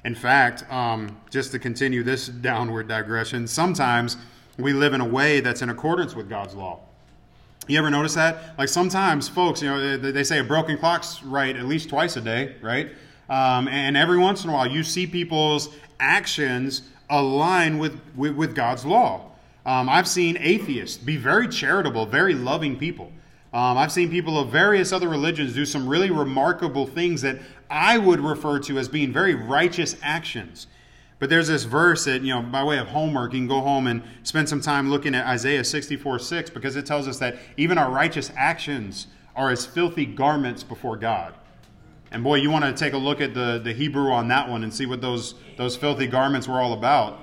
In 0.04 0.14
fact, 0.14 0.70
um, 0.72 1.16
just 1.30 1.52
to 1.52 1.58
continue 1.58 2.02
this 2.02 2.26
downward 2.26 2.88
digression, 2.88 3.46
sometimes 3.46 4.16
we 4.58 4.72
live 4.72 4.94
in 4.94 5.00
a 5.00 5.06
way 5.06 5.40
that's 5.40 5.62
in 5.62 5.70
accordance 5.70 6.14
with 6.14 6.28
God's 6.28 6.54
law. 6.54 6.80
You 7.68 7.78
ever 7.78 7.90
notice 7.90 8.14
that? 8.14 8.58
Like 8.58 8.68
sometimes 8.68 9.28
folks, 9.28 9.62
you 9.62 9.68
know, 9.68 9.98
they, 9.98 10.10
they 10.10 10.24
say 10.24 10.38
a 10.38 10.44
broken 10.44 10.78
clock's 10.78 11.22
right 11.22 11.54
at 11.54 11.66
least 11.66 11.88
twice 11.88 12.16
a 12.16 12.20
day, 12.20 12.56
right? 12.62 12.90
Um, 13.28 13.68
and 13.68 13.96
every 13.96 14.18
once 14.18 14.42
in 14.42 14.50
a 14.50 14.52
while, 14.52 14.66
you 14.66 14.82
see 14.82 15.06
people's 15.06 15.68
actions 16.00 16.82
align 17.08 17.78
with, 17.78 18.00
with, 18.16 18.34
with 18.34 18.54
God's 18.54 18.84
law. 18.84 19.30
Um, 19.66 19.88
I've 19.88 20.08
seen 20.08 20.36
atheists 20.40 20.96
be 20.96 21.16
very 21.16 21.46
charitable, 21.46 22.06
very 22.06 22.34
loving 22.34 22.76
people. 22.76 23.12
Um, 23.52 23.76
I've 23.78 23.92
seen 23.92 24.10
people 24.10 24.38
of 24.38 24.48
various 24.48 24.92
other 24.92 25.08
religions 25.08 25.54
do 25.54 25.64
some 25.64 25.88
really 25.88 26.10
remarkable 26.10 26.86
things 26.86 27.22
that 27.22 27.38
I 27.70 27.96
would 27.96 28.20
refer 28.20 28.58
to 28.60 28.78
as 28.78 28.88
being 28.88 29.12
very 29.12 29.34
righteous 29.34 29.96
actions. 30.02 30.66
But 31.20 31.30
there's 31.30 31.48
this 31.48 31.64
verse 31.64 32.06
that, 32.06 32.22
you 32.22 32.34
know, 32.34 32.42
by 32.42 32.64
way 32.64 32.78
of 32.78 32.88
homework, 32.88 33.32
you 33.32 33.40
can 33.40 33.46
go 33.46 33.60
home 33.60 33.86
and 33.86 34.02
spend 34.22 34.48
some 34.48 34.60
time 34.60 34.90
looking 34.90 35.14
at 35.14 35.26
Isaiah 35.26 35.62
64 35.62 36.18
6 36.18 36.50
because 36.50 36.76
it 36.76 36.86
tells 36.86 37.06
us 37.06 37.18
that 37.18 37.36
even 37.56 37.78
our 37.78 37.90
righteous 37.90 38.32
actions 38.36 39.06
are 39.36 39.50
as 39.50 39.64
filthy 39.64 40.06
garments 40.06 40.62
before 40.62 40.96
God. 40.96 41.34
And 42.10 42.24
boy, 42.24 42.36
you 42.36 42.50
want 42.50 42.64
to 42.64 42.72
take 42.72 42.94
a 42.94 42.98
look 42.98 43.20
at 43.20 43.34
the, 43.34 43.60
the 43.62 43.72
Hebrew 43.72 44.10
on 44.10 44.28
that 44.28 44.48
one 44.48 44.64
and 44.64 44.74
see 44.74 44.86
what 44.86 45.00
those, 45.00 45.34
those 45.56 45.76
filthy 45.76 46.06
garments 46.06 46.48
were 46.48 46.60
all 46.60 46.72
about. 46.72 47.20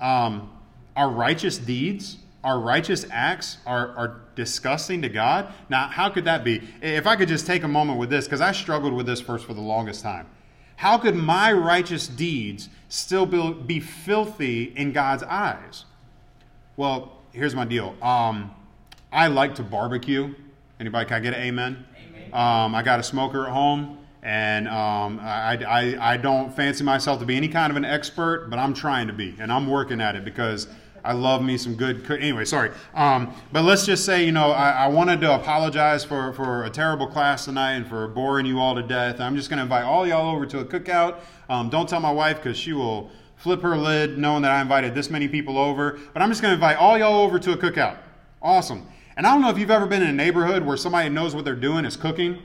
Um, 0.00 0.50
our 0.96 1.10
righteous 1.10 1.58
deeds, 1.58 2.18
our 2.44 2.58
righteous 2.58 3.06
acts 3.10 3.58
are, 3.66 3.88
are 3.96 4.20
disgusting 4.34 5.02
to 5.02 5.08
God. 5.08 5.52
Now, 5.68 5.88
how 5.88 6.08
could 6.08 6.24
that 6.24 6.42
be? 6.44 6.62
If 6.80 7.06
I 7.06 7.16
could 7.16 7.28
just 7.28 7.46
take 7.46 7.62
a 7.62 7.68
moment 7.68 7.98
with 7.98 8.10
this, 8.10 8.24
because 8.24 8.40
I 8.40 8.52
struggled 8.52 8.92
with 8.92 9.06
this 9.06 9.20
first 9.20 9.44
for 9.46 9.54
the 9.54 9.60
longest 9.60 10.02
time. 10.02 10.26
How 10.76 10.98
could 10.98 11.14
my 11.14 11.52
righteous 11.52 12.08
deeds 12.08 12.68
still 12.88 13.26
be, 13.26 13.52
be 13.52 13.80
filthy 13.80 14.64
in 14.74 14.92
God's 14.92 15.22
eyes? 15.22 15.84
Well, 16.76 17.18
here's 17.32 17.54
my 17.54 17.64
deal. 17.64 17.94
Um, 18.02 18.52
I 19.12 19.28
like 19.28 19.54
to 19.56 19.62
barbecue. 19.62 20.34
Anybody, 20.80 21.06
can 21.06 21.16
I 21.18 21.20
get 21.20 21.34
an 21.34 21.40
amen? 21.40 21.86
amen. 21.96 22.34
Um, 22.34 22.74
I 22.74 22.82
got 22.82 22.98
a 22.98 23.02
smoker 23.04 23.46
at 23.46 23.52
home, 23.52 23.98
and 24.22 24.66
um, 24.66 25.20
I, 25.22 25.62
I, 25.64 26.14
I 26.14 26.16
don't 26.16 26.52
fancy 26.52 26.82
myself 26.82 27.20
to 27.20 27.26
be 27.26 27.36
any 27.36 27.48
kind 27.48 27.70
of 27.70 27.76
an 27.76 27.84
expert, 27.84 28.48
but 28.50 28.58
I'm 28.58 28.74
trying 28.74 29.06
to 29.06 29.12
be, 29.12 29.36
and 29.38 29.52
I'm 29.52 29.68
working 29.68 30.00
at 30.00 30.16
it 30.16 30.24
because 30.24 30.66
I 31.04 31.12
love 31.12 31.42
me 31.42 31.58
some 31.58 31.74
good. 31.74 32.08
Anyway, 32.10 32.44
sorry. 32.44 32.70
Um, 32.94 33.34
but 33.50 33.64
let's 33.64 33.84
just 33.84 34.04
say, 34.04 34.24
you 34.24 34.32
know, 34.32 34.52
I, 34.52 34.70
I, 34.70 34.86
wanted 34.86 35.20
to 35.22 35.34
apologize 35.34 36.04
for, 36.04 36.32
for 36.32 36.64
a 36.64 36.70
terrible 36.70 37.08
class 37.08 37.44
tonight 37.44 37.72
and 37.72 37.86
for 37.86 38.06
boring 38.06 38.46
you 38.46 38.60
all 38.60 38.76
to 38.76 38.82
death. 38.82 39.20
I'm 39.20 39.34
just 39.34 39.50
going 39.50 39.56
to 39.56 39.64
invite 39.64 39.84
all 39.84 40.06
y'all 40.06 40.32
over 40.32 40.46
to 40.46 40.60
a 40.60 40.64
cookout. 40.64 41.18
Um, 41.48 41.70
don't 41.70 41.88
tell 41.88 41.98
my 41.98 42.12
wife 42.12 42.36
because 42.36 42.56
she 42.56 42.72
will 42.72 43.10
flip 43.36 43.62
her 43.62 43.76
lid 43.76 44.16
knowing 44.16 44.42
that 44.42 44.52
I 44.52 44.60
invited 44.60 44.94
this 44.94 45.10
many 45.10 45.26
people 45.26 45.58
over. 45.58 45.98
But 46.12 46.22
I'm 46.22 46.28
just 46.28 46.40
going 46.40 46.50
to 46.50 46.54
invite 46.54 46.76
all 46.76 46.96
y'all 46.96 47.20
over 47.20 47.40
to 47.40 47.52
a 47.52 47.56
cookout. 47.56 47.98
Awesome. 48.40 48.86
And 49.16 49.26
I 49.26 49.32
don't 49.32 49.42
know 49.42 49.50
if 49.50 49.58
you've 49.58 49.70
ever 49.72 49.86
been 49.86 50.02
in 50.02 50.08
a 50.08 50.12
neighborhood 50.12 50.64
where 50.64 50.76
somebody 50.76 51.08
knows 51.08 51.34
what 51.34 51.44
they're 51.44 51.56
doing 51.56 51.84
is 51.84 51.96
cooking. 51.96 52.40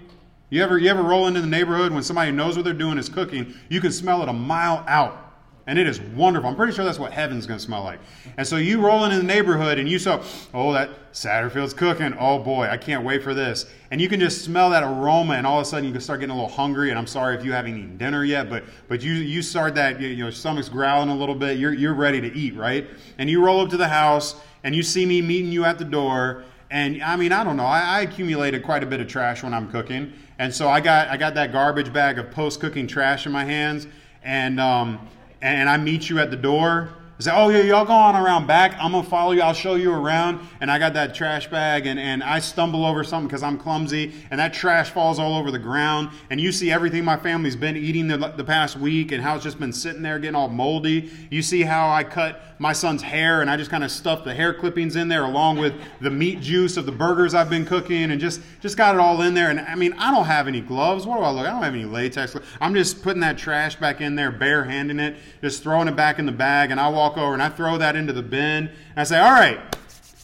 You 0.49 0.63
ever, 0.63 0.79
you 0.79 0.89
ever 0.89 1.03
roll 1.03 1.27
into 1.27 1.41
the 1.41 1.47
neighborhood 1.47 1.91
when 1.91 2.01
somebody 2.01 2.31
knows 2.31 2.55
what 2.55 2.65
they're 2.65 2.73
doing 2.73 2.97
is 2.97 3.09
cooking? 3.09 3.53
You 3.69 3.81
can 3.81 3.91
smell 3.91 4.23
it 4.23 4.29
a 4.29 4.33
mile 4.33 4.83
out 4.87 5.26
and 5.67 5.77
it 5.77 5.85
is 5.85 5.99
wonderful. 5.99 6.49
I'm 6.49 6.55
pretty 6.55 6.73
sure 6.73 6.85
that's 6.85 6.97
what 6.97 7.11
heaven's 7.11 7.45
going 7.45 7.59
to 7.59 7.63
smell 7.63 7.83
like. 7.83 7.99
And 8.37 8.47
so 8.47 8.55
you 8.55 8.79
rolling 8.79 9.11
in 9.11 9.17
the 9.17 9.23
neighborhood 9.23 9.77
and 9.77 9.87
you 9.87 9.99
saw, 9.99 10.23
oh, 10.53 10.71
that 10.71 11.11
Satterfield's 11.11 11.73
cooking. 11.73 12.15
Oh 12.17 12.39
boy, 12.39 12.67
I 12.67 12.77
can't 12.77 13.03
wait 13.03 13.21
for 13.21 13.33
this. 13.33 13.65
And 13.91 13.99
you 13.99 14.07
can 14.07 14.19
just 14.19 14.45
smell 14.45 14.69
that 14.69 14.83
aroma, 14.83 15.33
and 15.33 15.45
all 15.45 15.59
of 15.59 15.65
a 15.65 15.69
sudden 15.69 15.85
you 15.85 15.91
can 15.91 16.01
start 16.01 16.21
getting 16.21 16.31
a 16.31 16.35
little 16.35 16.49
hungry. 16.49 16.89
And 16.89 16.97
I'm 16.97 17.07
sorry 17.07 17.35
if 17.35 17.43
you 17.43 17.51
haven't 17.51 17.77
eaten 17.77 17.97
dinner 17.97 18.23
yet, 18.23 18.49
but 18.49 18.63
but 18.87 19.01
you 19.01 19.13
you 19.13 19.41
start 19.41 19.75
that 19.75 19.99
you, 19.99 20.07
your 20.07 20.31
stomach's 20.31 20.69
growling 20.69 21.09
a 21.09 21.15
little 21.15 21.35
bit. 21.35 21.57
You're 21.57 21.73
you're 21.73 21.93
ready 21.93 22.21
to 22.21 22.33
eat, 22.33 22.55
right? 22.55 22.87
And 23.17 23.29
you 23.29 23.43
roll 23.43 23.61
up 23.61 23.69
to 23.71 23.77
the 23.77 23.87
house 23.87 24.35
and 24.63 24.75
you 24.75 24.83
see 24.83 25.05
me 25.05 25.21
meeting 25.21 25.51
you 25.51 25.65
at 25.65 25.77
the 25.77 25.85
door. 25.85 26.43
And 26.69 27.01
I 27.01 27.15
mean, 27.15 27.31
I 27.31 27.43
don't 27.43 27.57
know. 27.57 27.65
I, 27.65 27.79
I 27.79 28.01
accumulated 28.01 28.63
quite 28.63 28.83
a 28.83 28.85
bit 28.85 28.99
of 28.99 29.07
trash 29.07 29.41
when 29.41 29.53
I'm 29.53 29.71
cooking, 29.71 30.13
and 30.37 30.53
so 30.53 30.69
I 30.69 30.81
got 30.81 31.07
I 31.07 31.17
got 31.17 31.33
that 31.35 31.51
garbage 31.51 31.91
bag 31.91 32.19
of 32.19 32.31
post 32.31 32.59
cooking 32.59 32.87
trash 32.87 33.25
in 33.25 33.31
my 33.31 33.45
hands, 33.45 33.87
and 34.21 34.59
um, 34.59 34.99
and 35.41 35.69
I 35.69 35.77
meet 35.77 36.09
you 36.09 36.19
at 36.19 36.31
the 36.31 36.37
door, 36.37 36.89
say, 37.23 37.31
oh, 37.33 37.49
yeah, 37.49 37.61
y'all 37.61 37.83
go 37.85 37.93
on 37.93 38.15
around 38.15 38.45
back. 38.45 38.75
I'm 38.79 38.91
going 38.91 39.03
to 39.03 39.09
follow 39.09 39.31
you. 39.31 39.41
I'll 39.41 39.53
show 39.53 39.73
you 39.73 39.91
around. 39.91 40.39
And 40.61 40.69
I 40.69 40.77
got 40.77 40.93
that 40.93 41.15
trash 41.15 41.47
bag 41.49 41.87
and, 41.87 41.99
and 41.99 42.23
I 42.23 42.39
stumble 42.39 42.85
over 42.85 43.03
something 43.03 43.27
because 43.27 43.41
I'm 43.41 43.57
clumsy 43.57 44.13
and 44.29 44.39
that 44.39 44.53
trash 44.53 44.91
falls 44.91 45.17
all 45.17 45.35
over 45.35 45.49
the 45.49 45.59
ground. 45.59 46.09
And 46.29 46.39
you 46.39 46.51
see 46.51 46.71
everything 46.71 47.03
my 47.03 47.17
family's 47.17 47.55
been 47.55 47.75
eating 47.75 48.07
the, 48.07 48.17
the 48.17 48.43
past 48.43 48.77
week 48.77 49.11
and 49.11 49.23
how 49.23 49.35
it's 49.35 49.43
just 49.43 49.59
been 49.59 49.73
sitting 49.73 50.03
there 50.03 50.19
getting 50.19 50.35
all 50.35 50.47
moldy. 50.47 51.11
You 51.31 51.41
see 51.41 51.63
how 51.63 51.89
I 51.89 52.03
cut 52.03 52.41
my 52.59 52.73
son's 52.73 53.01
hair 53.01 53.41
and 53.41 53.49
I 53.49 53.57
just 53.57 53.69
kind 53.69 53.83
of 53.83 53.91
stuffed 53.91 54.25
the 54.25 54.33
hair 54.33 54.53
clippings 54.53 54.95
in 54.95 55.07
there 55.07 55.23
along 55.23 55.57
with 55.57 55.73
the 56.01 56.09
meat 56.09 56.41
juice 56.41 56.77
of 56.77 56.85
the 56.85 56.91
burgers 56.91 57.33
I've 57.33 57.49
been 57.49 57.65
cooking 57.65 58.11
and 58.11 58.19
just, 58.19 58.41
just 58.61 58.77
got 58.77 58.95
it 58.95 59.01
all 59.01 59.21
in 59.21 59.33
there. 59.33 59.49
And 59.49 59.59
I 59.59 59.75
mean, 59.75 59.93
I 59.93 60.11
don't 60.11 60.25
have 60.25 60.47
any 60.47 60.61
gloves. 60.61 61.05
What 61.05 61.17
do 61.17 61.23
I 61.23 61.31
look? 61.31 61.45
I 61.45 61.51
don't 61.51 61.63
have 61.63 61.73
any 61.73 61.85
latex. 61.85 62.35
I'm 62.59 62.73
just 62.73 63.03
putting 63.03 63.21
that 63.21 63.37
trash 63.37 63.75
back 63.75 64.01
in 64.01 64.15
there, 64.15 64.31
bare 64.31 64.63
handing 64.63 64.99
it, 64.99 65.17
just 65.41 65.63
throwing 65.63 65.87
it 65.87 65.95
back 65.95 66.19
in 66.19 66.25
the 66.25 66.31
bag. 66.31 66.71
And 66.71 66.79
I 66.79 66.89
walk 66.89 67.06
over 67.15 67.33
and 67.33 67.43
I 67.43 67.49
throw 67.49 67.77
that 67.77 67.95
into 67.95 68.11
the 68.11 68.23
bin. 68.23 68.67
And 68.67 68.97
I 68.97 69.03
say, 69.03 69.19
all 69.19 69.31
right, 69.31 69.59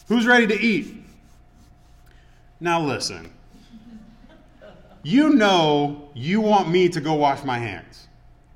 who's 0.08 0.26
ready 0.26 0.46
to 0.48 0.60
eat? 0.60 1.04
Now 2.60 2.80
listen. 2.80 3.30
You 5.02 5.30
know 5.30 6.08
you 6.14 6.40
want 6.40 6.68
me 6.68 6.88
to 6.88 7.00
go 7.00 7.14
wash 7.14 7.44
my 7.44 7.58
hands. 7.58 8.08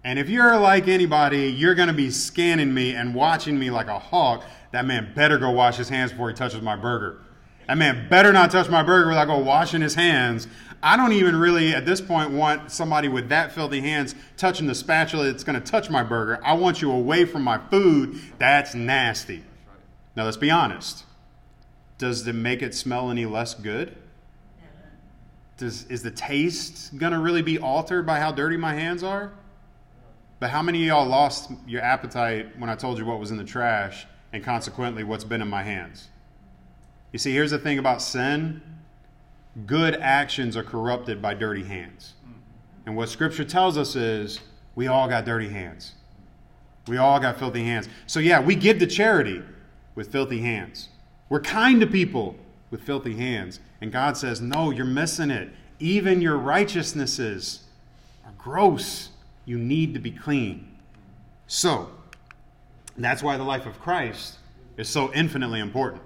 And 0.04 0.18
if 0.18 0.28
you're 0.28 0.56
like 0.58 0.88
anybody, 0.88 1.48
you're 1.50 1.74
going 1.74 1.88
to 1.88 1.94
be 1.94 2.10
scanning 2.10 2.72
me 2.72 2.94
and 2.94 3.14
watching 3.14 3.58
me 3.58 3.70
like 3.70 3.88
a 3.88 3.98
hawk. 3.98 4.44
That 4.72 4.86
man 4.86 5.12
better 5.14 5.38
go 5.38 5.50
wash 5.50 5.76
his 5.76 5.88
hands 5.88 6.10
before 6.10 6.30
he 6.30 6.34
touches 6.34 6.62
my 6.62 6.76
burger. 6.76 7.20
That 7.68 7.76
man 7.76 8.08
better 8.08 8.32
not 8.32 8.50
touch 8.50 8.70
my 8.70 8.82
burger 8.82 9.08
without 9.08 9.26
go 9.26 9.38
washing 9.38 9.82
his 9.82 9.94
hands. 9.94 10.48
I 10.82 10.96
don't 10.96 11.12
even 11.12 11.36
really, 11.36 11.74
at 11.74 11.84
this 11.84 12.00
point, 12.00 12.30
want 12.30 12.72
somebody 12.72 13.08
with 13.08 13.28
that 13.28 13.52
filthy 13.52 13.80
hands 13.80 14.14
touching 14.38 14.66
the 14.66 14.74
spatula 14.74 15.26
that's 15.26 15.44
going 15.44 15.60
to 15.60 15.70
touch 15.70 15.90
my 15.90 16.02
burger. 16.02 16.40
I 16.42 16.54
want 16.54 16.80
you 16.80 16.90
away 16.90 17.26
from 17.26 17.42
my 17.42 17.58
food. 17.58 18.18
That's 18.38 18.74
nasty. 18.74 19.44
Now, 20.16 20.24
let's 20.24 20.38
be 20.38 20.50
honest. 20.50 21.04
Does 21.98 22.26
it 22.26 22.32
make 22.32 22.62
it 22.62 22.74
smell 22.74 23.10
any 23.10 23.26
less 23.26 23.54
good? 23.54 23.94
Does, 25.58 25.84
is 25.86 26.02
the 26.02 26.12
taste 26.12 26.96
going 26.96 27.12
to 27.12 27.18
really 27.18 27.42
be 27.42 27.58
altered 27.58 28.06
by 28.06 28.18
how 28.18 28.32
dirty 28.32 28.56
my 28.56 28.72
hands 28.72 29.02
are? 29.02 29.32
But 30.40 30.50
how 30.50 30.62
many 30.62 30.82
of 30.82 30.86
y'all 30.86 31.06
lost 31.06 31.50
your 31.66 31.82
appetite 31.82 32.58
when 32.58 32.70
I 32.70 32.76
told 32.76 32.96
you 32.96 33.04
what 33.04 33.18
was 33.18 33.30
in 33.30 33.36
the 33.36 33.44
trash 33.44 34.06
and 34.32 34.42
consequently 34.42 35.04
what's 35.04 35.24
been 35.24 35.42
in 35.42 35.48
my 35.48 35.64
hands? 35.64 36.08
You 37.12 37.18
see, 37.18 37.32
here's 37.32 37.50
the 37.50 37.58
thing 37.58 37.78
about 37.78 38.02
sin 38.02 38.62
good 39.66 39.96
actions 39.96 40.56
are 40.56 40.62
corrupted 40.62 41.20
by 41.20 41.34
dirty 41.34 41.64
hands. 41.64 42.14
And 42.86 42.96
what 42.96 43.08
Scripture 43.08 43.44
tells 43.44 43.76
us 43.76 43.96
is 43.96 44.40
we 44.74 44.86
all 44.86 45.08
got 45.08 45.24
dirty 45.24 45.48
hands. 45.48 45.94
We 46.86 46.96
all 46.96 47.20
got 47.20 47.38
filthy 47.38 47.64
hands. 47.64 47.88
So, 48.06 48.20
yeah, 48.20 48.40
we 48.40 48.54
give 48.54 48.78
to 48.78 48.86
charity 48.86 49.42
with 49.94 50.10
filthy 50.10 50.40
hands. 50.40 50.88
We're 51.28 51.40
kind 51.40 51.80
to 51.80 51.86
people 51.86 52.36
with 52.70 52.82
filthy 52.82 53.16
hands. 53.16 53.60
And 53.80 53.92
God 53.92 54.16
says, 54.16 54.40
no, 54.40 54.70
you're 54.70 54.86
missing 54.86 55.30
it. 55.30 55.50
Even 55.80 56.22
your 56.22 56.38
righteousnesses 56.38 57.64
are 58.24 58.32
gross. 58.38 59.10
You 59.44 59.58
need 59.58 59.92
to 59.94 60.00
be 60.00 60.10
clean. 60.10 60.76
So, 61.46 61.90
that's 62.96 63.22
why 63.22 63.36
the 63.36 63.44
life 63.44 63.66
of 63.66 63.78
Christ 63.80 64.38
is 64.76 64.88
so 64.88 65.12
infinitely 65.12 65.60
important. 65.60 66.02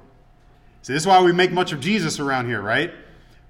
See, 0.83 0.93
this 0.93 1.05
is 1.05 1.07
why 1.07 1.23
we 1.23 1.33
make 1.33 1.53
much 1.53 1.73
of 1.73 1.81
Jesus 1.81 2.19
around 2.19 2.47
here, 2.47 2.61
right? 2.61 2.93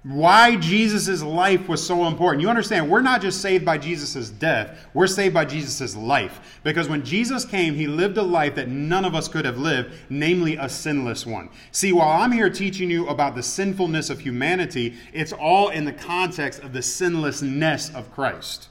Why 0.03 0.57
Jesus' 0.57 1.23
life 1.23 1.69
was 1.69 1.85
so 1.85 2.05
important. 2.07 2.41
You 2.41 2.49
understand, 2.49 2.89
we're 2.89 3.01
not 3.01 3.21
just 3.21 3.41
saved 3.41 3.63
by 3.65 3.77
Jesus' 3.77 4.29
death, 4.29 4.85
we're 4.93 5.07
saved 5.07 5.33
by 5.33 5.45
Jesus' 5.45 5.95
life. 5.95 6.59
Because 6.63 6.89
when 6.89 7.05
Jesus 7.05 7.45
came, 7.45 7.73
he 7.73 7.87
lived 7.87 8.17
a 8.17 8.21
life 8.21 8.55
that 8.55 8.67
none 8.67 9.05
of 9.05 9.15
us 9.15 9.29
could 9.29 9.45
have 9.45 9.57
lived, 9.57 9.93
namely 10.09 10.57
a 10.57 10.67
sinless 10.67 11.25
one. 11.25 11.49
See, 11.71 11.93
while 11.93 12.21
I'm 12.21 12.33
here 12.33 12.49
teaching 12.49 12.91
you 12.91 13.07
about 13.07 13.33
the 13.33 13.43
sinfulness 13.43 14.09
of 14.09 14.19
humanity, 14.19 14.95
it's 15.13 15.31
all 15.31 15.69
in 15.69 15.85
the 15.85 15.93
context 15.93 16.61
of 16.61 16.73
the 16.73 16.81
sinlessness 16.81 17.95
of 17.95 18.11
Christ. 18.11 18.67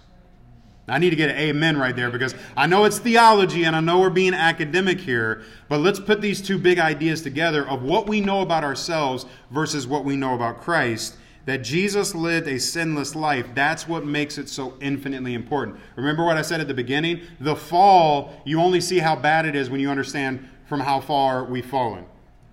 I 0.89 0.99
need 0.99 1.11
to 1.11 1.17
get 1.17 1.31
an 1.31 1.37
amen 1.37 1.77
right 1.77 1.95
there 1.95 2.11
because 2.11 2.35
I 2.57 2.67
know 2.67 2.85
it's 2.85 2.99
theology 2.99 3.65
and 3.65 3.77
I 3.77 3.81
know 3.81 4.01
we're 4.01 4.11
being 4.11 4.35
academic 4.35 4.99
here, 4.99 5.43
but 5.69 5.79
let's 5.79 6.01
put 6.01 6.21
these 6.21 6.41
two 6.41 6.59
big 6.59 6.79
ideas 6.79 7.23
together 7.23 7.67
of 7.69 7.83
what 7.83 8.09
we 8.09 8.21
know 8.21 8.41
about 8.41 8.65
ourselves 8.65 9.25
versus 9.51 9.87
what 9.87 10.05
we 10.05 10.17
know 10.17 10.35
about 10.35 10.61
Christ. 10.61 11.17
That 11.45 11.59
Jesus 11.59 12.15
lived 12.15 12.47
a 12.47 12.59
sinless 12.59 13.17
life, 13.17 13.47
that's 13.55 13.89
what 13.89 14.07
makes 14.07 14.39
it 14.39 14.49
so 14.49 14.75
infinitely 14.81 15.35
important. 15.35 15.77
Remember 15.97 16.25
what 16.25 16.37
I 16.37 16.43
said 16.43 16.61
at 16.61 16.69
the 16.69 16.75
beginning? 16.75 17.23
The 17.41 17.57
fall, 17.57 18.33
you 18.45 18.61
only 18.61 18.81
see 18.81 18.99
how 18.99 19.17
bad 19.17 19.47
it 19.47 19.57
is 19.57 19.69
when 19.69 19.81
you 19.81 19.91
understand 19.91 20.49
from 20.67 20.81
how 20.81 21.01
far 21.01 21.45
we've 21.45 21.67
fallen. 21.67 22.05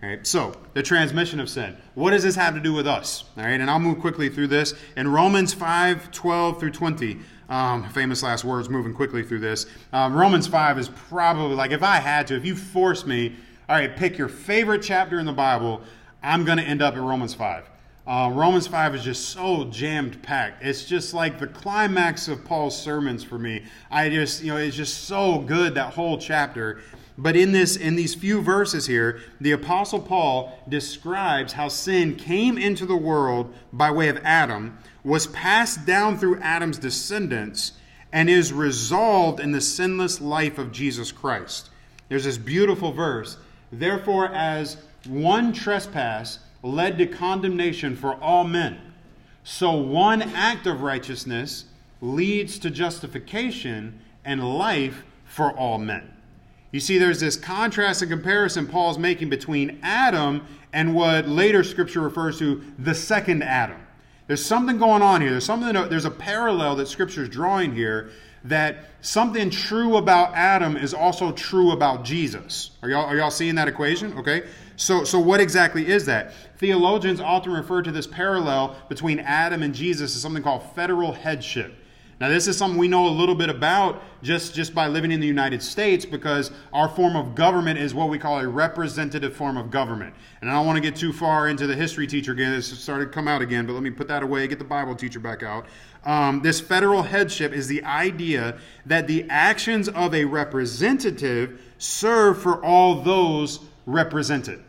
All 0.02 0.10
right, 0.10 0.26
so 0.26 0.54
the 0.74 0.82
transmission 0.82 1.40
of 1.40 1.50
sin. 1.50 1.76
What 1.94 2.12
does 2.12 2.24
this 2.24 2.36
have 2.36 2.54
to 2.54 2.62
do 2.62 2.74
with 2.74 2.88
us? 2.88 3.26
All 3.38 3.44
right, 3.44 3.60
and 3.60 3.70
I'll 3.70 3.80
move 3.80 4.00
quickly 4.00 4.30
through 4.30 4.48
this. 4.48 4.74
In 4.96 5.12
Romans 5.12 5.54
5 5.54 6.10
12 6.12 6.60
through 6.60 6.72
20, 6.72 7.20
um, 7.50 7.88
famous 7.89 8.24
last 8.24 8.43
words, 8.43 8.70
moving 8.70 8.93
quickly 8.93 9.24
through 9.24 9.39
this. 9.39 9.66
Um, 9.91 10.16
Romans 10.16 10.47
5 10.47 10.80
is 10.80 10.89
probably 10.89 11.56
like 11.56 11.72
if 11.72 11.84
I 11.84 11.97
had 11.97 12.28
to, 12.28 12.36
if 12.36 12.45
you 12.45 12.56
force 12.56 13.06
me, 13.06 13.36
all 13.68 13.76
right, 13.76 13.95
pick 13.95 14.18
your 14.18 14.30
favorite 14.30 14.82
chapter 14.82 15.20
in 15.20 15.26
the 15.26 15.34
Bible, 15.34 15.82
I'm 16.24 16.45
going 16.45 16.58
to 16.58 16.64
end 16.64 16.82
up 16.82 16.95
at 16.95 17.02
Romans 17.02 17.34
5. 17.34 17.70
Uh, 18.08 18.32
Romans 18.34 18.66
5 18.66 18.95
is 18.95 19.04
just 19.04 19.30
so 19.30 19.66
jammed 19.66 20.22
packed. 20.24 20.64
It's 20.64 20.84
just 20.86 21.14
like 21.14 21.38
the 21.39 21.45
climax 21.45 22.28
of 22.28 22.43
Paul's 22.43 22.80
sermons 22.80 23.24
for 23.24 23.38
me. 23.38 23.64
I 23.91 24.10
just, 24.10 24.41
you 24.41 24.52
know, 24.52 24.58
it's 24.58 24.76
just 24.76 25.04
so 25.04 25.39
good, 25.39 25.76
that 25.76 25.93
whole 25.93 26.18
chapter. 26.18 26.82
But 27.20 27.36
in 27.36 27.51
this 27.51 27.76
in 27.76 27.97
these 27.97 28.15
few 28.15 28.41
verses 28.41 28.88
here, 28.88 29.20
the 29.41 29.51
apostle 29.51 29.99
Paul 29.99 30.57
describes 30.70 31.51
how 31.51 31.67
sin 31.67 32.15
came 32.15 32.57
into 32.57 32.86
the 32.86 32.95
world 32.95 33.53
by 33.74 33.91
way 33.91 34.07
of 34.07 34.22
Adam, 34.24 34.78
was 35.03 35.28
passed 35.28 35.86
down 35.86 36.17
through 36.17 36.39
Adam's 36.39 36.78
descendants, 36.78 37.74
and 38.13 38.30
is 38.30 38.53
resolved 38.53 39.41
in 39.41 39.51
the 39.51 39.59
sinless 39.59 40.22
life 40.22 40.57
of 40.57 40.72
Jesus 40.72 41.11
Christ. 41.11 41.70
There's 42.07 42.24
this 42.24 42.38
beautiful 42.38 42.93
verse. 42.93 43.36
Therefore, 43.70 44.34
as 44.34 44.78
one 45.05 45.51
trespass 45.51 46.39
led 46.63 46.97
to 46.99 47.05
condemnation 47.05 47.97
for 47.97 48.15
all 48.15 48.45
men, 48.45 48.93
so 49.43 49.74
one 49.74 50.22
act 50.22 50.67
of 50.67 50.84
righteousness 50.84 51.65
leads 51.99 52.59
to 52.59 52.70
justification 52.70 53.99
and 54.24 54.57
life 54.57 55.03
for 55.26 55.51
all 55.51 55.78
men. 55.78 56.13
You 56.72 56.80
see, 56.80 56.97
there's 56.97 57.20
this 57.20 57.36
contrast 57.36 58.01
and 58.01 58.11
comparison 58.11 58.67
Paul's 58.67 58.99
making 58.99 59.30
between 59.30 59.80
Adam 59.82 60.45
and 60.72 60.93
what 60.93 61.28
later 61.28 61.63
scripture 61.63 62.01
refers 62.01 62.38
to 62.39 62.63
the 62.78 62.93
second 62.93 63.43
Adam. 63.43 63.82
There's 64.30 64.45
something 64.45 64.78
going 64.78 65.01
on 65.01 65.22
here. 65.22 65.32
There's 65.32 65.43
something. 65.43 65.74
There's 65.89 66.05
a 66.05 66.11
parallel 66.11 66.76
that 66.76 66.88
Scripture 66.88 67.24
is 67.24 67.30
drawing 67.30 67.74
here. 67.74 68.11
That 68.43 68.86
something 69.01 69.49
true 69.49 69.97
about 69.97 70.36
Adam 70.36 70.78
is 70.78 70.93
also 70.93 71.32
true 71.32 71.72
about 71.72 72.05
Jesus. 72.05 72.70
Are 72.84 72.89
y'all 72.89 73.05
are 73.05 73.17
y'all 73.17 73.32
seeing 73.32 73.55
that 73.55 73.67
equation? 73.67 74.15
Okay. 74.20 74.43
So 74.76 75.03
so 75.03 75.17
what 75.17 75.41
exactly 75.41 75.88
is 75.88 76.05
that? 76.05 76.36
Theologians 76.59 77.20
often 77.20 77.53
refer 77.53 77.82
to 77.82 77.91
this 77.91 78.05
parallel 78.05 78.76
between 78.88 79.17
Adam 79.17 79.63
and 79.63 79.74
Jesus 79.74 80.15
as 80.15 80.22
something 80.22 80.43
called 80.43 80.61
federal 80.76 81.11
headship. 81.11 81.74
Now, 82.20 82.28
this 82.28 82.49
is 82.49 82.57
something 82.57 82.78
we 82.78 82.89
know 82.89 83.07
a 83.07 83.09
little 83.09 83.36
bit 83.36 83.49
about 83.49 84.03
just, 84.22 84.53
just 84.53 84.76
by 84.76 84.88
living 84.88 85.11
in 85.11 85.22
the 85.22 85.28
United 85.28 85.63
States 85.63 86.05
because 86.05 86.51
our 86.74 86.89
form 86.89 87.15
of 87.15 87.34
government 87.34 87.80
is 87.80 87.93
what 87.93 88.09
we 88.09 88.20
call 88.20 88.39
a 88.39 88.47
representative 88.47 89.34
form 89.34 89.55
of 89.55 89.72
government. 89.72 90.13
And 90.41 90.49
I 90.49 90.53
don't 90.55 90.65
want 90.65 90.76
to 90.76 90.82
get 90.82 90.97
too 90.97 91.13
far 91.13 91.47
into 91.47 91.65
the 91.65 91.76
history 91.76 92.07
teacher 92.07 92.34
again. 92.34 92.51
This 92.51 92.78
started 92.78 93.05
to 93.05 93.11
come 93.11 93.30
out 93.30 93.41
again, 93.41 93.65
but 93.65 93.72
let 93.72 93.84
me 93.84 93.89
put 93.89 94.09
that 94.09 94.22
away, 94.22 94.45
get 94.47 94.59
the 94.59 94.65
Bible 94.65 94.95
teacher 94.95 95.22
back 95.22 95.43
out. 95.43 95.65
Um, 96.03 96.41
this 96.41 96.59
federal 96.59 97.03
headship 97.03 97.53
is 97.53 97.67
the 97.67 97.84
idea 97.86 98.57
that 98.86 99.07
the 99.07 99.26
actions 99.30 99.88
of 99.88 100.13
a 100.13 100.26
representative 100.26 101.61
serve 101.78 102.41
for 102.41 102.63
all 102.63 103.01
those 103.01 103.61
represented. 103.86 104.61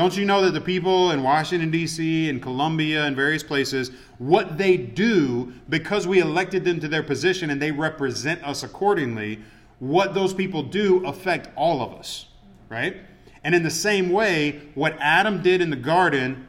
Don't 0.00 0.16
you 0.16 0.24
know 0.24 0.40
that 0.40 0.52
the 0.52 0.62
people 0.62 1.10
in 1.10 1.22
Washington, 1.22 1.70
D.C., 1.70 2.30
and 2.30 2.40
Columbia, 2.40 3.04
and 3.04 3.14
various 3.14 3.42
places, 3.42 3.90
what 4.16 4.56
they 4.56 4.78
do, 4.78 5.52
because 5.68 6.06
we 6.06 6.20
elected 6.20 6.64
them 6.64 6.80
to 6.80 6.88
their 6.88 7.02
position 7.02 7.50
and 7.50 7.60
they 7.60 7.70
represent 7.70 8.42
us 8.42 8.62
accordingly, 8.62 9.40
what 9.78 10.14
those 10.14 10.32
people 10.32 10.62
do 10.62 11.04
affect 11.04 11.50
all 11.54 11.82
of 11.82 11.92
us, 11.92 12.28
right? 12.70 12.96
And 13.44 13.54
in 13.54 13.62
the 13.62 13.70
same 13.70 14.08
way, 14.08 14.62
what 14.74 14.96
Adam 15.00 15.42
did 15.42 15.60
in 15.60 15.68
the 15.68 15.76
garden 15.76 16.48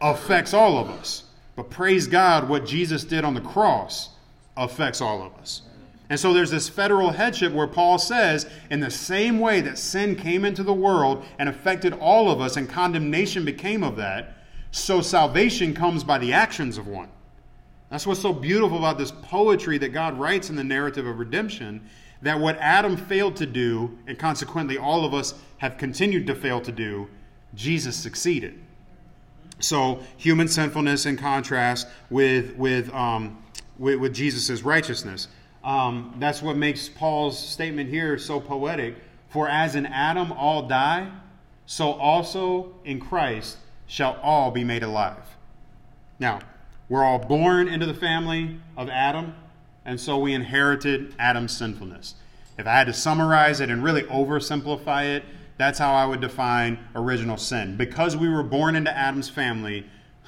affects 0.00 0.54
all 0.54 0.78
of 0.78 0.88
us. 0.88 1.24
But 1.54 1.68
praise 1.68 2.06
God, 2.06 2.48
what 2.48 2.64
Jesus 2.64 3.04
did 3.04 3.26
on 3.26 3.34
the 3.34 3.42
cross 3.42 4.08
affects 4.56 5.02
all 5.02 5.22
of 5.22 5.34
us. 5.34 5.60
And 6.08 6.18
so 6.18 6.32
there's 6.32 6.50
this 6.50 6.68
federal 6.68 7.10
headship 7.10 7.52
where 7.52 7.66
Paul 7.66 7.98
says, 7.98 8.48
in 8.70 8.80
the 8.80 8.90
same 8.90 9.40
way 9.40 9.60
that 9.62 9.78
sin 9.78 10.14
came 10.14 10.44
into 10.44 10.62
the 10.62 10.72
world 10.72 11.24
and 11.38 11.48
affected 11.48 11.92
all 11.94 12.30
of 12.30 12.40
us, 12.40 12.56
and 12.56 12.68
condemnation 12.68 13.44
became 13.44 13.82
of 13.82 13.96
that, 13.96 14.34
so 14.70 15.00
salvation 15.00 15.74
comes 15.74 16.04
by 16.04 16.18
the 16.18 16.32
actions 16.32 16.78
of 16.78 16.86
one. 16.86 17.08
That's 17.90 18.06
what's 18.06 18.20
so 18.20 18.32
beautiful 18.32 18.78
about 18.78 18.98
this 18.98 19.10
poetry 19.10 19.78
that 19.78 19.88
God 19.88 20.18
writes 20.18 20.50
in 20.50 20.56
the 20.56 20.64
narrative 20.64 21.06
of 21.06 21.18
redemption 21.18 21.88
that 22.22 22.38
what 22.38 22.56
Adam 22.58 22.96
failed 22.96 23.36
to 23.36 23.46
do, 23.46 23.96
and 24.06 24.18
consequently 24.18 24.78
all 24.78 25.04
of 25.04 25.14
us 25.14 25.34
have 25.58 25.76
continued 25.76 26.26
to 26.26 26.34
fail 26.34 26.60
to 26.60 26.72
do, 26.72 27.08
Jesus 27.54 27.96
succeeded. 27.96 28.58
So, 29.58 30.00
human 30.16 30.48
sinfulness 30.48 31.06
in 31.06 31.16
contrast 31.16 31.88
with, 32.10 32.54
with, 32.56 32.92
um, 32.92 33.42
with, 33.78 33.98
with 33.98 34.14
Jesus' 34.14 34.62
righteousness. 34.62 35.28
Um, 35.66 36.14
that's 36.18 36.40
what 36.40 36.56
makes 36.56 36.88
Paul's 36.88 37.36
statement 37.36 37.90
here 37.90 38.16
so 38.18 38.40
poetic. 38.40 38.94
For 39.28 39.48
as 39.48 39.74
in 39.74 39.84
Adam 39.84 40.30
all 40.32 40.62
die, 40.62 41.10
so 41.66 41.92
also 41.92 42.72
in 42.84 43.00
Christ 43.00 43.58
shall 43.88 44.18
all 44.22 44.52
be 44.52 44.62
made 44.62 44.84
alive. 44.84 45.36
Now, 46.20 46.38
we're 46.88 47.02
all 47.02 47.18
born 47.18 47.66
into 47.66 47.84
the 47.84 47.94
family 47.94 48.60
of 48.76 48.88
Adam, 48.88 49.34
and 49.84 50.00
so 50.00 50.16
we 50.18 50.32
inherited 50.32 51.14
Adam's 51.18 51.56
sinfulness. 51.56 52.14
If 52.56 52.66
I 52.68 52.72
had 52.72 52.86
to 52.86 52.92
summarize 52.92 53.60
it 53.60 53.68
and 53.68 53.82
really 53.82 54.04
oversimplify 54.04 55.16
it, 55.16 55.24
that's 55.58 55.80
how 55.80 55.92
I 55.92 56.06
would 56.06 56.20
define 56.20 56.78
original 56.94 57.36
sin. 57.36 57.76
Because 57.76 58.16
we 58.16 58.28
were 58.28 58.44
born 58.44 58.76
into 58.76 58.96
Adam's 58.96 59.28
family, 59.28 59.84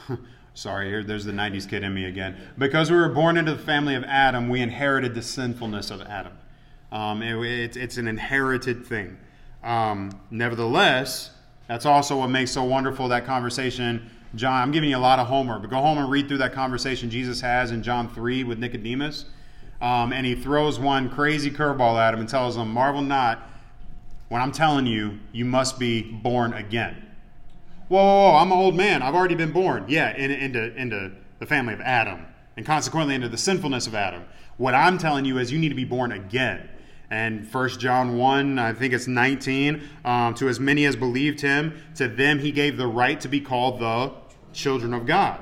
sorry, 0.59 0.89
here 0.89 1.05
there's 1.05 1.25
the 1.25 1.33
90s 1.33 1.69
kid 1.69 1.85
in 1.85 1.95
me 1.95 2.07
again. 2.07 2.37
Because 2.59 2.91
we 2.91 2.97
were 2.97 3.09
born 3.09 3.37
into 3.37 3.55
the 3.55 3.63
family 3.63 3.95
of 3.95 4.03
Adam, 4.05 4.49
we 4.49 4.61
inherited 4.61 5.15
the 5.15 5.23
sinfulness 5.23 5.91
of 5.91 6.03
Adam. 6.03 6.33
Um, 6.91 7.23
it, 7.23 7.37
it, 7.47 7.77
it's 7.77 7.97
an 7.97 8.09
inherited 8.09 8.85
thing. 8.85 9.17
Um, 9.63 10.11
nevertheless, 10.31 11.31
that's 11.69 11.87
also 11.87 12.17
what 12.17 12.29
makes 12.29 12.51
so 12.51 12.65
wonderful 12.65 13.09
that 13.09 13.25
conversation. 13.25 14.11
John, 14.35 14.63
I'm 14.63 14.73
giving 14.73 14.91
you 14.91 14.97
a 14.97 14.99
lot 14.99 15.21
of 15.21 15.29
homework, 15.29 15.63
but 15.63 15.71
go 15.71 15.77
home 15.77 15.99
and 15.99 16.11
read 16.11 16.27
through 16.27 16.39
that 16.39 16.53
conversation 16.53 17.09
Jesus 17.09 17.41
has 17.41 17.71
in 17.71 17.83
John 17.83 18.13
3 18.13 18.43
with 18.45 18.59
Nicodemus. 18.59 19.27
Um, 19.81 20.13
and 20.13 20.27
he 20.27 20.35
throws 20.35 20.81
one 20.81 21.09
crazy 21.09 21.53
curveball 21.53 22.01
at 22.01 22.13
him 22.13 22.21
and 22.21 22.29
tells 22.29 22.57
him, 22.57 22.73
Marvel 22.73 23.01
not 23.01 23.49
when 24.29 24.43
I'm 24.43 24.53
telling 24.53 24.87
you, 24.87 25.21
you 25.33 25.45
must 25.45 25.79
be 25.79 26.03
born 26.03 26.53
again. 26.53 27.08
Whoa, 27.89 28.03
whoa, 28.03 28.30
whoa 28.30 28.36
I'm 28.36 28.53
an 28.53 28.59
old 28.59 28.76
man. 28.76 29.03
I've 29.03 29.14
already 29.14 29.34
been 29.34 29.53
born. 29.53 29.86
Yeah, 29.89 30.14
in, 30.14 30.30
into, 30.30 30.74
into 30.76 31.12
the 31.39 31.47
family 31.47 31.74
of 31.74 31.80
Adam, 31.80 32.26
and 32.57 32.66
consequently 32.66 33.14
into 33.14 33.28
the 33.28 33.39
sinfulness 33.39 33.86
of 33.86 33.95
Adam. 33.95 34.24
What 34.59 34.74
I'm 34.74 34.99
telling 34.99 35.24
you 35.24 35.39
is 35.39 35.51
you 35.53 35.59
need 35.59 35.70
to 35.70 35.74
be 35.74 35.84
born 35.84 36.12
again. 36.12 36.68
And 37.11 37.51
1 37.51 37.68
John 37.78 38.18
1, 38.18 38.59
I 38.59 38.74
think 38.74 38.93
it's 38.93 39.07
19, 39.07 39.82
um, 40.05 40.34
to 40.34 40.49
as 40.49 40.61
many 40.61 40.84
as 40.84 40.95
believed 40.95 41.41
him, 41.41 41.82
to 41.95 42.07
them 42.09 42.39
he 42.39 42.53
gave 42.53 42.76
the 42.76 42.86
right 42.86 43.18
to 43.20 43.28
be 43.28 43.41
called 43.41 43.80
the 43.80 44.12
children 44.53 44.93
of 44.93 45.07
God. 45.07 45.41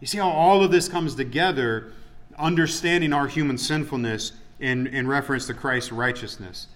You 0.00 0.06
see 0.06 0.18
how 0.18 0.30
all 0.30 0.64
of 0.64 0.70
this 0.70 0.88
comes 0.88 1.14
together, 1.14 1.92
understanding 2.38 3.12
our 3.12 3.26
human 3.26 3.58
sinfulness 3.58 4.32
in, 4.58 4.86
in 4.86 5.06
reference 5.06 5.46
to 5.48 5.54
Christ's 5.54 5.92
righteousness. 5.92 6.68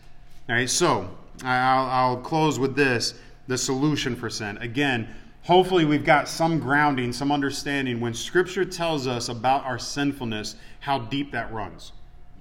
All 0.48 0.54
right, 0.54 0.68
so 0.68 1.08
I'll, 1.42 1.86
I'll 1.86 2.16
close 2.18 2.58
with 2.58 2.76
this 2.76 3.14
the 3.47 3.59
solution 3.59 4.16
for 4.16 4.30
sin. 4.30 4.59
Again, 4.59 5.09
hopefully 5.42 5.84
we've 5.84 6.05
got 6.05 6.28
some 6.28 6.59
grounding, 6.59 7.12
some 7.12 7.30
understanding 7.30 8.01
when 8.01 8.14
Scripture 8.14 8.64
tells 8.64 9.07
us 9.07 9.28
about 9.28 9.64
our 9.64 9.78
sinfulness, 9.78 10.57
how 10.80 10.99
deep 10.99 11.32
that 11.32 11.53
runs. 11.53 11.92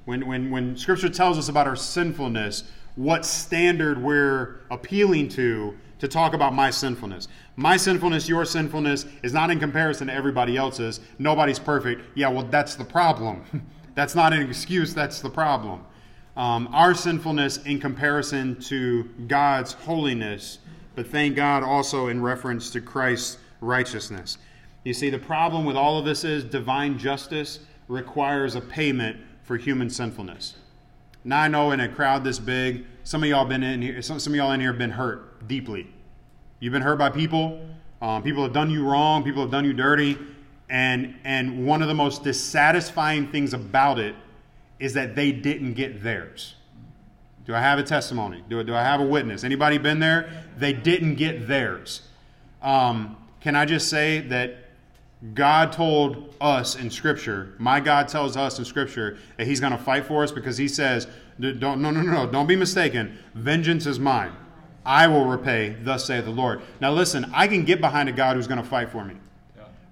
When, 0.05 0.25
when, 0.27 0.51
when 0.51 0.77
Scripture 0.77 1.09
tells 1.09 1.37
us 1.37 1.49
about 1.49 1.67
our 1.67 1.75
sinfulness, 1.75 2.63
what 2.95 3.25
standard 3.25 4.01
we're 4.01 4.61
appealing 4.71 5.29
to 5.29 5.75
to 5.97 6.09
talk 6.09 6.33
about 6.33 6.53
my 6.53 6.69
sinfulness. 6.69 7.29
My 7.55 7.77
sinfulness, 7.77 8.27
your 8.27 8.43
sinfulness, 8.43 9.05
is 9.23 9.31
not 9.31 9.49
in 9.49 9.59
comparison 9.59 10.07
to 10.07 10.13
everybody 10.13 10.57
else's. 10.57 10.99
Nobody's 11.19 11.57
perfect. 11.57 12.01
Yeah, 12.15 12.27
well, 12.27 12.43
that's 12.43 12.75
the 12.75 12.83
problem. 12.83 13.43
that's 13.95 14.13
not 14.13 14.33
an 14.33 14.41
excuse, 14.41 14.93
that's 14.93 15.21
the 15.21 15.29
problem 15.29 15.85
um, 16.37 16.67
our 16.73 16.93
sinfulness 16.93 17.57
in 17.57 17.79
comparison 17.79 18.59
to 18.61 19.03
God's 19.27 19.73
holiness, 19.73 20.59
but 20.95 21.07
thank 21.07 21.35
God 21.35 21.63
also 21.63 22.07
in 22.07 22.21
reference 22.21 22.69
to 22.71 22.81
Christ's 22.81 23.37
righteousness. 23.61 24.37
You 24.83 24.93
see, 24.93 25.09
the 25.09 25.19
problem 25.19 25.65
with 25.65 25.75
all 25.75 25.97
of 25.97 26.05
this 26.05 26.23
is 26.23 26.43
divine 26.43 26.97
justice 26.97 27.59
requires 27.87 28.55
a 28.55 28.61
payment 28.61 29.17
for 29.43 29.57
human 29.57 29.89
sinfulness. 29.89 30.55
Now 31.23 31.41
I 31.41 31.47
know 31.47 31.71
in 31.71 31.79
a 31.79 31.89
crowd 31.89 32.23
this 32.23 32.39
big, 32.39 32.85
some 33.03 33.23
of 33.23 33.29
y'all 33.29 33.45
been 33.45 33.63
in 33.63 33.81
here, 33.81 34.01
some, 34.01 34.19
some 34.19 34.33
of 34.33 34.37
y'all 34.37 34.51
in 34.51 34.59
here 34.59 34.69
have 34.69 34.77
been 34.77 34.91
hurt 34.91 35.47
deeply. 35.47 35.87
You've 36.59 36.73
been 36.73 36.81
hurt 36.81 36.97
by 36.97 37.09
people. 37.09 37.67
Um, 38.01 38.23
people 38.23 38.43
have 38.43 38.53
done 38.53 38.69
you 38.69 38.87
wrong. 38.87 39.23
People 39.23 39.41
have 39.41 39.51
done 39.51 39.65
you 39.65 39.73
dirty. 39.73 40.17
And 40.69 41.15
and 41.23 41.65
one 41.65 41.81
of 41.81 41.87
the 41.87 41.93
most 41.93 42.23
dissatisfying 42.23 43.31
things 43.31 43.53
about 43.53 43.99
it 43.99 44.15
is 44.79 44.93
that 44.93 45.15
they 45.15 45.31
didn't 45.31 45.73
get 45.73 46.03
theirs. 46.03 46.55
Do 47.45 47.53
I 47.53 47.59
have 47.59 47.77
a 47.77 47.83
testimony? 47.83 48.43
Do, 48.49 48.63
do 48.63 48.73
I 48.73 48.81
have 48.81 48.99
a 48.99 49.05
witness? 49.05 49.43
Anybody 49.43 49.77
been 49.77 49.99
there? 49.99 50.43
They 50.57 50.73
didn't 50.73 51.15
get 51.15 51.47
theirs. 51.47 52.01
Um, 52.61 53.17
can 53.39 53.55
I 53.55 53.65
just 53.65 53.89
say 53.89 54.21
that 54.21 54.57
God 55.33 55.71
told 55.71 56.35
us 56.41 56.75
in 56.75 56.89
Scripture, 56.89 57.53
my 57.57 57.79
God 57.79 58.07
tells 58.07 58.35
us 58.35 58.59
in 58.59 58.65
Scripture 58.65 59.17
that 59.37 59.47
He's 59.47 59.59
going 59.59 59.71
to 59.71 59.77
fight 59.77 60.05
for 60.05 60.23
us 60.23 60.31
because 60.31 60.57
He 60.57 60.67
says, 60.67 61.07
don't, 61.39 61.59
no, 61.59 61.91
no, 61.91 61.91
no, 61.91 62.01
no, 62.01 62.27
don't 62.27 62.47
be 62.47 62.55
mistaken. 62.55 63.17
Vengeance 63.33 63.85
is 63.85 63.99
mine. 63.99 64.31
I 64.85 65.07
will 65.07 65.25
repay, 65.25 65.75
thus 65.81 66.05
saith 66.05 66.25
the 66.25 66.31
Lord. 66.31 66.61
Now 66.79 66.91
listen, 66.91 67.31
I 67.33 67.47
can 67.47 67.65
get 67.65 67.81
behind 67.81 68.07
a 68.07 68.11
God 68.11 68.35
who's 68.35 68.47
going 68.47 68.61
to 68.61 68.67
fight 68.67 68.89
for 68.89 69.03
me. 69.03 69.15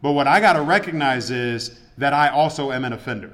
But 0.01 0.11
what 0.11 0.27
I 0.27 0.39
got 0.39 0.53
to 0.53 0.61
recognize 0.61 1.31
is 1.31 1.79
that 1.97 2.13
I 2.13 2.29
also 2.29 2.71
am 2.71 2.85
an 2.85 2.93
offender. 2.93 3.31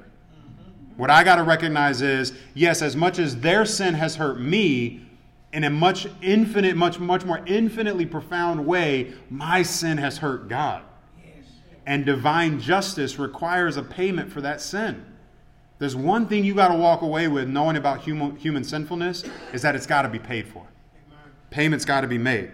What 1.00 1.08
I 1.08 1.24
got 1.24 1.36
to 1.36 1.44
recognize 1.44 2.02
is 2.02 2.34
yes, 2.52 2.82
as 2.82 2.94
much 2.94 3.18
as 3.18 3.40
their 3.40 3.64
sin 3.64 3.94
has 3.94 4.16
hurt 4.16 4.38
me, 4.38 5.00
in 5.50 5.64
a 5.64 5.70
much 5.70 6.06
infinite, 6.20 6.76
much, 6.76 6.98
much 6.98 7.24
more 7.24 7.40
infinitely 7.46 8.04
profound 8.04 8.66
way, 8.66 9.14
my 9.30 9.62
sin 9.62 9.96
has 9.96 10.18
hurt 10.18 10.50
God. 10.50 10.82
And 11.86 12.04
divine 12.04 12.60
justice 12.60 13.18
requires 13.18 13.78
a 13.78 13.82
payment 13.82 14.30
for 14.30 14.42
that 14.42 14.60
sin. 14.60 15.02
There's 15.78 15.96
one 15.96 16.26
thing 16.26 16.44
you 16.44 16.54
got 16.54 16.68
to 16.68 16.76
walk 16.76 17.00
away 17.00 17.28
with 17.28 17.48
knowing 17.48 17.78
about 17.78 18.02
human, 18.02 18.36
human 18.36 18.62
sinfulness 18.62 19.24
is 19.54 19.62
that 19.62 19.74
it's 19.74 19.86
got 19.86 20.02
to 20.02 20.10
be 20.10 20.18
paid 20.18 20.48
for. 20.48 20.66
Payment's 21.48 21.86
got 21.86 22.02
to 22.02 22.08
be 22.08 22.18
made. 22.18 22.50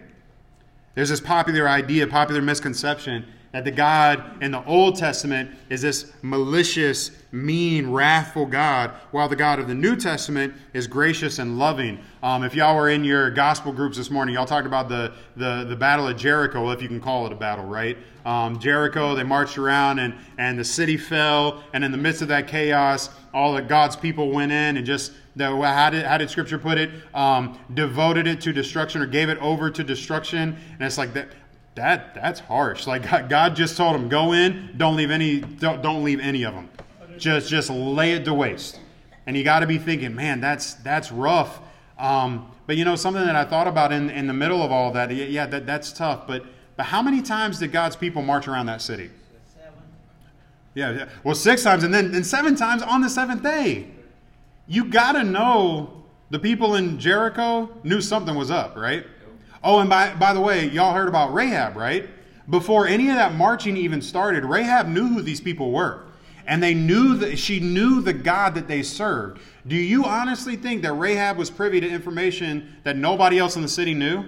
There's 0.94 1.09
this 1.09 1.20
popular 1.20 1.68
idea, 1.68 2.07
popular 2.07 2.40
misconception 2.40 3.26
that 3.53 3.64
the 3.64 3.70
God 3.70 4.42
in 4.42 4.51
the 4.51 4.64
Old 4.64 4.97
Testament 4.97 5.51
is 5.70 5.82
this 5.82 6.12
malicious, 6.22 7.11
mean, 7.32 7.90
wrathful 7.90 8.47
God, 8.47 8.92
while 9.11 9.28
the 9.28 9.36
God 9.36 9.59
of 9.59 9.68
the 9.68 9.74
New 9.74 9.97
Testament 9.97 10.55
is 10.74 10.86
gracious 10.86 11.38
and 11.38 11.59
loving. 11.59 11.99
Um, 12.22 12.44
if 12.44 12.55
y'all 12.55 12.76
were 12.76 12.88
in 12.88 13.05
your 13.05 13.30
gospel 13.30 13.72
groups 13.72 13.97
this 13.97 14.11
morning, 14.11 14.34
y'all 14.34 14.47
talked 14.47 14.66
about 14.66 14.88
the, 14.88 15.12
the, 15.36 15.64
the 15.68 15.76
Battle 15.76 16.09
of 16.09 16.16
Jericho, 16.16 16.70
if 16.70 16.82
you 16.82 16.88
can 16.88 17.01
call 17.01 17.26
it 17.26 17.32
a 17.32 17.36
battle, 17.36 17.64
right? 17.64 17.97
Um, 18.24 18.59
Jericho, 18.59 19.14
they 19.14 19.22
marched 19.22 19.57
around 19.57 20.01
and, 20.01 20.14
and 20.36 20.59
the 20.59 20.64
city 20.64 20.97
fell, 20.97 21.62
and 21.72 21.84
in 21.84 21.92
the 21.92 21.99
midst 21.99 22.22
of 22.22 22.28
that 22.28 22.49
chaos, 22.49 23.11
all 23.32 23.57
of 23.57 23.68
God's 23.68 23.97
people 23.97 24.32
went 24.32 24.51
in 24.51 24.76
and 24.76 24.84
just 24.84 25.12
the, 25.36 25.55
how, 25.55 25.90
did, 25.90 26.05
how 26.07 26.16
did 26.16 26.30
Scripture 26.30 26.59
put 26.59 26.78
it? 26.78 26.90
Um, 27.14 27.59
devoted 27.74 28.26
it 28.26 28.40
to 28.40 28.53
destruction 28.53 29.03
or 29.03 29.07
gave 29.07 29.28
it 29.28 29.38
over 29.38 29.70
to 29.70 29.84
destruction. 29.84 30.57
And 30.72 30.82
it's 30.82 30.97
like 30.97 31.12
that 31.12 31.28
that 31.77 32.14
that's 32.14 32.41
harsh. 32.41 32.87
Like 32.87 33.29
God 33.29 33.55
just 33.55 33.77
told 33.77 33.95
him, 33.95 34.09
go 34.09 34.33
in, 34.33 34.74
don't 34.77 34.97
leave 34.97 35.11
any, 35.11 35.41
don't, 35.41 35.83
don't 35.83 36.03
leave 36.03 36.20
any 36.20 36.43
of 36.43 36.55
them. 36.55 36.68
Just 37.18 37.49
just 37.49 37.70
lay 37.70 38.12
it 38.12 38.24
to 38.24 38.35
waste. 38.35 38.81
And 39.27 39.37
you 39.37 39.45
got 39.45 39.61
to 39.61 39.66
be 39.66 39.79
thinking, 39.79 40.14
man, 40.14 40.41
that's 40.41 40.74
that's 40.74 41.12
rough. 41.12 41.61
Um, 41.99 42.51
but 42.66 42.77
you 42.77 42.85
know 42.85 42.97
something 42.97 43.24
that 43.24 43.37
I 43.37 43.45
thought 43.45 43.66
about 43.68 43.93
in, 43.93 44.11
in 44.11 44.27
the 44.27 44.33
middle 44.33 44.62
of 44.62 44.72
all 44.72 44.91
that, 44.93 45.14
yeah, 45.14 45.47
that, 45.47 45.66
that's 45.66 45.93
tough. 45.93 46.27
But 46.27 46.45
but 46.77 46.87
how 46.87 47.03
many 47.03 47.22
times 47.22 47.59
did 47.59 47.72
God's 47.72 47.97
people 47.97 48.22
march 48.22 48.49
around 48.49 48.66
that 48.66 48.83
city? 48.83 49.11
Seven. 49.55 49.72
Yeah, 50.74 50.93
yeah. 50.93 51.09
Well, 51.24 51.35
six 51.35 51.62
times, 51.62 51.85
and 51.85 51.93
then 51.93 52.14
and 52.14 52.27
seven 52.27 52.57
times 52.57 52.83
on 52.83 53.01
the 53.01 53.11
seventh 53.11 53.43
day. 53.43 53.89
You 54.68 54.87
got 54.87 55.12
to 55.12 55.22
know 55.22 56.03
the 56.31 56.41
people 56.41 56.74
in 56.74 56.99
Jericho 56.99 57.70
knew 57.85 58.01
something 58.01 58.35
was 58.35 58.51
up, 58.51 58.77
right? 58.77 59.07
Oh, 59.62 59.78
and 59.78 59.90
by, 59.90 60.14
by 60.14 60.32
the 60.32 60.40
way, 60.40 60.68
y'all 60.68 60.94
heard 60.94 61.09
about 61.09 61.32
Rahab, 61.32 61.76
right? 61.76 62.09
Before 62.48 62.86
any 62.86 63.09
of 63.09 63.16
that 63.16 63.34
marching 63.34 63.76
even 63.76 64.00
started, 64.00 64.44
Rahab 64.44 64.86
knew 64.86 65.09
who 65.09 65.22
these 65.22 65.40
people 65.40 65.72
were. 65.72 66.02
And 66.46 66.62
they 66.62 66.74
knew 66.74 67.16
that 67.16 67.38
she 67.38 67.59
knew 67.59 68.00
the 68.00 68.12
God 68.12 68.54
that 68.54 68.68
they 68.68 68.82
served. 68.82 69.40
Do 69.66 69.74
you 69.74 70.04
honestly 70.04 70.54
think 70.54 70.82
that 70.82 70.92
Rahab 70.92 71.36
was 71.36 71.50
privy 71.50 71.80
to 71.80 71.88
information 71.88 72.76
that 72.84 72.96
nobody 72.96 73.38
else 73.38 73.57
in 73.57 73.62
the 73.62 73.68
city 73.68 73.94
knew? 73.94 74.24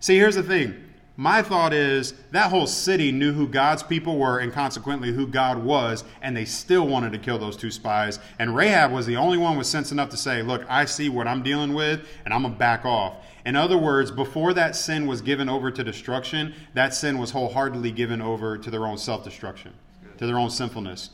See, 0.00 0.16
here's 0.16 0.36
the 0.36 0.42
thing 0.42 0.82
my 1.16 1.42
thought 1.42 1.74
is 1.74 2.14
that 2.30 2.50
whole 2.50 2.66
city 2.66 3.12
knew 3.12 3.32
who 3.32 3.46
God's 3.46 3.82
people 3.82 4.18
were 4.18 4.38
and 4.38 4.50
consequently 4.50 5.12
who 5.12 5.26
God 5.26 5.62
was, 5.62 6.04
and 6.22 6.34
they 6.34 6.46
still 6.46 6.88
wanted 6.88 7.12
to 7.12 7.18
kill 7.18 7.38
those 7.38 7.56
two 7.56 7.70
spies. 7.70 8.18
And 8.38 8.56
Rahab 8.56 8.90
was 8.92 9.04
the 9.04 9.16
only 9.16 9.36
one 9.36 9.58
with 9.58 9.66
sense 9.66 9.92
enough 9.92 10.08
to 10.10 10.16
say, 10.16 10.42
Look, 10.42 10.64
I 10.68 10.86
see 10.86 11.10
what 11.10 11.28
I'm 11.28 11.42
dealing 11.42 11.74
with, 11.74 12.08
and 12.24 12.32
I'm 12.32 12.42
going 12.42 12.54
to 12.54 12.58
back 12.58 12.86
off. 12.86 13.16
In 13.44 13.56
other 13.56 13.76
words, 13.76 14.10
before 14.10 14.54
that 14.54 14.76
sin 14.76 15.06
was 15.06 15.20
given 15.20 15.48
over 15.48 15.70
to 15.70 15.82
destruction, 15.82 16.54
that 16.74 16.94
sin 16.94 17.18
was 17.18 17.32
wholeheartedly 17.32 17.92
given 17.92 18.22
over 18.22 18.56
to 18.56 18.70
their 18.70 18.86
own 18.86 18.98
self 18.98 19.24
destruction, 19.24 19.72
to 20.18 20.26
their 20.26 20.38
own 20.38 20.50
sinfulness. 20.50 21.10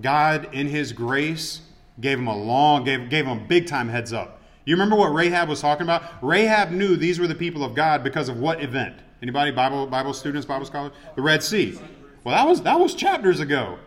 God, 0.00 0.48
in 0.54 0.68
His 0.68 0.92
grace, 0.92 1.60
gave 2.00 2.18
him 2.18 2.28
a 2.28 2.36
long, 2.36 2.84
gave, 2.84 3.10
gave 3.10 3.26
him 3.26 3.38
a 3.38 3.40
big 3.46 3.66
time 3.66 3.88
heads 3.88 4.12
up. 4.12 4.40
You 4.64 4.74
remember 4.74 4.96
what 4.96 5.12
Rahab 5.12 5.48
was 5.48 5.60
talking 5.60 5.82
about? 5.82 6.02
Rahab 6.22 6.70
knew 6.70 6.96
these 6.96 7.18
were 7.18 7.26
the 7.26 7.34
people 7.34 7.64
of 7.64 7.74
God 7.74 8.04
because 8.04 8.28
of 8.28 8.38
what 8.38 8.62
event? 8.62 8.96
Anybody 9.22 9.50
Bible 9.50 9.86
Bible 9.86 10.14
students, 10.14 10.46
Bible 10.46 10.66
scholars? 10.66 10.92
The 11.14 11.22
Red 11.22 11.42
Sea. 11.42 11.78
Well, 12.24 12.34
that 12.34 12.48
was 12.48 12.62
that 12.62 12.78
was 12.78 12.94
chapters 12.94 13.40
ago. 13.40 13.78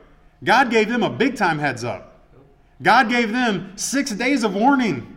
God 0.44 0.70
gave 0.70 0.90
them 0.90 1.04
a 1.04 1.10
big 1.10 1.36
time 1.36 1.60
heads 1.60 1.84
up. 1.84 2.20
God 2.82 3.10
gave 3.10 3.32
them 3.32 3.74
six 3.78 4.12
days 4.12 4.44
of 4.44 4.54
warning. 4.54 5.13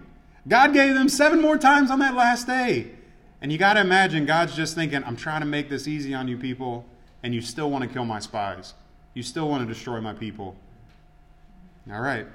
God 0.48 0.72
gave 0.72 0.94
them 0.94 1.08
seven 1.08 1.40
more 1.40 1.58
times 1.58 1.90
on 1.90 1.98
that 1.98 2.14
last 2.14 2.46
day. 2.46 2.92
And 3.40 3.52
you 3.52 3.58
got 3.58 3.74
to 3.74 3.80
imagine 3.80 4.26
God's 4.26 4.54
just 4.54 4.74
thinking, 4.74 5.02
I'm 5.04 5.16
trying 5.16 5.40
to 5.40 5.46
make 5.46 5.68
this 5.68 5.86
easy 5.86 6.14
on 6.14 6.28
you 6.28 6.36
people, 6.36 6.84
and 7.22 7.34
you 7.34 7.40
still 7.40 7.70
want 7.70 7.84
to 7.84 7.90
kill 7.90 8.04
my 8.04 8.20
spies. 8.20 8.74
You 9.14 9.22
still 9.22 9.48
want 9.48 9.66
to 9.66 9.72
destroy 9.72 10.00
my 10.00 10.12
people. 10.12 10.56
All 11.90 12.00
right. 12.00 12.26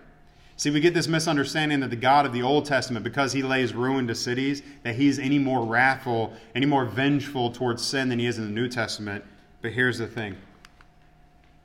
See, 0.58 0.70
we 0.70 0.80
get 0.80 0.94
this 0.94 1.08
misunderstanding 1.08 1.80
that 1.80 1.90
the 1.90 1.96
God 1.96 2.26
of 2.26 2.34
the 2.34 2.44
Old 2.44 2.66
Testament, 2.66 3.04
because 3.04 3.34
he 3.34 3.42
lays 3.42 3.74
ruin 3.74 4.08
to 4.08 4.16
cities, 4.16 4.62
that 4.84 4.96
he's 4.96 5.18
any 5.18 5.40
more 5.40 5.66
wrathful, 5.66 6.34
any 6.54 6.68
more 6.68 6.86
vengeful 6.86 7.52
towards 7.52 7.84
sin 7.84 8.10
than 8.10 8.20
he 8.20 8.28
is 8.28 8.38
in 8.38 8.46
the 8.46 8.52
New 8.52 8.68
Testament. 8.68 9.24
But 9.62 9.72
here's 9.72 9.98
the 9.98 10.08
thing 10.08 10.34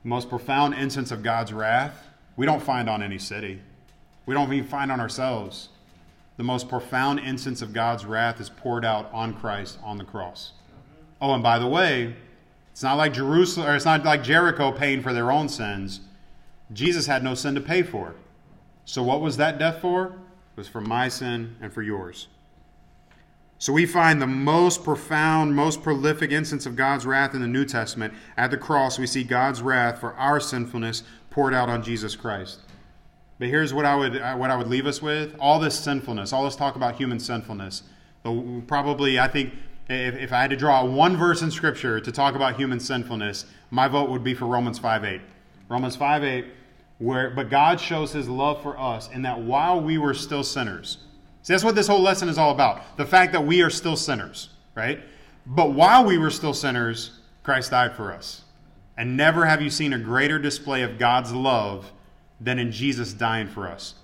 the 0.03 0.09
most 0.09 0.29
profound 0.29 0.73
instance 0.73 1.11
of 1.11 1.21
God's 1.21 1.53
wrath, 1.53 2.07
we 2.37 2.45
don't 2.45 2.61
find 2.61 2.89
on 2.89 3.03
any 3.03 3.19
city. 3.19 3.61
We 4.25 4.33
don't 4.33 4.51
even 4.51 4.67
find 4.67 4.91
on 4.91 4.99
ourselves. 4.99 5.69
The 6.37 6.43
most 6.43 6.69
profound 6.69 7.19
instance 7.19 7.61
of 7.61 7.73
God's 7.73 8.05
wrath 8.05 8.39
is 8.39 8.49
poured 8.49 8.85
out 8.85 9.09
on 9.11 9.33
Christ 9.33 9.79
on 9.83 9.97
the 9.97 10.03
cross. 10.03 10.53
Oh, 11.19 11.33
and 11.33 11.41
by 11.41 11.57
the 11.57 11.67
way, 11.67 12.15
it's 12.71 12.83
not 12.83 12.97
like 12.97 13.13
Jerusalem 13.13 13.67
or 13.67 13.75
it's 13.75 13.85
not 13.85 14.05
like 14.05 14.23
Jericho 14.23 14.71
paying 14.71 15.01
for 15.01 15.13
their 15.13 15.31
own 15.31 15.49
sins. 15.49 16.01
Jesus 16.71 17.07
had 17.07 17.23
no 17.23 17.33
sin 17.33 17.55
to 17.55 17.61
pay 17.61 17.81
for. 17.81 18.13
So 18.85 19.01
what 19.01 19.19
was 19.19 19.37
that 19.37 19.57
death 19.57 19.81
for? 19.81 20.05
It 20.05 20.57
was 20.57 20.67
for 20.67 20.81
my 20.81 21.07
sin 21.07 21.55
and 21.59 21.73
for 21.73 21.81
yours. 21.81 22.27
So 23.57 23.73
we 23.73 23.87
find 23.87 24.21
the 24.21 24.27
most 24.27 24.83
profound, 24.83 25.55
most 25.55 25.81
prolific 25.81 26.31
instance 26.31 26.67
of 26.67 26.75
God's 26.75 27.07
wrath 27.07 27.33
in 27.33 27.41
the 27.41 27.47
New 27.47 27.65
Testament. 27.65 28.13
At 28.37 28.51
the 28.51 28.57
cross, 28.57 28.99
we 28.99 29.07
see 29.07 29.23
God's 29.23 29.63
wrath 29.63 29.99
for 29.99 30.13
our 30.13 30.39
sinfulness 30.39 31.01
poured 31.31 31.55
out 31.55 31.69
on 31.69 31.81
Jesus 31.81 32.15
Christ. 32.15 32.59
But 33.39 33.49
here's 33.49 33.73
what 33.73 33.85
I 33.85 33.95
would 33.95 34.17
uh, 34.17 34.35
what 34.35 34.49
I 34.49 34.55
would 34.55 34.67
leave 34.67 34.87
us 34.87 35.01
with: 35.01 35.35
all 35.39 35.59
this 35.59 35.77
sinfulness, 35.77 36.33
all 36.33 36.43
this 36.43 36.55
talk 36.55 36.75
about 36.75 36.95
human 36.95 37.19
sinfulness. 37.19 37.83
Probably, 38.67 39.19
I 39.19 39.27
think, 39.27 39.53
if, 39.87 40.15
if 40.15 40.33
I 40.33 40.41
had 40.41 40.49
to 40.49 40.57
draw 40.57 40.83
one 40.83 41.15
verse 41.15 41.41
in 41.41 41.51
Scripture 41.51 42.01
to 42.01 42.11
talk 42.11 42.35
about 42.35 42.55
human 42.55 42.79
sinfulness, 42.79 43.45
my 43.69 43.87
vote 43.87 44.09
would 44.09 44.23
be 44.23 44.33
for 44.33 44.45
Romans 44.45 44.79
5:8. 44.79 45.21
Romans 45.69 45.95
5:8, 45.95 46.45
where 46.97 47.29
but 47.29 47.49
God 47.49 47.79
shows 47.79 48.11
His 48.11 48.27
love 48.27 48.61
for 48.61 48.77
us 48.79 49.09
in 49.09 49.21
that 49.21 49.39
while 49.39 49.79
we 49.79 49.97
were 49.97 50.13
still 50.13 50.43
sinners. 50.43 50.97
See, 51.43 51.53
that's 51.53 51.63
what 51.63 51.75
this 51.75 51.87
whole 51.87 52.01
lesson 52.01 52.29
is 52.29 52.37
all 52.37 52.51
about: 52.51 52.97
the 52.97 53.05
fact 53.05 53.33
that 53.33 53.45
we 53.45 53.61
are 53.61 53.69
still 53.69 53.95
sinners, 53.95 54.49
right? 54.73 54.99
But 55.45 55.71
while 55.71 56.03
we 56.03 56.17
were 56.17 56.31
still 56.31 56.53
sinners, 56.53 57.19
Christ 57.43 57.71
died 57.71 57.95
for 57.95 58.11
us. 58.11 58.41
And 58.97 59.15
never 59.15 59.45
have 59.45 59.61
you 59.61 59.69
seen 59.69 59.93
a 59.93 59.99
greater 59.99 60.39
display 60.39 60.81
of 60.81 60.97
God's 60.97 61.31
love 61.31 61.93
than 62.39 62.59
in 62.59 62.71
Jesus 62.71 63.13
dying 63.13 63.47
for 63.47 63.67
us. 63.67 63.95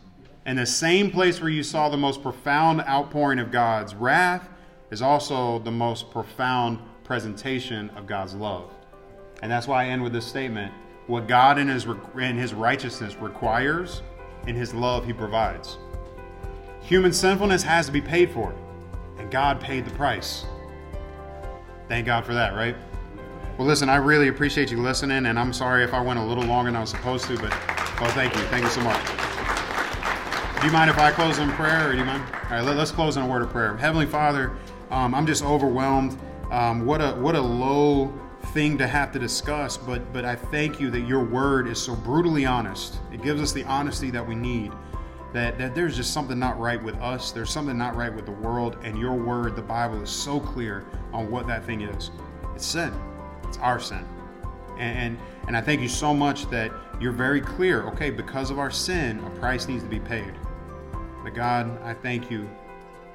And 0.46 0.58
the 0.58 0.66
same 0.66 1.10
place 1.12 1.40
where 1.40 1.50
you 1.50 1.64
saw 1.64 1.90
the 1.90 1.98
most 1.98 2.22
profound 2.22 2.82
outpouring 2.82 3.40
of 3.40 3.52
God's 3.52 3.96
wrath 3.96 4.50
is 4.92 5.02
also 5.02 5.60
the 5.60 5.72
most 5.72 6.12
profound 6.12 6.80
presentation 7.04 7.90
of 7.92 8.08
God's 8.08 8.34
love. 8.34 8.72
And 9.42 9.52
that's 9.52 9.68
why 9.68 9.86
I 9.86 9.88
end 9.88 10.04
with 10.04 10.14
this 10.14 10.26
statement 10.26 10.72
what 11.08 11.28
God 11.28 11.58
in 11.60 11.68
his, 11.68 11.86
in 12.18 12.38
his 12.38 12.54
righteousness 12.54 13.16
requires, 13.18 14.02
in 14.48 14.56
his 14.56 14.74
love, 14.74 15.06
he 15.06 15.12
provides. 15.12 15.78
Human 16.82 17.12
sinfulness 17.12 17.62
has 17.64 17.88
to 17.88 17.92
be 17.92 18.02
paid 18.02 18.32
for, 18.32 18.56
and 19.18 19.30
God 19.30 19.60
paid 19.60 19.86
the 19.86 19.92
price. 19.92 20.46
Thank 21.90 22.06
God 22.06 22.26
for 22.26 22.34
that, 22.34 22.56
right? 22.56 22.76
Well, 23.58 23.68
listen, 23.68 23.90
I 23.90 23.96
really 23.96 24.30
appreciate 24.30 24.72
you 24.72 24.78
listening, 24.78 25.26
and 25.26 25.38
I'm 25.38 25.52
sorry 25.52 25.84
if 25.84 25.94
I 25.94 26.02
went 26.02 26.20
a 26.20 26.24
little 26.24 26.46
longer 26.46 26.72
than 26.72 26.78
I 26.78 26.82
was 26.82 26.90
supposed 26.90 27.26
to, 27.26 27.38
but 27.38 27.52
Oh, 28.00 28.12
thank 28.16 28.36
you. 28.36 28.42
Thank 28.44 28.64
you 28.64 28.70
so 28.70 28.82
much. 28.82 29.06
Do 30.60 30.68
you 30.68 30.74
mind 30.74 30.90
if 30.90 30.98
I 30.98 31.12
close 31.12 31.40
in 31.40 31.50
prayer, 31.52 31.90
or 31.90 31.92
do 31.92 31.98
you 31.98 32.06
mind? 32.06 32.24
All 32.46 32.52
right, 32.52 32.62
let, 32.62 32.78
us 32.78 32.92
close 32.92 33.18
in 33.18 33.24
a 33.24 33.28
word 33.28 33.42
of 33.42 33.50
prayer. 33.50 33.76
Heavenly 33.78 34.06
Father, 34.06 34.52
um, 34.92 35.14
I'm 35.14 35.28
just 35.28 35.44
overwhelmed. 35.44 36.18
Um, 36.52 36.86
what 36.86 37.02
a 37.02 37.12
what 37.16 37.36
a 37.36 37.42
low 37.42 38.14
thing 38.54 38.78
to 38.78 38.88
have 38.88 39.12
to 39.12 39.20
discuss, 39.20 39.78
but 39.78 40.14
but 40.14 40.24
I 40.24 40.36
thank 40.36 40.80
you 40.80 40.90
that 40.92 41.02
your 41.02 41.24
word 41.24 41.68
is 41.68 41.82
so 41.82 41.96
brutally 41.96 42.46
honest. 42.46 42.98
It 43.12 43.22
gives 43.22 43.42
us 43.42 43.52
the 43.52 43.64
honesty 43.66 44.10
that 44.12 44.26
we 44.26 44.36
need. 44.36 44.72
That, 45.34 45.58
that 45.58 45.74
there's 45.74 45.96
just 45.96 46.14
something 46.14 46.38
not 46.38 46.60
right 46.60 46.82
with 46.82 46.96
us. 47.02 47.32
There's 47.32 47.50
something 47.50 47.78
not 47.78 47.96
right 47.96 48.14
with 48.14 48.26
the 48.26 48.32
world, 48.32 48.78
and 48.84 48.98
your 48.98 49.16
word, 49.16 49.56
the 49.56 49.64
Bible, 49.64 50.02
is 50.02 50.10
so 50.12 50.40
clear 50.40 50.86
on 51.12 51.30
what 51.32 51.48
that 51.48 51.66
thing 51.66 51.82
is. 51.82 52.12
It's 52.56 52.66
sin. 52.66 52.94
It's 53.48 53.58
our 53.58 53.80
sin. 53.80 54.06
And, 54.78 55.18
and, 55.48 55.56
I 55.56 55.62
thank 55.62 55.82
you 55.82 55.88
so 55.88 56.14
much 56.14 56.50
that 56.50 56.72
you're 57.00 57.12
very 57.12 57.42
clear. 57.42 57.84
Okay, 57.84 58.10
because 58.10 58.50
of 58.50 58.60
our 58.60 58.72
sin, 58.72 59.20
a 59.20 59.30
price 59.32 59.68
needs 59.68 59.84
to 59.84 59.90
be 59.90 60.00
paid. 60.00 60.34
But 61.24 61.34
God, 61.34 61.82
I 61.84 61.94
thank 61.94 62.32
you. 62.32 62.50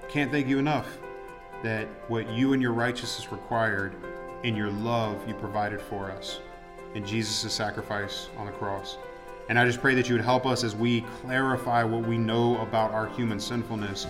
Can't 0.09 0.31
thank 0.31 0.47
you 0.47 0.59
enough 0.59 0.99
that 1.63 1.89
what 2.09 2.31
you 2.31 2.53
and 2.53 2.63
your 2.63 2.73
righteousness 2.73 3.33
required 3.33 3.95
in 4.45 4.55
your 4.57 4.71
love 4.71 5.27
you 5.27 5.35
provided 5.35 5.81
for 5.81 6.11
us 6.11 6.41
in 6.95 7.05
Jesus' 7.05 7.53
sacrifice 7.53 8.29
on 8.37 8.47
the 8.47 8.53
cross. 8.53 8.97
And 9.49 9.59
I 9.59 9.65
just 9.65 9.81
pray 9.81 9.95
that 9.95 10.09
you 10.09 10.15
would 10.15 10.25
help 10.25 10.47
us 10.47 10.63
as 10.63 10.77
we 10.77 11.03
clarify 11.23 11.83
what 11.83 12.07
we 12.07 12.19
know 12.19 12.61
about 12.61 12.93
our 12.93 13.07
human 13.09 13.41
sinfulness. 13.41 14.07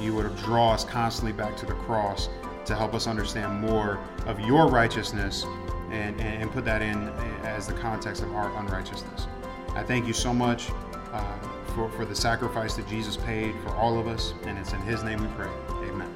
You 0.00 0.14
would 0.14 0.34
draw 0.36 0.72
us 0.72 0.84
constantly 0.84 1.32
back 1.32 1.56
to 1.58 1.66
the 1.66 1.74
cross 1.74 2.28
to 2.64 2.74
help 2.74 2.94
us 2.94 3.06
understand 3.06 3.60
more 3.60 3.98
of 4.26 4.40
your 4.40 4.68
righteousness 4.68 5.44
and, 5.90 6.20
and 6.20 6.50
put 6.52 6.64
that 6.64 6.82
in 6.82 7.08
as 7.44 7.66
the 7.66 7.74
context 7.74 8.22
of 8.22 8.34
our 8.34 8.54
unrighteousness. 8.58 9.26
I 9.74 9.82
thank 9.82 10.06
you 10.06 10.12
so 10.12 10.34
much 10.34 10.70
uh, 11.12 11.38
for, 11.74 11.88
for 11.90 12.04
the 12.04 12.14
sacrifice 12.14 12.74
that 12.74 12.88
Jesus 12.88 13.16
paid 13.16 13.54
for 13.62 13.70
all 13.70 13.98
of 13.98 14.06
us, 14.06 14.34
and 14.44 14.58
it's 14.58 14.72
in 14.72 14.80
His 14.80 15.02
name 15.02 15.20
we 15.20 15.28
pray. 15.28 15.50
Amen. 15.88 16.12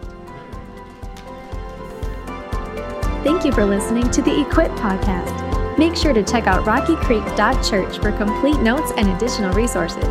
Thank 3.23 3.45
you 3.45 3.53
for 3.53 3.65
listening 3.65 4.11
to 4.11 4.21
the 4.21 4.41
Equip 4.41 4.71
Podcast. 4.73 5.79
Make 5.79 5.97
sure 5.97 6.13
to 6.13 6.23
check 6.23 6.47
out 6.47 6.65
rockycreek.church 6.65 7.99
for 7.99 8.13
complete 8.13 8.61
notes 8.61 8.93
and 8.97 9.09
additional 9.11 9.53
resources. 9.53 10.05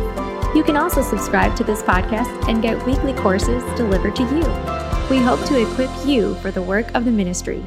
You 0.54 0.62
can 0.64 0.76
also 0.76 1.02
subscribe 1.02 1.56
to 1.56 1.64
this 1.64 1.82
podcast 1.82 2.48
and 2.48 2.62
get 2.62 2.84
weekly 2.86 3.12
courses 3.14 3.62
delivered 3.76 4.16
to 4.16 4.22
you. 4.22 4.42
We 5.08 5.22
hope 5.22 5.44
to 5.46 5.60
equip 5.60 5.90
you 6.06 6.34
for 6.36 6.50
the 6.50 6.62
work 6.62 6.94
of 6.94 7.04
the 7.04 7.10
ministry. 7.10 7.64